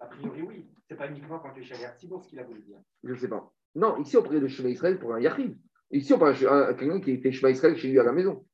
[0.00, 0.66] A priori, oui.
[0.88, 2.78] Ce n'est pas uniquement quand tu es Shaliar Thibault ce qu'il a voulu dire.
[3.04, 3.52] Je ne sais pas.
[3.76, 5.56] Non, ici on prie de Shema Israël pour un Yachid.
[5.92, 8.44] Ici, on parle de quelqu'un qui fait Shema Israël chez lui à la maison.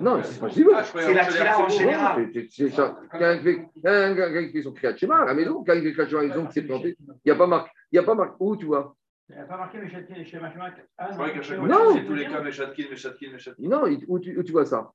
[0.00, 0.70] Non, c'est pas possible.
[0.84, 2.30] C'est la tira en général.
[2.32, 6.22] Quelqu'un qui fait son Kriyat Shema à la maison, quelqu'un qui fait Kriyat Shema à
[6.24, 6.96] la maison, qui s'est planté.
[7.00, 7.70] Il n'y a pas marqué.
[7.90, 8.34] Il n'y a pas marqué.
[8.40, 8.94] Où tu vois
[9.30, 12.84] Il n'y a pas marqué Meshatkin chez qu'à chaque fois, c'est tous les cas Meshatkin,
[12.90, 13.62] Meshatkin, Meshatkin.
[13.66, 14.92] Non, où tu vois ça?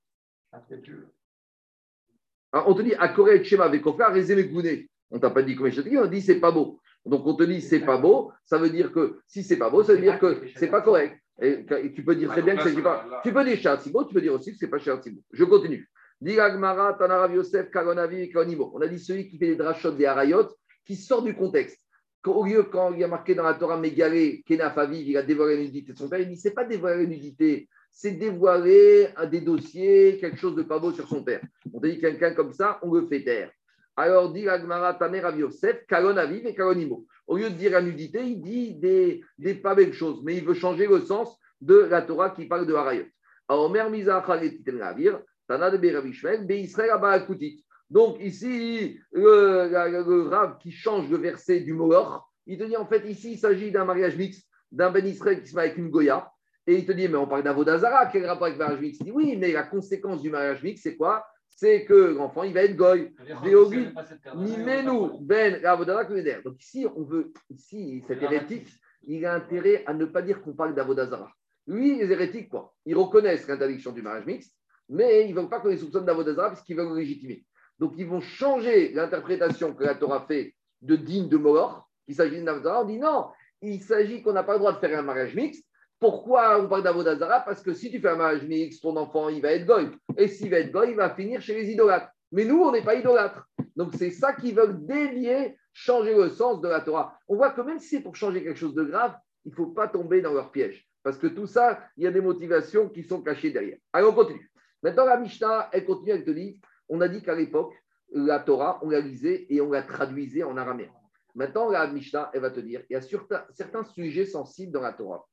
[2.52, 4.89] Alors, On te dit, à Corée Shema avec Rezé.
[5.12, 6.80] On t'a pas dit comme Meshatkin, on dit c'est pas beau.
[7.06, 9.84] Donc on te dit c'est pas beau, ça veut dire que si c'est pas beau,
[9.84, 11.18] ça veut dire que c'est pas correct.
[11.41, 13.22] Et, tu peux dire très bien que c'est pas.
[13.24, 15.24] Tu peux dire beau, tu peux dire aussi que c'est pas beau.
[15.32, 15.89] Je continue.
[16.24, 16.28] On
[18.82, 20.47] a dit celui qui fait des drachot des harayot,
[20.86, 21.80] qui sort du contexte.
[22.24, 25.56] Au lieu, quand il y a marqué dans la Torah Mégalé, Kenafavi, il a dévoilé
[25.56, 29.26] la nudité de son père, il dit c'est pas dévoiler la nudité, c'est dévoiler un
[29.26, 31.42] des dossiers, quelque chose de pas beau sur son père.
[31.74, 33.52] On dit quelqu'un comme ça, on le fait taire.
[33.98, 37.06] Alors, dit Agmara Tamer Rav Yosef, Kalon Aviv et Kalonimo.
[37.28, 39.24] Au lieu de dire la nudité, il dit des,
[39.56, 42.74] pas belles choses, mais il veut changer le sens de la Torah qui parle de
[42.74, 43.06] Harayot.
[43.48, 43.89] Alors, Mer.
[47.89, 53.06] Donc, ici, le, le, qui change le verset du Mohor, il te dit en fait,
[53.10, 56.32] ici, il s'agit d'un mariage mixte, d'un Ben Israël qui se met avec une Goya.
[56.68, 59.05] Et il te dit, mais on parle d'Avodazara, quel rapport avec le mariage mixte Il
[59.05, 61.26] dit, oui, mais la conséquence du mariage mixte, c'est quoi?
[61.49, 63.14] C'est que l'enfant, il va être goy.
[64.36, 65.62] Ni menou, ben,
[66.43, 68.68] Donc ici, on veut, ici, cet hérétique,
[69.07, 71.32] il a intérêt à ne pas dire qu'on parle d'Avodazara.
[71.68, 74.55] Lui, les hérétiques, quoi, ils reconnaissent l'interdiction du mariage mixte,
[74.89, 77.45] mais ils ne veulent pas qu'on les soupçonne d'Avodazara parce qu'ils veulent le légitimer.
[77.80, 82.43] Donc ils vont changer l'interprétation que la Torah fait de digne de mort, qu'il s'agit
[82.43, 82.84] d'Avodazara.
[82.84, 83.28] On dit non,
[83.62, 85.66] il s'agit qu'on n'a pas le droit de faire un mariage mixte,
[86.02, 89.39] pourquoi on parle d'Avodazara Parce que si tu fais un mariage mixte, ton enfant, il
[89.39, 89.88] va être goy.
[90.18, 92.10] Et s'il va être goy, il va finir chez les idolâtres.
[92.32, 93.47] Mais nous, on n'est pas idolâtres.
[93.76, 97.20] Donc c'est ça qu'ils veulent dévier, changer le sens de la Torah.
[97.28, 99.14] On voit que même si c'est pour changer quelque chose de grave,
[99.45, 100.88] il ne faut pas tomber dans leur piège.
[101.04, 103.78] Parce que tout ça, il y a des motivations qui sont cachées derrière.
[103.93, 104.52] Allez, on continue.
[104.82, 107.76] Maintenant, la Mishnah, elle continue, elle te dit, on a dit qu'à l'époque,
[108.12, 110.89] la Torah, on la lisait et on la traduisait en araméen.
[111.36, 114.93] Maintenant, la Mishnah, elle va te dire, il y a certains sujets sensibles dans la
[114.93, 115.28] Torah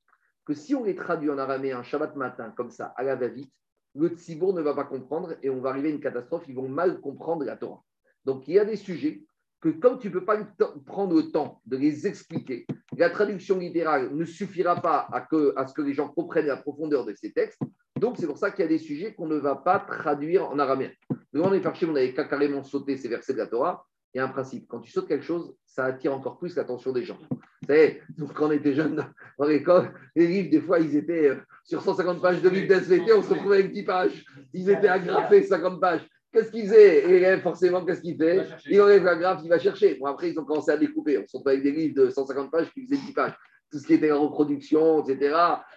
[0.49, 3.53] que si on les traduit en araméen Shabbat matin, comme ça, à la va-vite,
[3.95, 6.71] le tzibour ne va pas comprendre et on va arriver à une catastrophe, ils vont
[6.71, 7.83] mal comprendre la Torah.
[8.25, 9.27] Donc il y a des sujets
[9.61, 10.39] que comme tu ne peux pas
[10.87, 15.83] prendre le temps de les expliquer, la traduction littérale ne suffira pas à, ce que
[15.83, 17.61] les gens comprennent la profondeur de ces textes.
[18.01, 20.59] Donc c'est pour ça qu'il y a des sujets qu'on ne va pas traduire en
[20.59, 20.93] araméen.
[21.35, 23.85] Devant les farchim, on avait carrément sauté ces versets de la Torah
[24.15, 24.67] il y a un principe.
[24.69, 27.19] Quand tu sautes quelque chose, ça attire encore plus l'attention des gens.
[27.31, 28.03] Vous savez,
[28.35, 29.05] quand on était jeune
[29.39, 33.13] dans l'école, les livres, des fois, ils étaient euh, sur 150 pages de livres d'SVT,
[33.13, 34.25] on se retrouvait avec 10 pages.
[34.55, 36.09] Ils étaient agrafés 50 pages.
[36.33, 37.11] Qu'est-ce qu'ils faisaient?
[37.11, 39.95] Et forcément, qu'est-ce qu'il fait Il enlève la graphe, il va chercher.
[39.95, 41.19] Bon, après, ils ont commencé à découper.
[41.19, 43.35] On se retrouvait avec des livres de 150 pages qui faisaient 10 pages.
[43.71, 45.35] Tout ce qui était en reproduction, etc.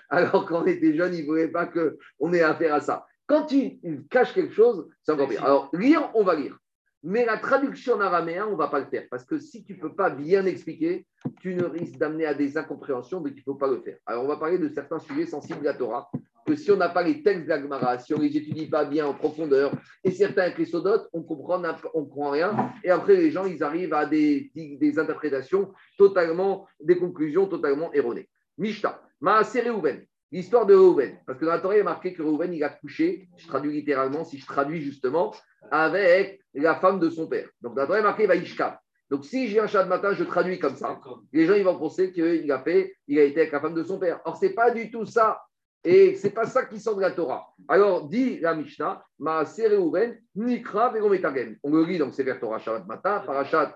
[0.09, 3.05] Alors, quand on était jeune, ils ne voulaient pas qu'on ait affaire à ça.
[3.27, 3.79] Quand tu
[4.09, 5.43] caches quelque chose, c'est encore pire.
[5.43, 6.57] Alors, lire, on va lire.
[7.03, 9.05] Mais la traduction en araméen, on ne va pas le faire.
[9.09, 11.07] Parce que si tu ne peux pas bien expliquer,
[11.39, 13.97] tu ne risques d'amener à des incompréhensions, donc il ne faut pas le faire.
[14.05, 16.11] Alors, on va parler de certains sujets sensibles de la Torah,
[16.45, 19.07] que si on n'a pas les textes Gemara, si on ne les étudie pas bien
[19.07, 19.71] en profondeur,
[20.03, 21.61] et certains chrysodotes, on comprend,
[21.93, 22.71] on comprend rien.
[22.83, 28.29] Et après, les gens, ils arrivent à des, des interprétations totalement, des conclusions totalement erronées.
[28.59, 31.17] Mishta, Maasé Reuven, l'histoire de Reuven.
[31.25, 33.73] Parce que dans la Torah, il est marqué que Reuven, il a couché, je traduis
[33.73, 35.33] littéralement, si je traduis justement,
[35.69, 37.49] avec la femme de son père.
[37.61, 38.81] Donc, la Torah, marqué Vaishka.
[39.09, 40.99] Donc, si j'ai un chat de matin, je traduis comme ça.
[41.33, 43.83] Les gens, ils vont penser qu'il a fait, il a été avec la femme de
[43.83, 44.21] son père.
[44.25, 45.41] Or, ce n'est pas du tout ça.
[45.83, 47.47] Et ce n'est pas ça qui sort de la Torah.
[47.67, 50.93] Alors, dit la Mishnah, Ma Reuven, Nikra.
[50.93, 53.75] On le lit donc c'est vers Torah Shabbat matin, Parashat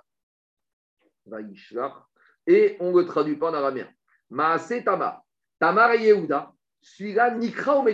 [2.47, 3.87] et on ne le traduit pas en araméen.
[4.29, 5.23] Ma Tama,
[5.59, 7.85] Tamar et Yehuda, celui-là, Nikra ou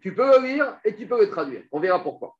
[0.00, 1.62] Tu peux le lire et tu peux le traduire.
[1.72, 2.36] On verra pourquoi.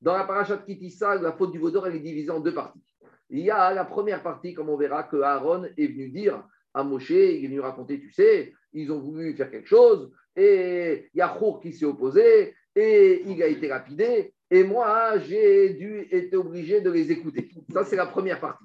[0.00, 2.80] Dans la parachat Kitissa, la faute du vaudor, elle est divisée en deux parties.
[3.30, 6.42] Il y a la première partie, comme on verra, que Aaron est venu dire
[6.74, 11.10] à Moshe, il est venu raconter, tu sais, ils ont voulu faire quelque chose, et
[11.14, 15.74] il y a Chour qui s'est opposé, et il a été lapidé, et moi, j'ai
[15.74, 17.48] dû être obligé de les écouter.
[17.72, 18.64] Ça, c'est la première partie.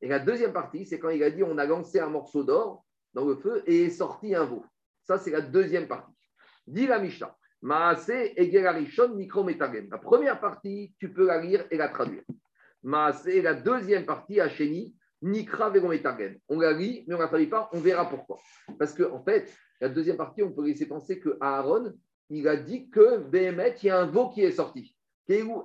[0.00, 2.84] Et la deuxième partie, c'est quand il a dit on a lancé un morceau d'or
[3.14, 4.64] dans le feu et est sorti un veau.
[5.04, 6.12] Ça, c'est la deuxième partie.
[6.66, 7.36] Dit la Mishnah.
[7.62, 9.88] Maase Egerarishon Mikro Metagem.
[9.90, 12.24] La première partie, tu peux la lire et la traduire.
[12.82, 16.36] Maase, la deuxième partie, Hacheni, Nikra Vegometagem.
[16.48, 18.38] On la lit, mais on ne la traduit pas, on verra pourquoi.
[18.78, 21.92] Parce qu'en en fait, la deuxième partie, on peut laisser penser que Aaron,
[22.30, 24.96] il a dit que Behemet, il y a un veau qui est sorti.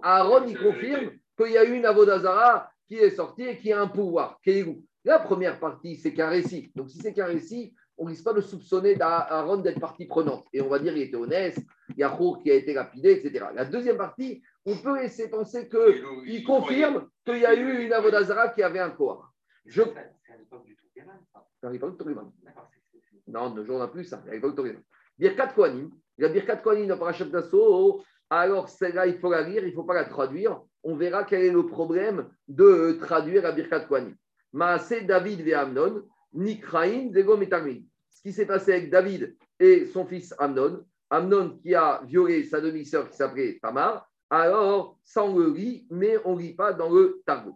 [0.03, 3.81] Aaron, il confirme qu'il y a eu une Avodazara qui est sortie et qui a
[3.81, 4.39] un pouvoir.
[5.03, 6.71] La première partie, c'est qu'un récit.
[6.75, 10.45] Donc, si c'est qu'un récit, on ne risque pas de soupçonner d'Aaron d'être partie prenante.
[10.53, 11.57] Et on va dire qu'il était honnête,
[11.89, 13.45] il y a Chour qui a été lapidé, etc.
[13.55, 18.49] La deuxième partie, on peut laisser penser qu'il confirme qu'il y a eu une Avodazara
[18.49, 19.31] qui avait un corps.
[19.65, 19.81] Je...
[19.81, 20.77] C'est à l'époque du
[21.59, 22.15] C'est à l'époque du
[23.27, 24.21] Non, ne jour plus ça.
[24.23, 24.77] C'est à l'époque du
[25.17, 25.89] Birkat Kohanim.
[26.17, 29.83] La Birkat Kohanim dans Parashat Nassau, alors celle-là, il faut la lire, il ne faut
[29.83, 30.61] pas la traduire.
[30.83, 34.15] On verra quel est le problème de traduire la Birkat Kohanim.
[34.53, 36.03] Maase David ve Amnon,
[36.34, 37.38] Nikraim Zego
[38.09, 42.61] Ce qui s'est passé avec David et son fils Amnon, Amnon qui a violé sa
[42.61, 46.89] demi-sœur qui s'appelait Tamar, alors ça on le lit, mais on ne lit pas dans
[46.89, 47.55] le Targum.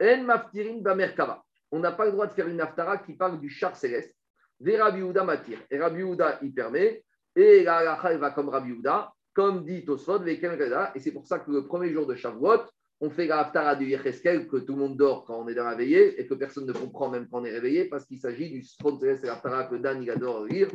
[0.00, 1.42] En Bamerkava.
[1.70, 4.14] On n'a pas le droit de faire une aftara qui parle du char céleste.
[4.60, 5.58] Ve Rabbi matir.
[5.70, 6.02] Et Rabbi
[6.42, 7.04] il permet.
[7.36, 8.74] Et la halacha, va comme Rabbi
[9.34, 12.62] comme dit Tosfot, et c'est pour ça que le premier jour de Shavuot,
[13.00, 15.64] on fait la haftara du Yecheskel, que tout le monde dort quand on est dans
[15.64, 18.50] la veillée et que personne ne comprend même quand on est réveillé parce qu'il s'agit
[18.50, 20.68] du Céleste et l'haftara que Dan il adore lire,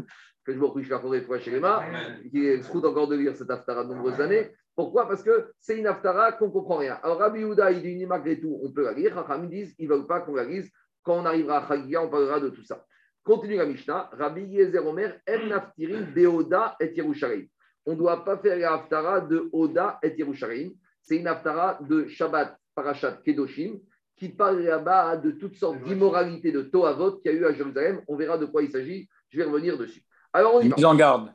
[0.46, 1.84] que je vous la fois chez les mains,
[2.32, 4.52] qui est encore de lire cette haftara de nombreuses années.
[4.76, 5.08] Pourquoi?
[5.08, 6.98] Parce que c'est une haftara qu'on ne comprend rien.
[7.04, 9.16] Alors Rabbi Yehuda, il dit malgré tout, on peut la lire.
[9.16, 10.72] Racham disent, ils ne veulent pas qu'on la lise.
[11.04, 12.84] Quand on arrivera à Chagiga, on parlera de tout ça.
[13.24, 14.10] Continue la Mishnah.
[14.14, 17.48] Rabbi Yezer Omer, En Naftirin, Beoda et Yerushalayim
[17.86, 20.72] on ne doit pas faire la haftara de Oda et Yerushalayim.
[21.04, 23.80] C'est une haftara de Shabbat, Parashat, Kedoshim,
[24.16, 28.02] qui parle là-bas de toutes sortes d'immoralités de Toavot qu'il y a eu à Jérusalem.
[28.08, 29.10] On verra de quoi il s'agit.
[29.30, 30.02] Je vais revenir dessus.
[30.32, 31.34] Alors, on y Mise en garde.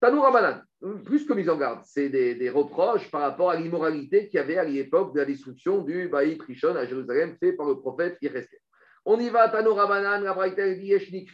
[0.00, 0.60] Tanou Ramadan,
[1.04, 4.58] plus que mise en garde, c'est des, reproches par rapport à l'immoralité qu'il y avait
[4.58, 8.60] à l'époque de la destruction du Baït Rishon à Jérusalem, fait par le prophète Yereskel.
[9.06, 10.92] On y va, Tanou Ramadan, la Braïta dit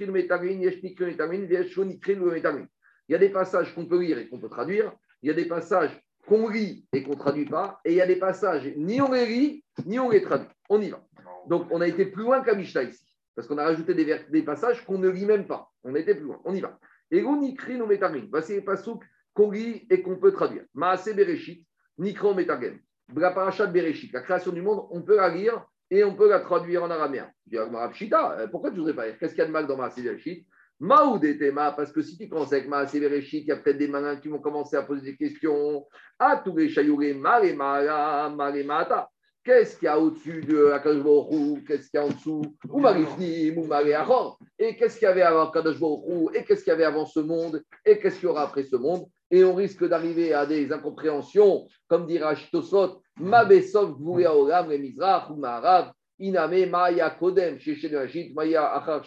[0.09, 2.66] Metamin, Metamin, Metamin.
[3.09, 4.93] Il y a des passages qu'on peut lire et qu'on peut traduire.
[5.22, 7.81] Il y a des passages qu'on lit et qu'on ne traduit pas.
[7.85, 10.49] Et il y a des passages, ni on les lit, ni on les traduit.
[10.68, 11.03] On y va.
[11.49, 13.05] Donc, on a été plus loin qu'à Mishnah ici.
[13.35, 15.70] Parce qu'on a rajouté des, des passages qu'on ne lit même pas.
[15.85, 16.41] On a été plus loin.
[16.45, 16.79] On y va.
[17.11, 18.27] Et on écrit nos métargim.
[18.31, 18.95] Voici les passages
[19.35, 20.64] qu'on lit et qu'on peut traduire.
[20.75, 21.66] Maase Bereshit,
[21.99, 22.79] Nikro métargim.
[23.14, 26.41] La parashat Bereshit, la création du monde, on peut la lire et on peut la
[26.41, 27.31] traduire en araméen.
[27.51, 29.18] Je dis, euh, pourquoi tu ne voudrais pas lire?
[29.18, 30.47] Qu'est-ce qu'il y a de mal dans Maase Bereshit?
[30.83, 33.87] Maoud et parce que si tu commences avec Maasé Bereshit, il y a peut-être des
[33.87, 35.87] malins qui vont commencer à poser des questions.
[36.18, 39.09] Ah, tous les chayouré, Mare Mara, Mare Mata.
[39.45, 42.43] Qu'est-ce qu'il y a au-dessus de Akadjborou Qu'est-ce qu'il y a en dessous?
[42.68, 46.72] Ou Marifnim, ou Mare Achor Et qu'est-ce qu'il y avait avant Akadjborou Et qu'est-ce qu'il
[46.72, 47.62] y avait avant ce monde?
[47.87, 49.05] Et qu'est-ce qu'il y aura après ce monde?
[49.30, 55.30] Et on risque d'arriver à des incompréhensions, comme dira Tosot, Mabesov, Vouya Olam, les Mizrach,
[55.30, 59.05] ou Maharav, Iname, Maya Kodem, chez Shedashit, Maya Achar,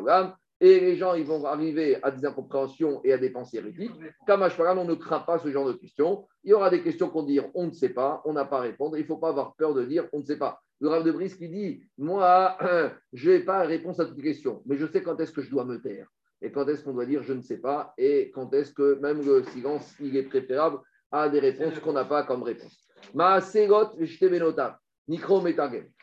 [0.00, 3.92] Olam et les gens ils vont arriver à des incompréhensions et à des pensées hérétiques.
[4.26, 6.26] Kamashparan, on ne craint pas ce genre de questions.
[6.44, 8.62] Il y aura des questions qu'on dit on ne sait pas, on n'a pas à
[8.62, 8.96] répondre.
[8.96, 10.62] Il ne faut pas avoir peur de dire on ne sait pas.
[10.80, 12.56] Le Rav de Brice qui dit Moi,
[13.12, 15.50] je n'ai pas réponse à toutes les questions, mais je sais quand est-ce que je
[15.50, 16.06] dois me taire
[16.42, 19.24] et quand est-ce qu'on doit dire je ne sais pas et quand est-ce que même
[19.24, 20.78] le silence il est préférable
[21.10, 22.86] à des réponses qu'on n'a pas comme réponse.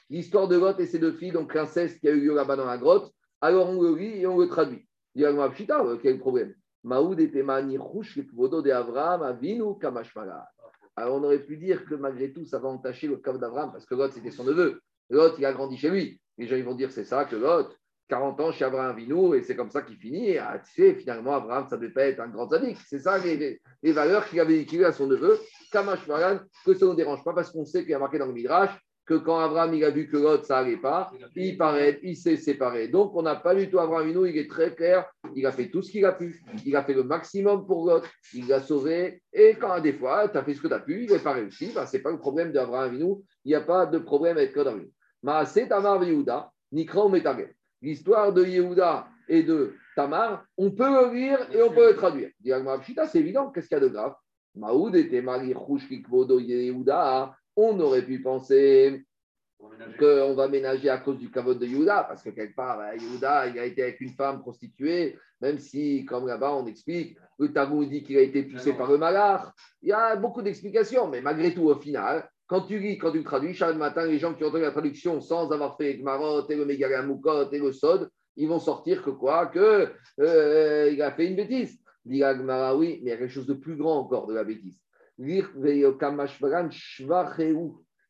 [0.10, 2.66] L'histoire de Lot et ses deux filles, donc l'inceste qui a eu lieu là-bas dans
[2.66, 3.12] la grotte
[3.44, 4.88] alors on le lit et on le traduit.
[5.16, 10.48] Il y a un Pshita, quel problème Maoud et de Avraham, Avinu, Kamashmala.
[10.96, 13.86] Alors on aurait pu dire que malgré tout, ça va entacher le cas d'Avraham, parce
[13.86, 14.80] que Lot, c'était son neveu.
[15.10, 16.22] Lot, il a grandi chez lui.
[16.38, 17.78] Les gens ils vont dire c'est ça que Lot,
[18.08, 20.38] 40 ans chez Abraham Avinu, et c'est comme ça qu'il finit.
[20.38, 22.78] Ah, tu sais, finalement, Abraham, ça ne devait pas être un grand sadique.
[22.88, 23.60] C'est ça les,
[23.92, 25.38] valeurs qu'il avait véhiculées à son neveu.
[25.70, 28.34] Kamashmalan, que ça ne dérange pas, parce qu'on sait qu'il y a marqué dans le
[28.34, 28.72] Midrash
[29.06, 32.38] que quand Abraham il a vu que l'autre ça n'allait pas, il paraît, il s'est
[32.38, 32.88] séparé.
[32.88, 35.82] Donc on n'a pas du tout Abraham il est très clair, il a fait tout
[35.82, 39.56] ce qu'il a pu, il a fait le maximum pour l'autre, il l'a sauvé, et
[39.60, 41.72] quand des fois tu as fait ce que tu as pu, il n'est pas réussi,
[41.74, 44.86] ben, ce n'est pas le problème d'Abraham il n'y a pas de problème avec Kodam
[45.22, 47.04] Mais c'est Tamar Yehuda, Nikra
[47.82, 52.30] L'histoire de Yehuda et de Tamar, on peut le lire et on peut le traduire.
[52.42, 54.16] C'est évident, qu'est-ce qu'il y a de grave?
[54.56, 59.06] Maoud était marié Yehuda on aurait pu penser
[60.00, 63.48] qu'on va ménager à cause du cavote de Yehuda, parce que quelque part, bah, Yehuda,
[63.48, 67.90] il a été avec une femme prostituée, même si, comme là-bas, on explique, le Talmud
[67.90, 69.54] dit qu'il a été poussé par le malard.
[69.82, 73.24] Il y a beaucoup d'explications, mais malgré tout, au final, quand tu lis, quand tu
[73.24, 76.56] traduis, chaque matin, les gens qui ont entendu la traduction sans avoir fait Gmarot et
[76.56, 79.48] le Megalamoukot et le Sod, ils vont sortir que quoi?
[79.48, 79.90] Que
[80.20, 81.80] euh, il a fait une bêtise.
[82.06, 82.22] Dit
[82.76, 84.78] oui, mais il y a quelque chose de plus grand encore de la bêtise.
[85.20, 85.46] Il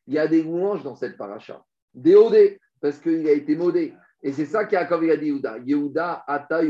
[0.08, 1.64] y a des louanges dans cette paracha.
[1.94, 3.94] Des odés, parce qu'il a été modé.
[4.22, 5.58] Et c'est ça qui a dit Yehuda.
[5.58, 6.62] Yehuda, ata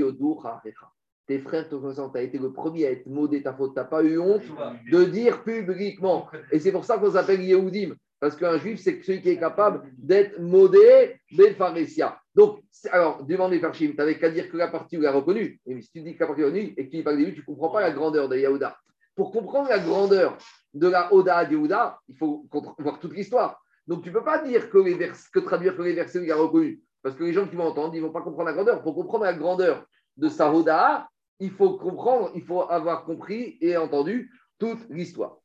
[1.26, 3.86] tes frères te tu as été le premier à être maudé ta faute, tu n'as
[3.86, 4.44] pas eu honte
[4.90, 6.28] de dire publiquement.
[6.52, 9.82] Et c'est pour ça qu'on s'appelle Yehudim, parce qu'un juif, c'est celui qui est capable
[9.96, 12.14] d'être maudé des pharisiens.
[12.34, 12.60] Donc,
[12.90, 15.58] alors, demande les Farshim, tu n'avais qu'à dire que la partie où il a reconnu.
[15.66, 17.16] Et si tu dis que la partie il a reconnu et que tu dis pas
[17.16, 18.76] début, tu ne comprends pas la grandeur de Yehuda.
[19.14, 20.36] Pour comprendre la grandeur
[20.72, 22.46] de la Oda de Yehuda, il faut
[22.78, 23.62] voir toute l'histoire.
[23.86, 26.24] Donc, tu ne peux pas dire que, les vers, que traduire que les versets où
[26.24, 26.80] il a reconnu.
[27.02, 28.82] Parce que les gens qui vont entendre, ils ne vont pas comprendre la grandeur.
[28.82, 29.84] Pour comprendre la grandeur
[30.16, 31.06] de sa Oda,
[31.38, 35.38] il faut comprendre, il faut avoir compris et entendu toute l'histoire.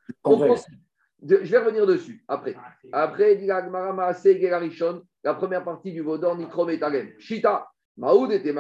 [1.22, 2.56] Je vais revenir dessus après.
[2.94, 3.36] Après,
[5.24, 6.80] la première partie du Vaudor, Nikrom et
[7.20, 7.68] Shita,
[7.98, 8.54] Maoud était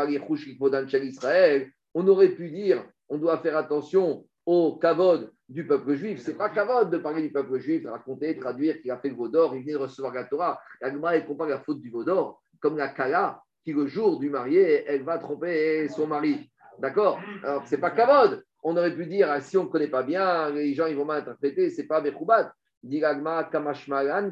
[1.05, 1.71] Israël.
[1.93, 6.21] On aurait pu dire, on doit faire attention au kavod du peuple juif.
[6.21, 9.15] C'est pas kavod de parler du peuple juif, de raconter, traduire qu'il a fait le
[9.15, 10.59] Vaudor, il venait de recevoir la Torah.
[10.81, 14.85] L'Agma, elle compare la faute du Vaudor comme la Kala qui, le jour du marié,
[14.87, 16.49] elle va tromper son mari.
[16.79, 17.19] D'accord?
[17.43, 18.43] Alors, ce n'est pas kavod.
[18.63, 21.05] On aurait pu dire, ah, si on ne connaît pas bien, les gens ils vont
[21.05, 22.51] mal interpréter, ce n'est pas Bechoubat.
[22.81, 24.31] Diragma, Kamashmalan,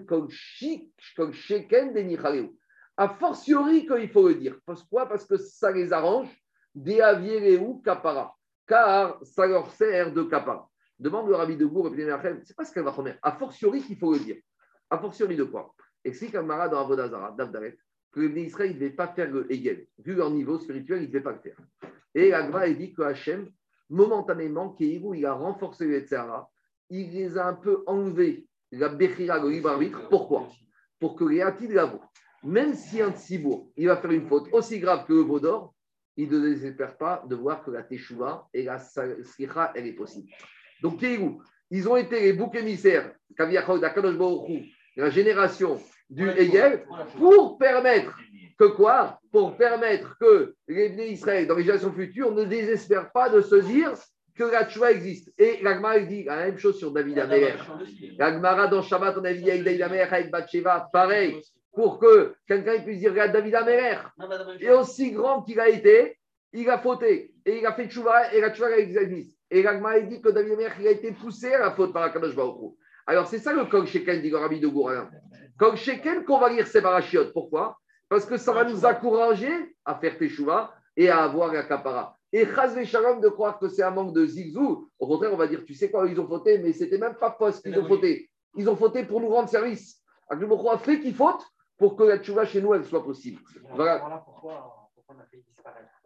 [1.32, 1.94] Sheken,
[2.98, 4.58] A fortiori qu'il faut le dire.
[4.66, 6.30] Pourquoi Parce que ça les arrange.
[6.76, 8.37] ou Kapara.
[8.68, 10.70] Car ça leur sert de Kapara.
[11.00, 12.08] Demande le rabbi de Gour et
[12.44, 13.20] c'est pas ce qu'elle va remettre.
[13.22, 14.38] A fortiori qu'il faut le dire.
[14.90, 15.74] A fortiori de quoi?
[16.04, 17.78] Explique Amara dans Avodazara, Davdaret,
[18.12, 19.88] que les Israël ne devaient pas faire le Hegel.
[20.00, 21.58] Vu leur niveau spirituel, ils ne devaient pas le faire.
[22.16, 23.50] Et Agma dit que Hachem,
[23.90, 26.50] momentanément, Kéhirou, il a renforcé les Tzara,
[26.90, 30.08] il les a un peu enlevés, la Bechira, le libre arbitre.
[30.10, 30.48] Pourquoi?
[31.00, 31.80] Pour que les Hatid.
[32.44, 35.74] Même si un Tzibour, il va faire une faute aussi grave que le Vaudor,
[36.18, 40.30] il ne désespère pas de voir que la Teshuvah et la Sira, elle est possible.
[40.82, 46.86] Donc, Kéhirou, ils ont été les boucs émissaires, la génération du Hegel,
[47.18, 48.18] pour permettre
[48.58, 53.30] que quoi Pour permettre que les Bnei Israël, dans les générations futures, ne désespèrent pas
[53.30, 53.94] de se dire
[54.36, 55.32] que la Tchouva existe.
[55.38, 57.56] Et l'Agmara dit la même chose sur David Amer.
[58.18, 61.42] L'Agmara dans Shabbat, on a dit avec David Amer, avec Batsheva, pareil,
[61.78, 64.12] pour que quelqu'un puisse dire regarde David Amer,
[64.60, 66.18] et aussi grand qu'il a été,
[66.52, 69.38] il a fauté, et il a fait Tchouva, et la Tchouva existe.
[69.52, 72.36] Et l'Agmara dit que David il a été poussé à la faute par la Kadosh
[72.36, 72.74] Baruch
[73.06, 75.08] Alors c'est ça le Kog Sheken, dit le Rabbi de Gourin.
[75.60, 77.32] Kog Sheken qu'on va lire ses parachiotes.
[77.32, 77.78] Pourquoi?
[78.10, 82.18] Parce que ça va nous encourager à faire Teshuvah et à avoir la kapara.
[82.34, 85.46] Et Chaz Shalom de croire que c'est un manque de zigzou, au contraire, on va
[85.46, 88.32] dire, tu sais quoi, ils ont fauté, mais c'était même pas poste qu'ils ont fauté.
[88.56, 90.02] Ils ont fauté pour nous rendre service.
[90.28, 91.46] Aglumocho a fait qu'ils fautent
[91.78, 93.42] pour que la tchouva chez nous, elle soit possible.
[93.76, 94.00] Voilà.
[94.26, 95.98] pourquoi, pourquoi on a fait disparaître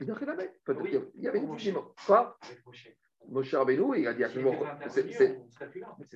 [0.00, 1.76] il y avait une petite
[2.06, 2.36] Quoi
[3.28, 4.40] Moshe Rabbeinu, il a dit à c'est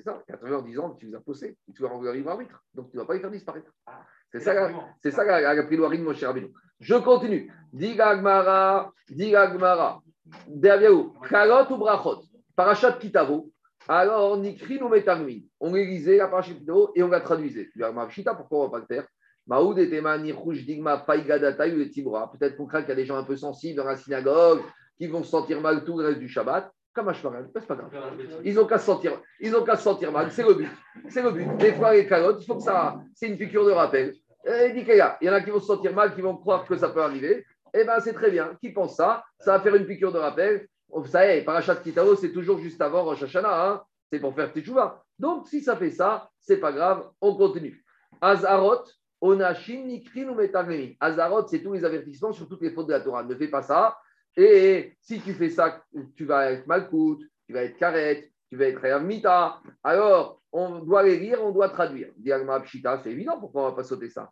[0.02, 2.90] ça, il a en disant tu nous as poussé, tu vas rendre libre arbitre, donc
[2.90, 3.70] tu ne vas pas les faire disparaître.
[3.86, 4.04] Ah.
[4.32, 4.70] C'est ça,
[5.00, 6.52] c'est ça la priloirie de Moshe Rabbeinu.
[6.80, 7.52] Je continue.
[7.72, 10.02] Diga Agmara, Diga Agmara,
[10.48, 12.22] Derviaou, Kalot ou Brachot,
[12.56, 13.52] Parachat Kitavo.
[13.88, 15.48] Alors, Nikri nous metamui.
[15.60, 17.68] On lisait la Parachat Kitavo et on la traduisait.
[17.72, 19.06] Tu dis, Chita, pourquoi on ne va pas le faire?
[19.46, 22.32] Maoud et Tema, Nirouj, Digma, Païgadata, ou Tibra.
[22.32, 24.60] Peut-être qu'on craint qu'il y a des gens un peu sensibles dans la synagogue
[24.98, 26.70] qui vont se sentir mal tout le reste du Shabbat.
[26.92, 27.90] Comme c'est pas grave.
[28.42, 30.32] Ils n'ont qu'à se sentir, se sentir mal.
[30.32, 30.70] C'est le but.
[31.10, 31.46] C'est le but.
[31.58, 32.96] Des fois, les calottes, il faut que ça.
[33.14, 34.14] C'est une piqûre de rappel.
[34.46, 36.88] Et il y en a qui vont se sentir mal, qui vont croire que ça
[36.88, 37.44] peut arriver.
[37.74, 38.56] Eh bien, c'est très bien.
[38.62, 39.22] Qui pense ça?
[39.38, 40.66] Ça va faire une piqûre de rappel.
[40.88, 43.68] Vous savez, Parachat Kitao, c'est toujours juste avant Rosh Hashanah.
[43.68, 45.02] Hein c'est pour faire Teshuvah.
[45.18, 47.10] Donc, si ça fait ça, c'est pas grave.
[47.20, 47.84] On continue.
[48.20, 48.84] Azarot,
[49.20, 50.40] Onashin, Nikrin ou
[51.00, 53.24] Azarot, c'est tous les avertissements sur toutes les fautes de la Torah.
[53.24, 53.98] Ne fais pas ça.
[54.36, 55.82] Et si tu fais ça,
[56.14, 59.60] tu vas être malcoute, tu vas être carrette, tu vas être Mita.
[59.82, 62.10] Alors, on doit les lire, on doit traduire.
[62.16, 64.30] Diagma Pshita, c'est évident, pourquoi on ne va pas sauter ça?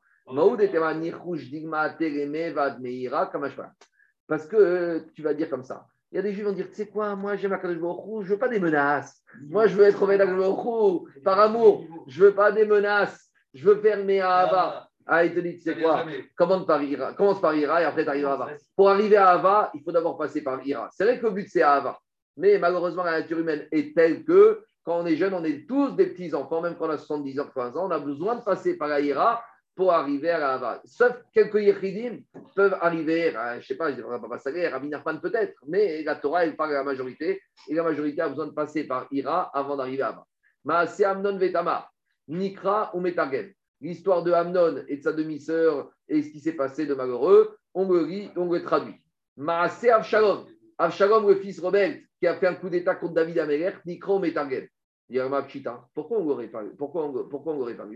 [4.27, 5.87] Parce que tu vas dire comme ça.
[6.15, 8.25] Il y a des juifs qui vont dire, tu sais quoi, moi j'aime Akadosh Baruch
[8.25, 9.21] je veux pas des menaces.
[9.49, 11.85] Moi je veux être avec Baruch par amour.
[12.07, 13.29] Je veux pas des menaces.
[13.53, 14.89] Je veux faire mes Ahava.
[15.07, 16.07] Ah, il te dit, tu sais quoi,
[16.37, 18.49] commence par Ira, commence par Ira et après tu arrives à Ava.
[18.77, 20.89] Pour arriver à Ava, il faut d'abord passer par Ira.
[20.93, 21.99] C'est vrai que le but c'est Ava.
[22.37, 25.91] Mais malheureusement, la nature humaine est telle que quand on est jeune, on est tous
[25.97, 28.77] des petits-enfants, même quand on a 70 ans, 15 ans, on a besoin de passer
[28.77, 29.43] par Aïra
[29.75, 32.21] pour arriver à la Sauf quelques Yechidim
[32.55, 36.17] peuvent arriver, je ne sais pas, je devrais pas passer à Minarpan peut-être, mais la
[36.17, 39.51] Torah, elle parle à la majorité, et la majorité a besoin de passer par Ira
[39.57, 40.27] avant d'arriver à Ava.
[40.65, 41.89] Maase Amnon Vetama,
[42.29, 43.53] Nikra ou Metargem.
[43.81, 47.91] l'histoire de Amnon et de sa demi-sœur et ce qui s'est passé de malheureux, on
[47.91, 48.95] le lit, on le traduit.
[49.37, 50.47] Maasé Avshalom,
[50.79, 54.69] Avshalom, le fils rebelle, qui a fait un coup d'état contre David Améler, Nikro Metargel.
[55.11, 55.47] Il y a un
[55.93, 57.87] Pourquoi on l'aurait pas Pourquoi on, pourquoi on l'aurait pas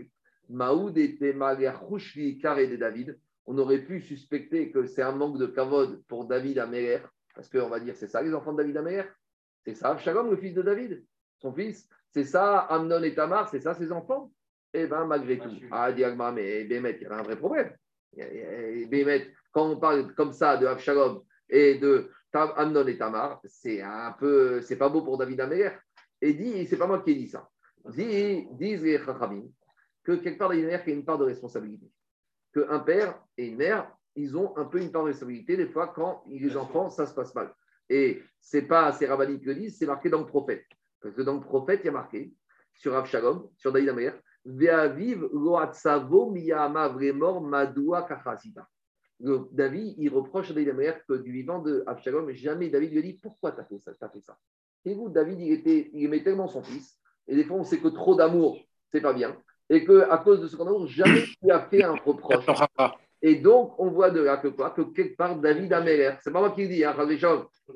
[0.49, 3.17] Maoud était Malachouchli, carré de David.
[3.45, 6.99] On aurait pu suspecter que c'est un manque de kavod pour David Améler,
[7.33, 9.03] parce qu'on va dire c'est ça les enfants de David Améler?
[9.63, 11.03] C'est ça Avshalom, le fils de David,
[11.37, 11.87] son fils?
[12.11, 14.31] C'est ça Amnon et Tamar, c'est ça ses enfants?
[14.73, 17.71] Eh bien, malgré tout, ah, Diagma, mais Bémet, il y a un vrai problème.
[18.15, 24.11] Bémet, quand on parle comme ça de Avshalom et de Amnon et Tamar, c'est un
[24.11, 25.71] peu, c'est pas beau pour David Améler.
[26.21, 27.49] Et dit, c'est pas moi qui ai dit ça.
[27.85, 29.47] Disent les Chachamim
[30.03, 31.91] que quelque part une mère, il y a une part de responsabilité.
[32.53, 35.87] Qu'un père et une mère, ils ont un peu une part de responsabilité des fois
[35.87, 37.53] quand les enfants, ça se passe mal.
[37.89, 40.65] Et c'est pas ces rabbiniques qui le disent, c'est marqué dans le prophète.
[41.01, 42.33] Parce que dans le prophète, il y a marqué
[42.73, 44.11] sur Avshalom, sur David Améler,
[44.45, 48.67] Ve'aviv loatsavo miyama vremor madua kachasita.
[49.19, 53.01] David, il reproche à David Améler que du vivant de Absalom, jamais David lui a
[53.01, 54.37] dit pourquoi tu as fait ça, as fait ça?
[54.85, 56.97] Et vous, David, il, était, il aimait tellement son fils,
[57.27, 59.35] et des fois on sait que trop d'amour, c'est pas bien,
[59.69, 62.45] et qu'à cause de ce qu'on jamais il a fait un reproche.
[63.21, 66.39] Et donc, on voit de là que quoi Que quelque part, David Améler, c'est pas
[66.39, 66.95] moi qui le dis, hein,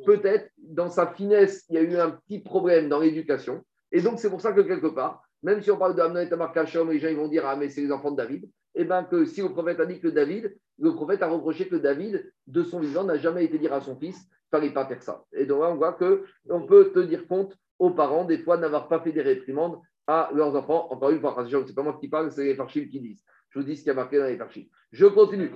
[0.06, 4.20] peut-être dans sa finesse, il y a eu un petit problème dans l'éducation, et donc
[4.20, 6.90] c'est pour ça que quelque part, même si on parle de Amnon et Tamar Kachom,
[6.90, 8.50] les gens ils vont dire Ah, mais c'est les enfants de David.
[8.76, 11.76] Eh bien, que si le prophète a dit que David, le prophète a reproché que
[11.76, 15.04] David, de son vivant, n'a jamais été dire à son fils ne fallait pas faire
[15.04, 15.24] ça.
[15.34, 19.00] Et donc là, on voit qu'on peut tenir compte aux parents, des fois, d'avoir pas
[19.02, 20.88] fait des réprimandes à leurs enfants.
[20.92, 23.24] Encore une fois, ce n'est pas moi qui parle, c'est les farchim qui disent.
[23.50, 24.64] Je vous dis ce qui a marqué dans les farchim.
[24.92, 25.52] Je continue.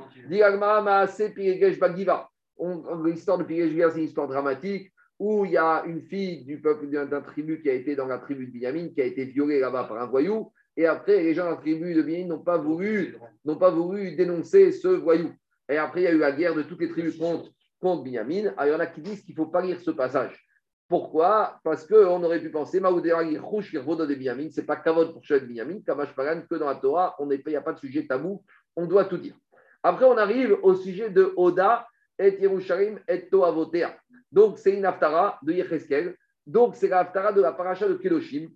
[3.06, 6.88] L'histoire de Pigesh c'est une histoire dramatique où il y a une fille du peuple
[6.88, 9.86] d'un tribu qui a été dans la tribu de Binyamin, qui a été violée là-bas
[9.86, 10.52] par un voyou.
[10.76, 14.16] Et après, les gens de la tribu de Binyamin n'ont pas, voulu, n'ont pas voulu
[14.16, 15.32] dénoncer ce voyou.
[15.70, 18.54] Et après, il y a eu la guerre de toutes les tribus contre, contre Binyamin.
[18.58, 20.47] Alors, il y en a qui disent qu'il ne faut pas lire ce passage.
[20.88, 21.60] Pourquoi?
[21.64, 26.16] Parce qu'on aurait pu penser, de Binyamin, ce n'est pas Kavod pour de Binyamin, Kamash
[26.16, 28.44] Pagan, que dans la Torah, il n'y a pas de sujet tabou,
[28.76, 29.36] on doit tout dire.
[29.84, 31.86] Après, on arrive au sujet de Oda
[32.18, 33.96] et Yerushalayim et Toavotea.
[34.32, 36.16] Donc, c'est une haftara de Yecheskel.
[36.46, 38.50] Donc, c'est la de la paracha de Kedoshim,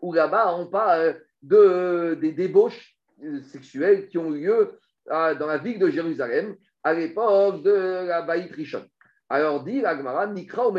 [0.00, 2.96] où là-bas, on parle de, des débauches
[3.42, 4.78] sexuelles qui ont eu lieu
[5.10, 8.84] euh, dans la ville de Jérusalem à l'époque de la Baït Rishon.
[9.28, 10.72] Alors, dit l'Agmara, Nikra ou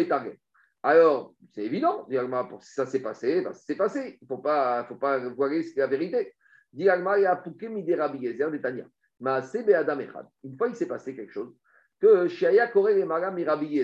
[0.84, 4.18] Alors, c'est évident, si ça s'est passé, ben, c'est passé.
[4.22, 6.34] Il ne faut pas, faut pas voiler la vérité.
[8.22, 8.52] Gezer.
[10.44, 11.56] Une fois, il s'est passé quelque chose
[12.02, 13.82] que Shaya Korel et Maram et Rabbi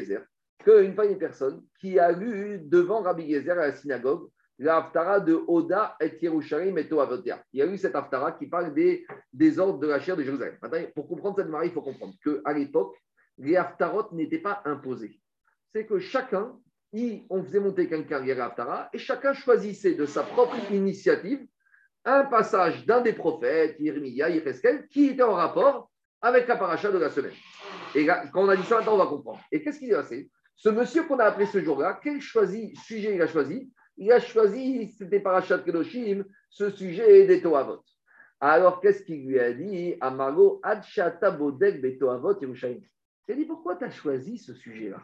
[0.63, 4.29] qu'une fois une personne qui a lu devant Rabbi Yezer à la synagogue
[4.61, 4.91] la
[5.21, 7.41] de Oda et Yerushalayim et Toavotia.
[7.53, 10.57] Il y a eu cette haftara qui parle des, ordres de la chair de Jérusalem.
[10.93, 12.97] Pour comprendre cette marie, il faut comprendre qu'à l'époque,
[13.37, 15.17] les haftarot n'étaient pas imposés.
[15.71, 16.59] C'est que chacun,
[16.93, 21.45] on faisait monter quelqu'un via haftara et chacun choisissait de sa propre initiative
[22.05, 26.97] un passage d'un des prophètes, Yeremia, Yereskel, qui était en rapport avec la paracha de
[26.97, 27.33] la semaine.
[27.93, 29.41] Et quand on a dit ça, on va comprendre.
[29.51, 30.29] Et qu'est-ce qui s'est passé?
[30.55, 33.71] Ce monsieur qu'on a appelé ce jour-là, quel choisi, sujet il a choisi?
[33.97, 37.83] Il a choisi, c'était Parachat Kedoshim, ce sujet des Toavot.
[38.39, 39.95] Alors qu'est-ce qu'il lui a dit?
[39.99, 42.81] Amago Adshata Bodek Betoavot Yerushalayim.
[43.27, 45.01] Il a dit pourquoi tu as choisi ce sujet-là?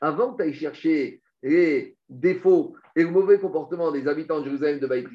[0.00, 4.78] Avant que tu ailles chercher les défauts et le mauvais comportement des habitants de Jérusalem
[4.78, 5.08] de Baït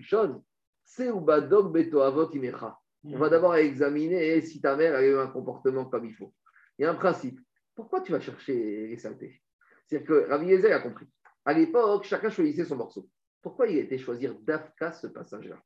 [0.83, 2.77] c'est Ubadok Betoavot Imecha.
[3.03, 6.33] On va d'abord examiner si ta mère a eu un comportement comme il faut.
[6.77, 7.39] Il y a un principe.
[7.75, 9.41] Pourquoi tu vas chercher les saletés?
[9.85, 11.05] C'est-à-dire que Ravi a compris.
[11.45, 13.07] À l'époque, chacun choisissait son morceau.
[13.41, 15.61] Pourquoi il a été choisir d'Afka ce passage-là?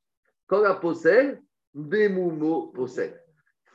[0.47, 1.41] Quand la possède,
[1.73, 3.19] Bemoumo possède.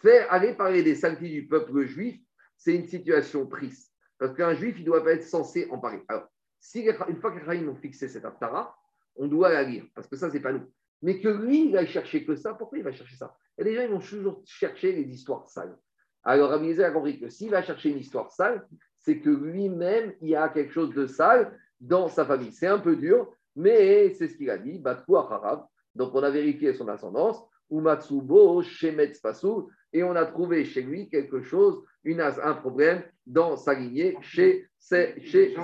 [0.02, 2.20] Faire aller parler des saletés du peuple juif,
[2.56, 3.92] c'est une situation triste.
[4.18, 6.02] Parce qu'un juif, il ne doit pas être censé en parler.
[6.08, 6.28] Alors,
[6.60, 8.76] si, une fois que les ont fixé cette Aftara,
[9.16, 10.66] on doit la lire, parce que ça, ce n'est pas nous.
[11.02, 13.36] Mais que lui, il va chercher que ça, pourquoi il va chercher ça?
[13.58, 15.76] Et les gens, ils vont toujours chercher les histoires sales.
[16.24, 18.66] Alors, Rabbi a compris que s'il va chercher une histoire sale,
[18.98, 22.52] c'est que lui-même, il y a quelque chose de sale dans sa famille.
[22.52, 25.64] C'est un peu dur, mais c'est ce qu'il a dit, Batkou Harab.
[25.94, 27.40] Donc, on a vérifié son ascendance,
[27.70, 33.56] Umatsubo, Shemetz Pasou, et on a trouvé chez lui quelque chose, une, un problème dans
[33.56, 35.54] sa lignée chez, chez,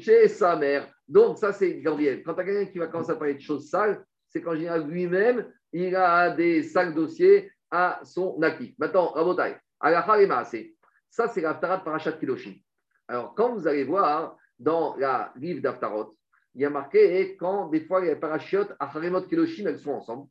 [0.00, 0.90] chez, sa mère.
[1.06, 2.22] Donc, ça, c'est Gabriel.
[2.22, 4.88] Quand tu as quelqu'un qui va commencer à parler de choses sales, c'est qu'en général,
[4.88, 8.74] lui-même, il a des sales dossiers à son actif.
[8.78, 9.56] Maintenant, Rabotai,
[11.10, 12.54] ça c'est l'Aftarat Parashat Kiloshim.
[13.06, 16.16] Alors, quand vous allez voir dans la livre d'Aftarot,
[16.54, 20.28] il y a marqué quand des fois les parachutes Acharemot Kiloshim, elles sont ensemble.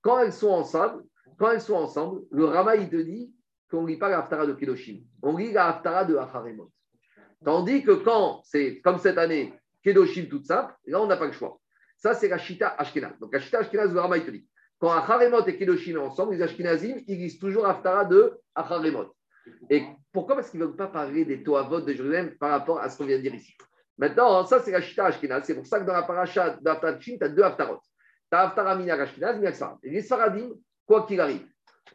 [0.00, 1.04] Quand elles sont ensemble,
[1.38, 3.32] quand elles sont ensemble, le Rama, il te dit
[3.70, 6.70] qu'on ne lit pas la Haftara de Kedoshim, on lit la Haftara de Acharemot.
[7.44, 11.32] Tandis que quand c'est comme cette année, Kedoshim toute simple, là, on n'a pas le
[11.32, 11.60] choix.
[11.96, 13.18] Ça, c'est la Shita Ashkenaz.
[13.20, 14.30] Donc, la Shita Ashkenaz, le Rama, te.
[14.78, 19.14] Quand Acharemot et Kedoshim ensemble, les Ashkenazim, ils lisent toujours Haftara de Acharemot.
[19.70, 20.34] Et pourquoi?
[20.34, 23.04] Parce qu'ils ne veulent pas parler des Toavot de Jérusalem par rapport à ce qu'on
[23.04, 23.56] vient de dire ici.
[23.96, 25.44] Maintenant, ça, c'est la Shita Ashkenaz.
[25.44, 27.78] C'est pour ça que dans la paracha d'Aftachim, tu as deux Haftarot.
[27.78, 29.78] Tu as Haftara Minak Ashkenaz, Minak Sarad.
[29.82, 30.50] Et les Saradim,
[30.84, 31.46] quoi qu'il arrive,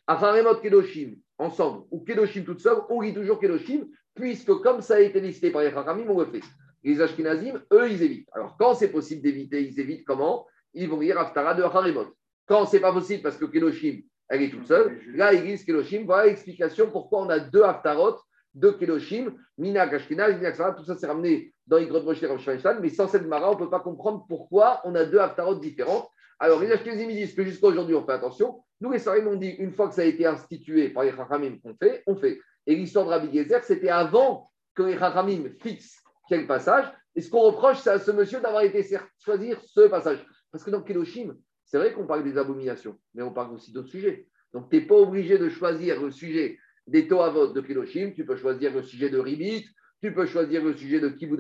[0.08, 5.00] Acharemot Kedoshim ensemble ou Kedoshim toute seule, on lit toujours Kedoshim, puisque comme ça a
[5.00, 6.42] été listé par les Chachamim, on le fait.
[6.84, 8.30] Les Ashkenazim, eux, ils évitent.
[8.34, 10.48] Alors, quand c'est possible d'éviter, ils évitent comment?
[10.74, 12.08] Ils vont lire Haftara de Acharemot.
[12.48, 16.04] Quand c'est pas possible parce que Kedoshim, elle est toute seule, là, ils lisent Kedoshim.
[16.06, 18.18] Voilà l'explication pourquoi on a deux Haftarot
[18.54, 23.08] de Kedoshim, Minak Ashkenaz, Minak tout ça c'est ramené dans les grottes Rav mais sans
[23.08, 26.10] cette Mara, on ne peut pas comprendre pourquoi on a deux Haftarot différentes.
[26.42, 28.64] Alors, les Ashkenazim disent que jusqu'à aujourd'hui, on fait attention.
[28.82, 31.60] Nous, les Sarim, on dit une fois que ça a été institué par les Chachamim,
[31.64, 32.42] on fait, on fait.
[32.66, 36.92] Et l'histoire de Rabbi Gezer, c'était avant que les Chachamim fixent quel passage.
[37.16, 38.84] Et ce qu'on reproche, c'est à ce monsieur d'avoir été
[39.24, 40.26] choisir ce passage.
[40.52, 43.90] Parce que dans Kedoshim, c'est vrai qu'on parle des abominations, mais on parle aussi d'autres
[43.90, 44.28] sujets.
[44.52, 48.36] Donc, tu n'es pas obligé de choisir le sujet des Toavot de Kedoshim, tu peux
[48.36, 49.68] choisir le sujet de Ribit,
[50.02, 51.40] tu peux choisir le sujet de Kibud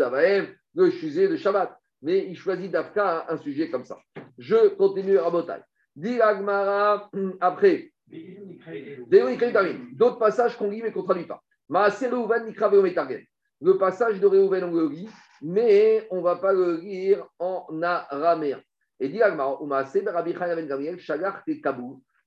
[0.76, 1.76] le sujet de Shabbat.
[2.02, 4.00] Mais il choisit d'Afka un sujet comme ça.
[4.38, 5.62] Je continue à Botaï.
[5.96, 6.20] Dit
[7.42, 7.92] après.
[9.94, 11.42] D'autres passages qu'on lit mais qu'on ne traduit pas.
[13.62, 15.10] Le passage de Réhouven, on le lit,
[15.42, 18.62] mais on ne va pas le lire en araméen.
[19.00, 19.58] Et dit Ben.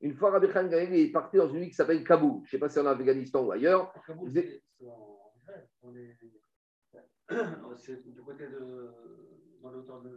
[0.01, 2.41] Une fois Rabbi Khan Gamriel est parti dans une ville qui s'appelle Kaboul.
[2.43, 3.93] Je ne sais pas si en Afghanistan ou ailleurs.
[7.77, 9.34] C'est du côté de.
[9.65, 10.11] Dans l'auteur de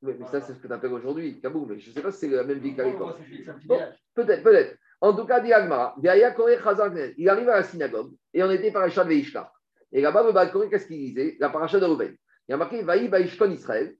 [0.00, 1.68] Oui, mais ça, c'est ce que tu appelles aujourd'hui, Kaboul.
[1.68, 3.18] Mais je ne sais pas si c'est la même ville qu'à l'époque.
[3.66, 3.78] Bon,
[4.14, 4.78] peut-être, peut-être.
[5.02, 9.52] En tout cas, il arrive à la synagogue et on était paracha de Veishka.
[9.92, 11.36] Et là-bas, le Balkoré, qu'est-ce qu'il disait?
[11.38, 12.16] La paracha de Rouben.
[12.48, 13.94] Il y a marqué Vaï Baishkon Israël,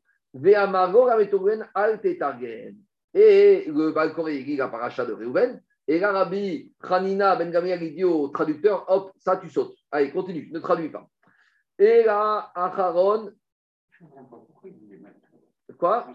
[1.74, 2.74] Al Tetargen.
[3.12, 5.60] Et le Balkoré, il dit la paracha de Rouben.
[5.86, 9.76] Et là, Rabbi Khanina Ben Gamriel, il dit au traducteur Hop, ça, tu sautes.
[9.90, 11.06] Allez, continue, ne traduis pas.
[11.78, 13.30] Et là, Acharon.
[13.98, 15.18] Je ne comprends pas pourquoi il voulait mettre.
[15.76, 16.06] Quoi?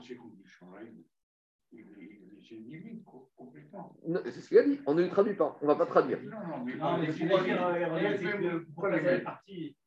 [3.35, 3.95] complètement.
[4.25, 4.79] C'est ce qu'il a dit.
[4.85, 5.57] On ne le traduit pas.
[5.61, 6.21] On ne va pas traduire.
[6.23, 8.65] Non, non, mais, Non, mais euh,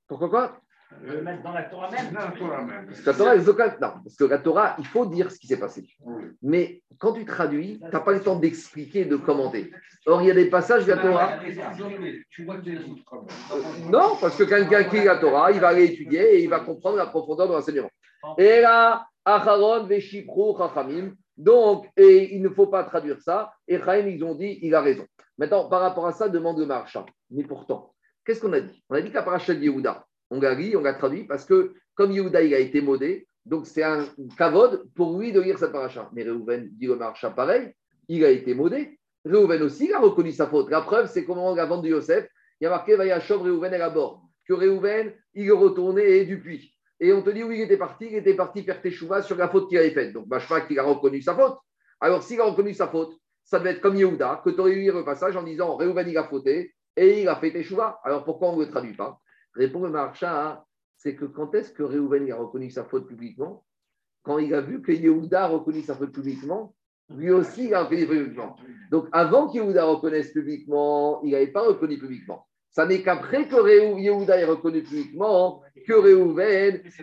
[0.08, 0.60] pourquoi quoi?
[1.02, 2.86] Le mettre dans la Torah même Non, Torah même.
[2.86, 5.58] Parce que la Torah, non, parce que la Torah, il faut dire ce qui s'est
[5.58, 5.86] passé.
[6.42, 9.72] Mais quand tu traduis, tu n'as pas le temps d'expliquer, de commenter.
[10.06, 11.38] Or, il y a des passages de la Torah.
[11.38, 12.22] Même.
[13.90, 16.60] Non, parce que quelqu'un qui lit la Torah, il va aller étudier et il va
[16.60, 17.90] comprendre la profondeur de l'enseignement.
[18.38, 21.12] Et là, Acharon, Veshipro, Chachamim.
[21.36, 23.52] Donc, et il ne faut pas traduire ça.
[23.68, 25.04] Et Chaim, ils ont dit, il a raison.
[25.36, 27.04] Maintenant, par rapport à ça, demande le marchand.
[27.30, 27.92] Mais pourtant,
[28.24, 28.82] qu'est-ce qu'on a dit?
[28.88, 32.12] On a dit qu'à paracha de Yehuda, on l'a on l'a traduit, parce que comme
[32.12, 34.04] Yehuda, il a été modé, donc c'est un
[34.36, 36.10] kavod pour lui de lire cette paracha.
[36.12, 37.72] Mais Reuven dit le marchand pareil,
[38.08, 38.98] il a été modé.
[39.24, 40.68] Reuven aussi, il a reconnu sa faute.
[40.70, 42.28] La preuve, c'est comment la vente de Yosef,
[42.60, 46.72] il y a marqué Vayashov Reuven et bord que Reuven, il est retourné du puits.
[47.00, 49.48] Et on te dit où il était parti, il était parti faire teshuva sur la
[49.48, 50.12] faute qu'il avait faite.
[50.12, 51.58] Donc, Bashma, qu'il a reconnu sa faute.
[52.00, 54.92] Alors, s'il a reconnu sa faute, ça devait être comme Yehuda, que tu aurais eu
[54.92, 58.00] le passage en disant Reuven, il a fauté et il a fait teshuva.
[58.04, 59.20] Alors, pourquoi on ne le traduit pas?
[59.56, 60.62] Répond le marchand,
[60.96, 63.64] c'est que quand est-ce que il a reconnu sa faute publiquement?
[64.22, 66.74] Quand il a vu que Yehuda a reconnu sa faute publiquement,
[67.10, 68.56] lui aussi il a reconnu publiquement.
[68.90, 72.46] Donc, avant que Yehuda reconnaisse publiquement, il n'avait pas reconnu publiquement.
[72.70, 75.94] Ça n'est qu'après que Réhou- Yehuda ait reconnu publiquement que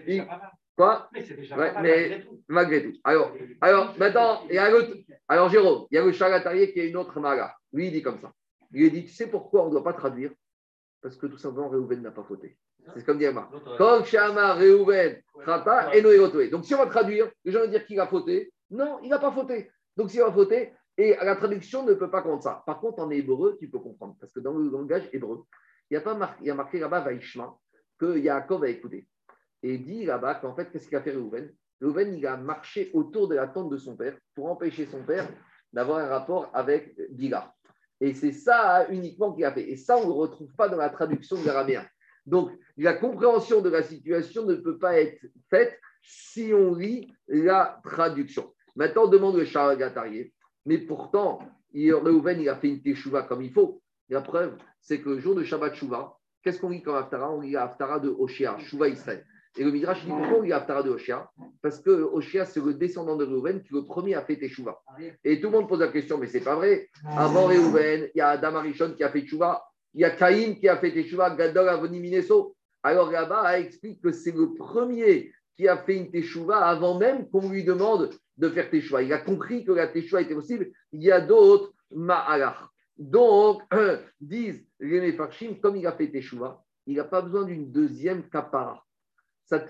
[0.08, 0.52] il- mal.
[0.76, 1.10] Quoi?
[1.14, 2.40] Mais déjà Ouais, mais- malgré tout.
[2.48, 2.98] Malgré tout.
[3.04, 3.32] Alors,
[3.62, 4.96] alors maintenant, il y a l'autre-
[5.28, 7.54] alors Jérôme, il y a le Chagatarié qui a une autre mara.
[7.72, 8.32] Lui, il dit comme ça.
[8.72, 10.32] Il lui dit Tu sais pourquoi on ne doit pas traduire
[11.04, 12.58] Parce que tout simplement, Réhouven n'a pas fauté.
[12.96, 13.26] C'est comme dit
[16.16, 16.48] Erotoé.
[16.50, 18.52] Donc, si on va traduire, les gens vont dire qu'il a fauté.
[18.72, 19.70] Non, il n'a pas fauté.
[19.96, 22.64] Donc, s'il a fauté, et la traduction ne peut pas compter ça.
[22.66, 24.16] Par contre, en hébreu, tu peux comprendre.
[24.20, 25.44] Parce que dans le langage hébreu,
[25.90, 27.54] il y a, pas mar- il y a marqué là-bas, Vaishma,
[28.00, 29.08] que Yaakov a écouté.
[29.62, 31.52] Et il dit là-bas qu'en fait, qu'est-ce qu'il a fait Réhouven
[31.82, 35.28] Réhouven, il a marché autour de la tente de son père pour empêcher son père
[35.72, 37.54] d'avoir un rapport avec Bila.
[38.02, 39.70] Et c'est ça uniquement qu'il a fait.
[39.70, 41.86] Et ça, on ne le retrouve pas dans la traduction de l'araméen.
[42.26, 47.80] Donc, la compréhension de la situation ne peut pas être faite si on lit la
[47.84, 48.54] traduction.
[48.76, 50.34] Maintenant, on demande le Charagatarié.
[50.66, 51.40] Mais pourtant,
[51.74, 53.82] il- a fait une teshuva comme il faut.
[54.10, 57.42] La preuve, c'est que le jour de Shabbat Shuvah, qu'est-ce qu'on lit comme Haftara On
[57.42, 59.26] lit Haftara de Oshéa, Shuvah Israël.
[59.58, 61.30] Et le Midrash dit pourquoi il y a Aftara de Oshia
[61.62, 64.82] Parce que Oshia, c'est le descendant de Reuven qui, le premier, a fait Teshuvah.
[65.24, 66.90] Et tout le monde pose la question, mais c'est pas vrai.
[67.06, 69.64] Avant Reuven, il y a Adam Arishon qui a fait Teshuvah.
[69.94, 72.56] Il y a Caïn qui a fait Teshuvah, Gadol Avoni Mineso.
[72.82, 77.48] Alors là-bas, explique que c'est le premier qui a fait une Teshuvah avant même qu'on
[77.48, 79.04] lui demande de faire Teshuvah.
[79.04, 80.72] Il a compris que la Teshuvah était possible.
[80.92, 82.58] Il y a d'autres Ma'alach.
[82.98, 83.62] Donc,
[84.20, 88.84] disent les Mefarshim, comme il a fait Teshuvah, il n'a pas besoin d'une deuxième kapara.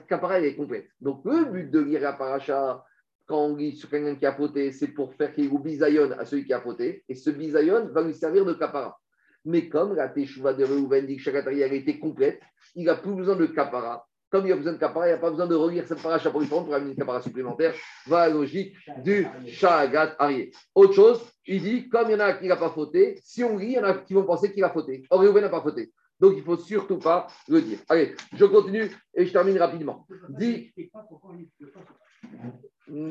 [0.07, 0.88] Kapara, elle est complète.
[1.01, 2.84] Donc, le but de lire la paracha,
[3.26, 6.45] quand on lit sur quelqu'un qui a fauté, c'est pour faire qu'il bisayon à celui
[6.45, 7.03] qui a fauté.
[7.07, 8.97] Et ce bisayon va lui servir de kapara.
[9.45, 12.41] Mais comme la Teshuvah de Reuven dit que Shakatari, elle était complète,
[12.76, 14.05] il n'a plus besoin de kapara.
[14.30, 16.32] Comme il a besoin de kapara, il n'y a pas besoin de relire cette paracha
[16.32, 17.74] pour lui prendre pour amener une kapara supplémentaire.
[18.07, 20.51] Va la logique du Shagat Arié.
[20.74, 23.57] Autre chose, il dit, comme il y en a qui n'a pas fauté, si on
[23.57, 25.03] lit, il y en a qui vont penser qu'il a fauté.
[25.09, 25.91] Or, n'a pas fauté.
[26.24, 27.80] Donc, il ne faut surtout pas le dire.
[27.89, 30.07] Allez, je continue et je termine rapidement.
[30.30, 30.74] Dit,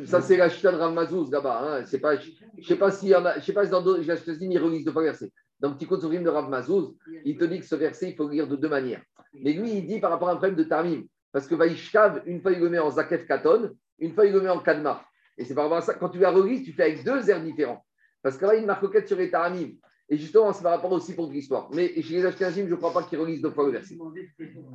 [0.06, 1.82] ça c'est la chita de Ramazouz là-bas.
[1.82, 1.98] Hein.
[2.00, 4.92] Pas, je ne sais pas y en a, je si dans d'autres, ils relisent deux
[4.92, 5.30] fois verset.
[5.60, 6.94] Dans Petit Côte de Rav Mazouz,
[7.26, 9.02] il te dit que ce verset, il faut le lire de deux manières.
[9.34, 11.02] Mais lui, il dit par rapport à un problème de Tarmim.
[11.32, 14.40] Parce que Vaishkav, une fois il le met en Zakef Katon, une fois il le
[14.40, 15.04] met en Kadmar.
[15.36, 17.42] Et c'est par rapport à ça, quand tu la relis, tu fais avec deux airs
[17.42, 17.84] différents.
[18.22, 19.72] Parce que là, il marque sur les Tarmim.
[20.08, 21.70] Et justement, c'est par rapport aussi pour l'histoire.
[21.72, 23.96] Mais chez les Ashkenazim, je ne crois pas qu'ils relisent deux fois le verset.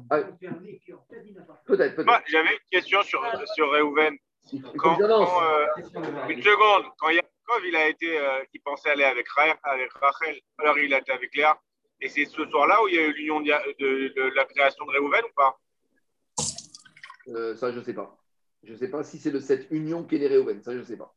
[0.09, 0.21] Ah,
[1.65, 2.05] peut-être, peut-être.
[2.05, 3.21] Moi, j'avais une question sur,
[3.53, 4.17] sur Reuven.
[4.77, 5.65] Quand, quand, euh,
[6.29, 10.39] une seconde, quand Yaakov il a été, euh, il pensait aller avec, Ra- avec Rachel,
[10.57, 11.59] alors il a été avec Léa.
[11.99, 14.85] Et c'est ce soir-là où il y a eu l'union de, de- de la création
[14.85, 15.59] de Reuven ou pas?
[17.27, 18.17] Euh, ça, je ne sais pas.
[18.63, 20.63] Je ne sais pas si c'est de cette union qu'est les Réhouven.
[20.63, 21.13] Ça, je ne sais pas.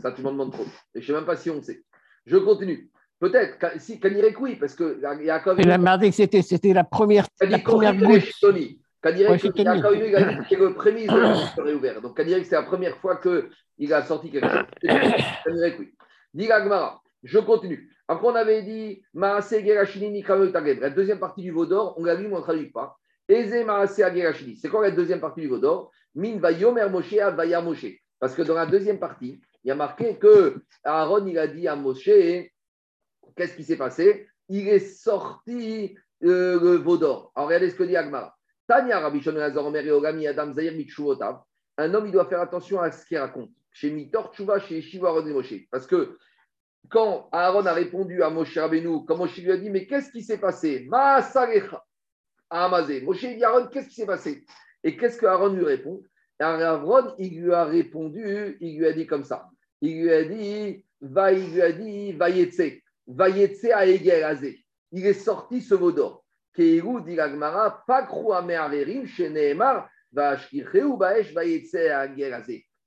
[0.00, 0.64] Ça, tu m'en demandes trop.
[0.94, 1.82] Et je ne sais même pas si on sait.
[2.26, 2.90] Je continue.
[3.22, 5.60] Peut-être, si, Kanirek, oui, parce que Yaakov.
[5.60, 8.24] Il a marqué que c'était, c'était la première, Il a la première goutte.
[8.40, 8.80] Tony.
[9.00, 9.44] Kanirek.
[9.58, 12.00] Yaakov, il a dit que le premier de serait ouvert.
[12.00, 14.66] Donc, Kanirek, c'est la première fois qu'il a sorti quelque chose.
[15.44, 15.94] Kanirek, oui.
[16.34, 17.00] Dit Gagmara.
[17.22, 17.92] Je continue.
[18.08, 20.80] Après, on avait dit Maase Gerashini Nikameu Tageb.
[20.80, 22.98] La deuxième partie du Vaudor, on l'a lu, mais on ne traduit pas.
[23.28, 24.56] Eze Maase Gerashini.
[24.56, 25.92] C'est quoi la deuxième partie du Vaudor?
[26.16, 27.86] Min va Yomer Moshe Avaya Moshe.
[28.18, 31.68] Parce que dans la deuxième partie, il y a marqué que Aaron, il a dit
[31.68, 32.10] à Moshe
[33.36, 34.28] Qu'est-ce qui s'est passé?
[34.48, 37.32] Il est sorti euh, le Vaudor.
[37.34, 38.36] Alors, regardez ce que dit Agmara.
[38.68, 40.72] Shimon Lazar Omer et Adam Zahir.
[41.78, 43.50] Un homme, il doit faire attention à ce qu'il raconte.
[43.72, 45.54] Chez Mitor Tshuva, chez Shiva Moshe.
[45.70, 46.18] Parce que
[46.90, 50.22] quand Aaron a répondu à Moshe Rabbeinu, quand Moshe lui a dit Mais qu'est-ce qui
[50.22, 50.86] s'est passé?
[50.88, 51.82] Maasarecha
[52.50, 53.00] Amazé.
[53.00, 54.44] Moshe dit Aaron, qu'est-ce qui s'est passé?
[54.84, 56.02] Et qu'est-ce que Aaron lui répond?
[56.38, 59.48] Aaron, il lui a répondu, il lui a dit comme ça.
[59.80, 62.81] Il lui a dit Va, il lui a dit Vayetse.
[63.06, 64.64] Vayetse Egerazé.
[64.92, 66.24] Il est sorti ce mot d'or.
[66.56, 71.76] Dit l'Agmara, Pakru Ameaverim, chez Nehemar, Vashkircheu Baesh Vayetse.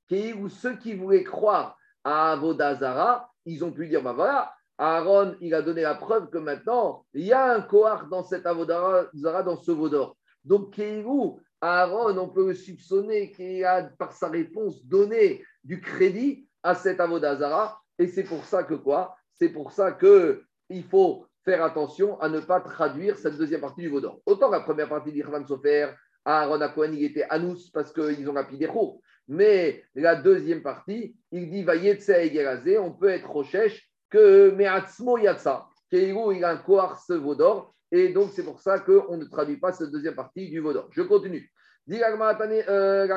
[0.07, 5.55] Keiru, ceux qui voulaient croire à Avodazara, ils ont pu dire, bah voilà, Aaron, il
[5.55, 9.57] a donné la preuve que maintenant, il y a un Kohar dans cet Avodazara, dans
[9.57, 10.16] ce Vaudor.
[10.43, 16.47] Donc, Keiru, Aaron, on peut le soupçonner qu'il a, par sa réponse, donné du crédit
[16.61, 17.82] à cet Avodazara.
[17.97, 19.16] Et c'est pour ça que quoi?
[19.38, 23.89] C'est pour ça qu'il faut faire attention à ne pas traduire cette deuxième partie du
[23.89, 24.19] Vaudor.
[24.25, 25.89] Autant la première partie d'Irvan Sofer,
[26.25, 29.01] Aaron à Cohen, il était Anous parce qu'ils ont rapidé Chour.
[29.27, 35.67] Mais la deuxième partie, il dit Vayetse Egerazé, on peut être Rochesh que Meatzmo Yatsa.
[35.91, 37.75] Keiru, il a un Kohar ce Vaudor.
[37.91, 40.88] Et donc, c'est pour ça qu'on ne traduit pas cette deuxième partie du Vaudor.
[40.91, 41.51] Je continue.
[41.88, 43.07] Dit euh,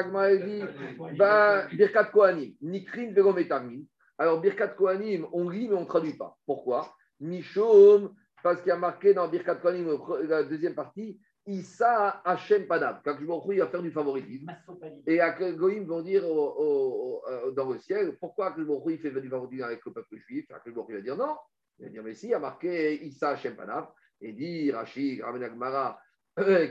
[1.72, 3.14] Birkat Kohanim, Nikrin.
[4.18, 6.36] Alors, Birkat Kohanim, on lit, mais on ne traduit pas.
[6.44, 6.92] Pourquoi?
[7.20, 13.00] Mishom, parce qu'il y a marqué dans Birkat Kohanim, la deuxième partie, Issa Hachem Padab.
[13.02, 14.54] Quand je me il va faire du favoritisme.
[15.06, 15.18] Et
[15.56, 19.64] Goïm vont dire au- au- au- dans le ciel, pourquoi que il fait du favoritisme
[19.64, 20.46] avec le peuple juif?
[20.66, 21.36] Il va dire non.
[21.78, 23.88] Il va dire, mais si, il y a marqué Issa Hachem Padab.
[24.20, 25.98] Et dit Rachid, Ramen Agmara,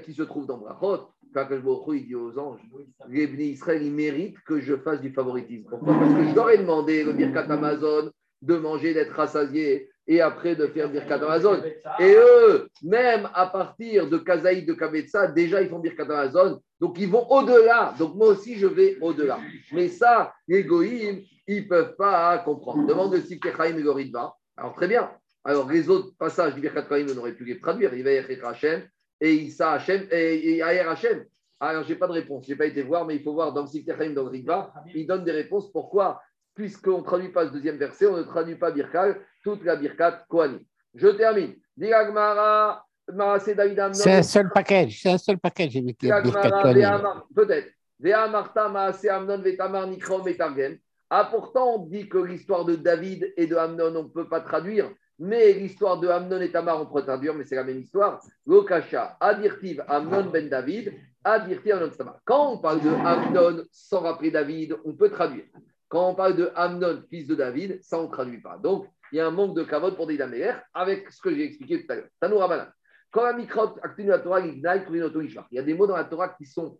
[0.03, 2.61] qui se trouve dans Brachot, quand il dit aux anges,
[3.09, 5.67] les Bnei Israël, ils méritent que je fasse du favoritisme.
[5.69, 8.11] Pourquoi Parce que je leur ai demandé le Birkat Amazon
[8.41, 11.61] de manger, d'être rassasié, et après de faire Birkat Amazon.
[11.99, 16.61] Et eux, même à partir de Kazaï de Kabetsa, déjà ils font Birkat Amazon.
[16.79, 17.93] Donc ils vont au-delà.
[17.99, 19.39] Donc moi aussi, je vais au-delà.
[19.73, 20.65] Mais ça, les
[21.49, 22.85] ils ne peuvent pas comprendre.
[22.87, 24.35] Demande de Sikhechaim et Goridva.
[24.55, 25.11] Alors très bien.
[25.43, 27.93] Alors les autres passages du Birkat Kohanim, on aurait pu les traduire.
[27.93, 28.17] Il va y
[29.19, 31.25] et Issa Hachem et, et Hachem.
[31.59, 32.45] Alors j'ai pas de réponse.
[32.45, 34.73] Je n'ai pas été voir, mais il faut voir dans le Sikhechaim, dans le Rigva,
[34.93, 35.71] il donne des réponses.
[35.71, 36.21] Pourquoi?
[36.53, 40.25] Puisqu'on ne traduit pas ce deuxième verset, on ne traduit pas Birkat, toute la Birkat
[40.27, 40.61] Kohanim.
[40.93, 41.55] Je termine.
[41.75, 42.83] Diragmara.
[43.93, 46.09] C'est un seul package, c'est un seul package avec les
[47.33, 47.69] Peut-être.
[51.09, 54.41] Ah, pourtant, on dit que l'histoire de David et de Amnon, on ne peut pas
[54.41, 58.21] traduire, mais l'histoire de Amnon et Tamar, on peut traduire, mais c'est la même histoire.
[58.45, 62.19] Lokasha, Adirtiv, Amnon ben David, Adirtiv, Amnon Tamar.
[62.25, 65.45] Quand on parle de Amnon sans rappeler David, on peut traduire.
[65.89, 68.57] Quand on parle de Amnon, fils de David, ça, on ne traduit pas.
[68.57, 71.45] Donc, il y a un manque de kavod pour des Daméler avec ce que j'ai
[71.45, 72.09] expliqué tout à l'heure.
[72.19, 72.67] Tanou Rabbanan.
[73.09, 74.41] Quand la mikrot actinu la Torah.
[74.41, 76.77] Il y a des mots dans la Torah qui sont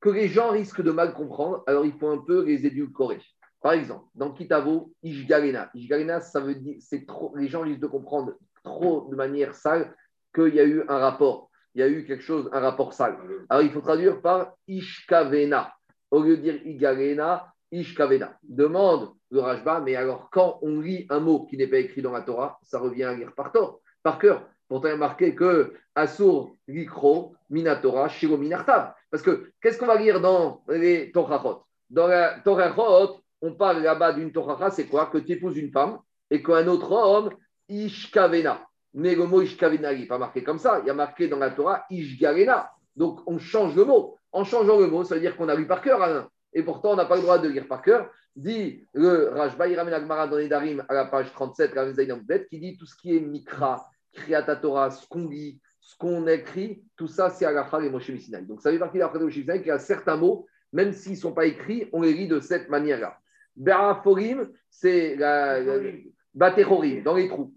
[0.00, 3.20] que les gens risquent de mal comprendre, alors il faut un peu les édulcorer.
[3.60, 5.70] Par exemple, dans Kitavo, Ishgalena.
[5.74, 9.94] Ishgalena, ça veut dire, c'est trop, les gens risquent de comprendre trop de manière sale
[10.34, 11.50] qu'il y a eu un rapport.
[11.74, 13.18] Il y a eu quelque chose, un rapport sale.
[13.48, 15.72] Alors il faut traduire par Ishkavena.
[16.10, 18.38] Au lieu de dire Igalena, Ishkavena.
[18.42, 22.12] Demande le Rajba, mais alors quand on lit un mot qui n'est pas écrit dans
[22.12, 24.48] la Torah, ça revient à lire par, tort, par cœur.
[24.68, 28.94] Pourtant, il y a marqué que Asur, Likro, Minatora, Shiro, Minartav.
[29.10, 34.12] Parce que qu'est-ce qu'on va lire dans les Torahot Dans la Torahot, on parle là-bas
[34.12, 35.06] d'une Torah, c'est quoi?
[35.06, 35.98] Que tu épouses une femme
[36.30, 37.30] et qu'un autre homme,
[37.68, 38.66] Ishkavena.
[38.94, 40.80] Mais le mot Ishkavena, n'est pas marqué comme ça.
[40.80, 42.70] Il y a marqué dans la Torah Ishgalena.
[42.96, 44.16] Donc, on change le mot.
[44.32, 46.28] En changeant le mot, ça veut dire qu'on a lu par cœur, Alain.
[46.52, 48.10] Et pourtant, on n'a pas le droit de lire par cœur.
[48.36, 52.46] Dit le Rajba, il Agmara dans les Darim à la page 37, Rav Zayin Amdet,
[52.48, 56.82] qui dit tout ce qui est Mikra, Kriyat Torah, ce qu'on lit, ce qu'on écrit,
[56.96, 58.44] tout ça, c'est Agacha et Moshe Missinaï.
[58.46, 61.88] Donc, ça fait partie qu'il y a certains mots, même s'ils ne sont pas écrits,
[61.92, 63.19] on les lit de cette manière-là.
[63.60, 65.92] Beraforim, c'est la, la-
[66.34, 67.52] Batechorim, dans les trous.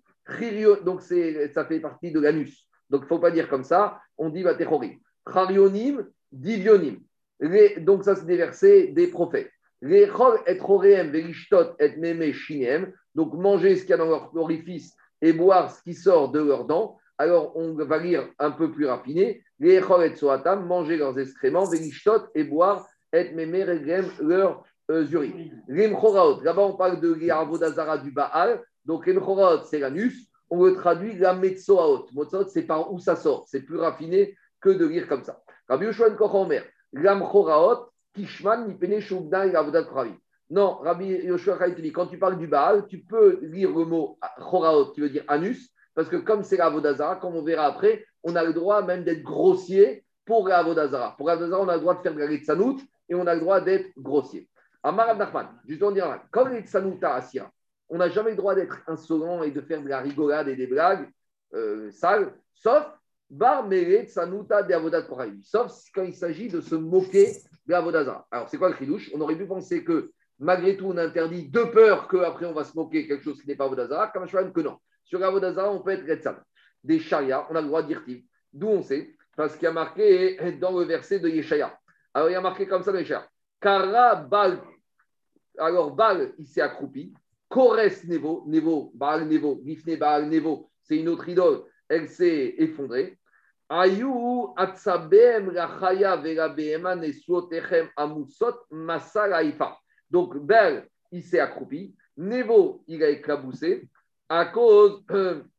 [0.84, 2.68] Donc ça fait partie de l'anus.
[2.90, 4.98] Donc, il ne faut pas dire comme ça, on dit Batechorim.
[5.32, 6.98] Charionim, Divionim.
[7.40, 9.50] Les- donc, ça, c'est des versets des prophètes.
[9.82, 12.92] Les chol et choreem, verishtot et meme shinem.
[13.16, 16.42] Donc, manger ce qu'il y a dans leur orifice et boire ce qui sort de
[16.42, 16.98] leurs dents.
[17.18, 19.34] Alors, on va lire un peu plus rapidement.
[19.60, 25.06] Les chol et soatam, manger leurs excréments, verishtot et boire et meme reglem leurs euh,
[25.10, 25.64] urines.
[25.68, 28.62] L'imchoraot, là-bas, on parle de l'Avodazara du Baal.
[28.86, 30.30] Donc, l'imchoraot, c'est l'anus.
[30.50, 32.08] On le traduit la metzoaot.
[32.14, 33.46] Metzoaot, c'est par où ça sort.
[33.48, 35.42] C'est plus raffiné que de lire comme ça.
[35.68, 36.62] Rabbi Yoshua ben Kochomer,
[36.92, 40.18] l'amchoraot, kishman, nipene, shubda, et avodat koravim.
[40.50, 44.92] Non, Rabbi Yoshua dit, quand tu parles du Baal, tu peux lire le mot choraot,
[44.92, 48.44] qui veut dire anus, parce que comme c'est l'Avodazara, comme on verra après, on a
[48.44, 51.16] le droit même d'être grossier pour l'Avodazara.
[51.18, 52.32] Pour l'Avodazara, on a le droit de faire de la
[53.10, 54.50] et on a le droit d'être grossier.
[54.84, 57.50] Amar Abdachman, justement, on dira, comme les Tsanuta Asira,
[57.90, 60.68] on n'a jamais le droit d'être insolent et de faire de la rigolade et des
[60.68, 61.10] blagues
[61.54, 62.86] euh, sales, sauf
[63.30, 65.06] Bar Meret Tsanuta de Avodat
[65.42, 67.32] sauf quand il s'agit de se moquer
[67.66, 68.28] de Avodazara.
[68.30, 69.10] Alors, c'est quoi le chidouche?
[69.14, 72.76] On aurait pu penser que malgré tout, on interdit de peur qu'après on va se
[72.76, 74.78] moquer quelque chose qui n'est pas Avodazara, comme je que non.
[75.06, 76.44] Sur Avodazara, on peut être Retzal.
[76.84, 78.04] Des charias, on a le droit de dire.
[78.52, 81.78] D'où on sait Parce qu'il y a marqué dans le verset de Yeshaya.
[82.14, 83.28] Alors, il y a marqué comme ça dans Yeshaya.
[83.62, 84.28] Kara.
[85.58, 87.14] Alors, Bal, il s'est accroupi.
[87.50, 93.20] Kores Nevo, Nevo, Baal Nevo, Gifne Baal Nevo, c'est une autre idole, elle s'est effondrée.
[93.70, 94.08] Ayu
[94.56, 99.78] atzabem rachaya verabehema nesuotechem amusot masal haifa.
[100.10, 101.96] Donc, Bel, il s'est accroupi.
[102.18, 103.88] Nevo, il a éclaboussé
[104.30, 105.04] à cause.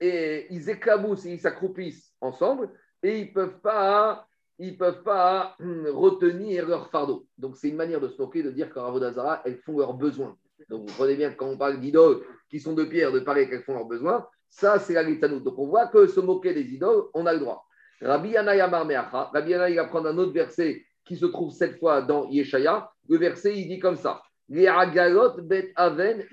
[0.00, 2.70] et ils éclaboussent et ils s'accroupissent ensemble
[3.02, 4.25] et ils ne peuvent pas,
[4.58, 7.26] ils peuvent pas hum, retenir leur fardeau.
[7.38, 10.36] Donc, c'est une manière de se moquer, de dire qu'en Avodazara, elles font leurs besoins.
[10.68, 13.48] Donc, vous comprenez bien que quand on parle d'idoles qui sont de pierre, de parler
[13.48, 15.40] qu'elles font leurs besoins, ça, c'est la Litanout.
[15.40, 17.66] Donc, on voit que se moquer des idoles, on a le droit.
[18.00, 21.52] Rabbi Yana Yamar Meacha, Rabbi Yana, il va prendre un autre verset qui se trouve
[21.52, 22.90] cette fois dans Yeshaya.
[23.08, 26.24] Le verset, il dit comme ça Les Agalot Bet Aven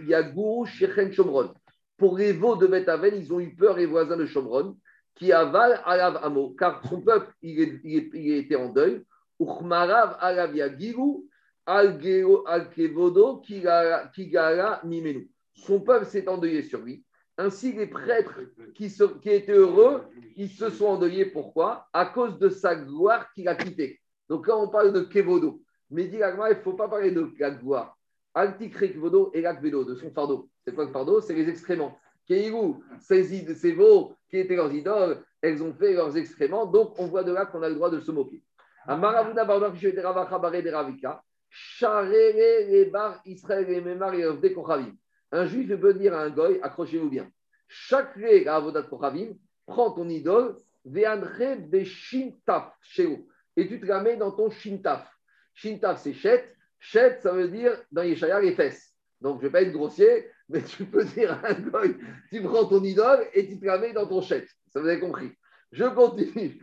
[1.11, 1.53] Shomron.
[1.97, 4.75] Pour les veaux de Bet Aven, ils ont eu peur, les voisins de Shomron,
[5.15, 9.03] qui avalent Alav Amo, car son peuple, il, est- il était en deuil.
[9.39, 11.23] Alav Yagiru
[11.65, 15.29] Al-Kevodo Kigara Mimenu.
[15.53, 17.03] Son peuple s'est endeuillé sur lui.
[17.37, 18.39] Ainsi, les prêtres
[18.75, 18.89] qui,
[19.21, 20.03] qui étaient heureux,
[20.35, 21.25] ils se sont endeuillés.
[21.25, 21.87] Pourquoi?
[21.93, 23.99] À cause de sa gloire qu'il a quittée.
[24.29, 25.61] Donc là, on parle de Kevodo.
[25.89, 27.97] Mais dit il ne faut pas parler de la gloire.
[28.33, 30.49] Altikre Kevodo et de son fardeau.
[30.65, 31.21] C'est quoi le fardeau?
[31.21, 31.97] C'est les excréments.
[32.27, 36.65] Keirou, ces, ces veaux qui étaient leurs idoles, elles ont fait leurs excréments.
[36.65, 38.41] Donc, on voit de là qu'on a le droit de se moquer.
[38.87, 44.95] Amaravuna Barbar de Ravika, Charere les bar Israël et Memar et Kochavim.
[45.31, 47.29] Un juif peut dire à un goy, accrochez-vous bien,
[47.67, 49.33] chaque ré à Avodat Kochavim,
[49.65, 53.25] prends ton idole, Veanre Beshintaf Sheu,
[53.55, 55.07] et tu te la mets dans ton Shintaf.
[55.53, 56.55] Shintaf, c'est Chet.
[56.79, 58.93] Chet, ça veut dire dans Yeshaya les fesses.
[59.21, 61.95] Donc, je ne vais pas être grossier, mais tu peux dire à un goy,
[62.31, 64.45] tu prends ton idole et tu te la mets dans ton Chet.
[64.69, 65.31] Ça vous avez compris.
[65.71, 66.61] Je continue.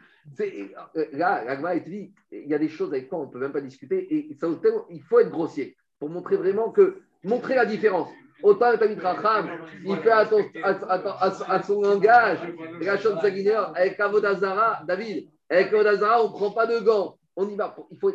[1.12, 3.52] Là, l'agma est dit, il y a des choses avec quoi on ne peut même
[3.52, 4.48] pas discuter et ça,
[4.90, 8.08] il faut être grossier pour montrer vraiment que, montrer la différence.
[8.42, 9.50] Autant le Tamit Racham,
[9.84, 12.38] il fait à, son langage,
[12.86, 17.18] Rachon Saguineur, avec Avodazara, David, avec Avodazara, on ne prend pas de gants.
[17.36, 17.76] On y va.
[17.90, 18.12] Il faut.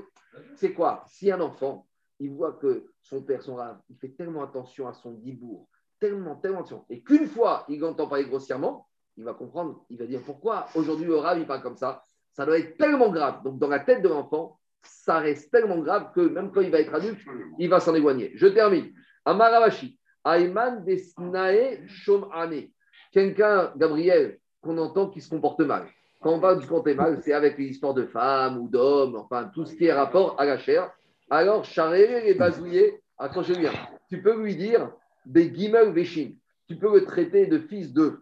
[0.56, 1.04] C'est quoi?
[1.08, 1.86] Si un enfant,
[2.20, 5.68] il voit que son père, son rave, il fait tellement attention à son dibourg,
[6.00, 8.88] tellement, tellement attention, et qu'une fois il entend parler grossièrement,
[9.18, 12.04] il va comprendre, il va dire pourquoi aujourd'hui le rave il parle comme ça?
[12.34, 13.44] Ça doit être tellement grave.
[13.44, 16.82] Donc dans la tête de l'enfant, ça reste tellement grave que même quand il va
[16.82, 17.20] être adulte,
[17.60, 18.32] il va s'en éloigner.
[18.36, 18.92] Je termine.
[19.24, 22.68] Amaravashi, Ayman Desnae Shomane.
[23.12, 25.88] Quelqu'un, Gabriel, qu'on entend qui se comporte mal.
[26.22, 29.50] Quand on parle du comporter mal, c'est avec les histoires de femmes ou d'hommes, enfin
[29.54, 30.92] tout ce qui est rapport à la chair.
[31.30, 33.72] Alors, charé et bazouillé, accrochez bien.
[34.10, 34.92] Tu peux lui dire
[35.26, 36.32] des Gimel Veshin.
[36.68, 38.20] Tu peux le traiter de fils de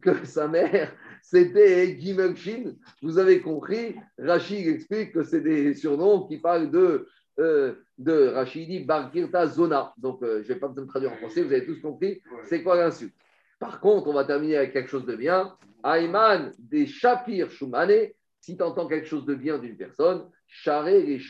[0.00, 0.92] que sa mère,
[1.22, 2.74] c'était Gimel Shin.
[3.02, 7.08] Vous avez compris, Rachid explique que c'est des surnoms qui parlent de,
[7.38, 9.92] euh, de Rachidi Barkirta Zona.
[9.96, 12.62] Donc, euh, je ne vais pas vous traduire en français, vous avez tous compris, c'est
[12.62, 13.14] quoi l'insulte?
[13.58, 15.54] Par contre, on va terminer avec quelque chose de bien.
[15.84, 18.08] Ayman des Shapir Shumane,
[18.40, 21.20] si tu entends quelque chose de bien d'une personne, Charé les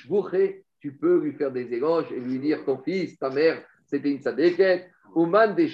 [0.80, 4.20] tu peux lui faire des éloges et lui dire ton fils, ta mère, c'était une
[4.20, 4.90] sadeket.
[5.14, 5.70] Ouman des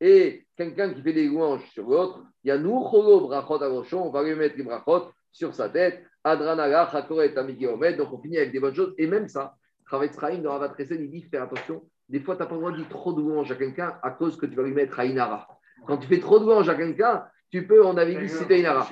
[0.00, 4.22] et quelqu'un qui fait des louanges sur l'autre, il y a nous, brachot on va
[4.22, 6.02] lui mettre les brachot sur sa tête.
[6.22, 8.94] Adranaga, Chakoret, Omed, donc on finit avec des bonnes choses.
[8.96, 9.54] Et même ça,
[9.86, 11.82] Travetz Raïm dans Ravat il dit faire attention.
[12.08, 14.10] Des fois, tu n'as pas le droit de dire trop de louanges à quelqu'un à
[14.10, 15.46] cause que tu vas lui mettre Haïnara.
[15.86, 17.24] Quand tu fais trop de louanges à quelqu'un,
[17.54, 18.88] tu peux, on avait dit, c'était Inara.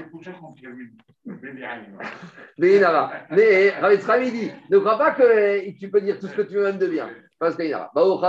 [2.59, 3.13] Mais Inara.
[3.33, 6.43] Mais Ravetz Raïm, il dit ne crois pas que tu peux dire tout ce que
[6.43, 7.11] tu veux même de bien.
[7.41, 7.91] Parce qu'il y a.
[7.97, 8.25] Amen.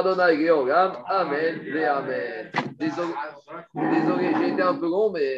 [1.07, 2.51] Amen.
[2.80, 3.14] Désolé,
[3.76, 5.38] désolé j'ai été un peu long, mais.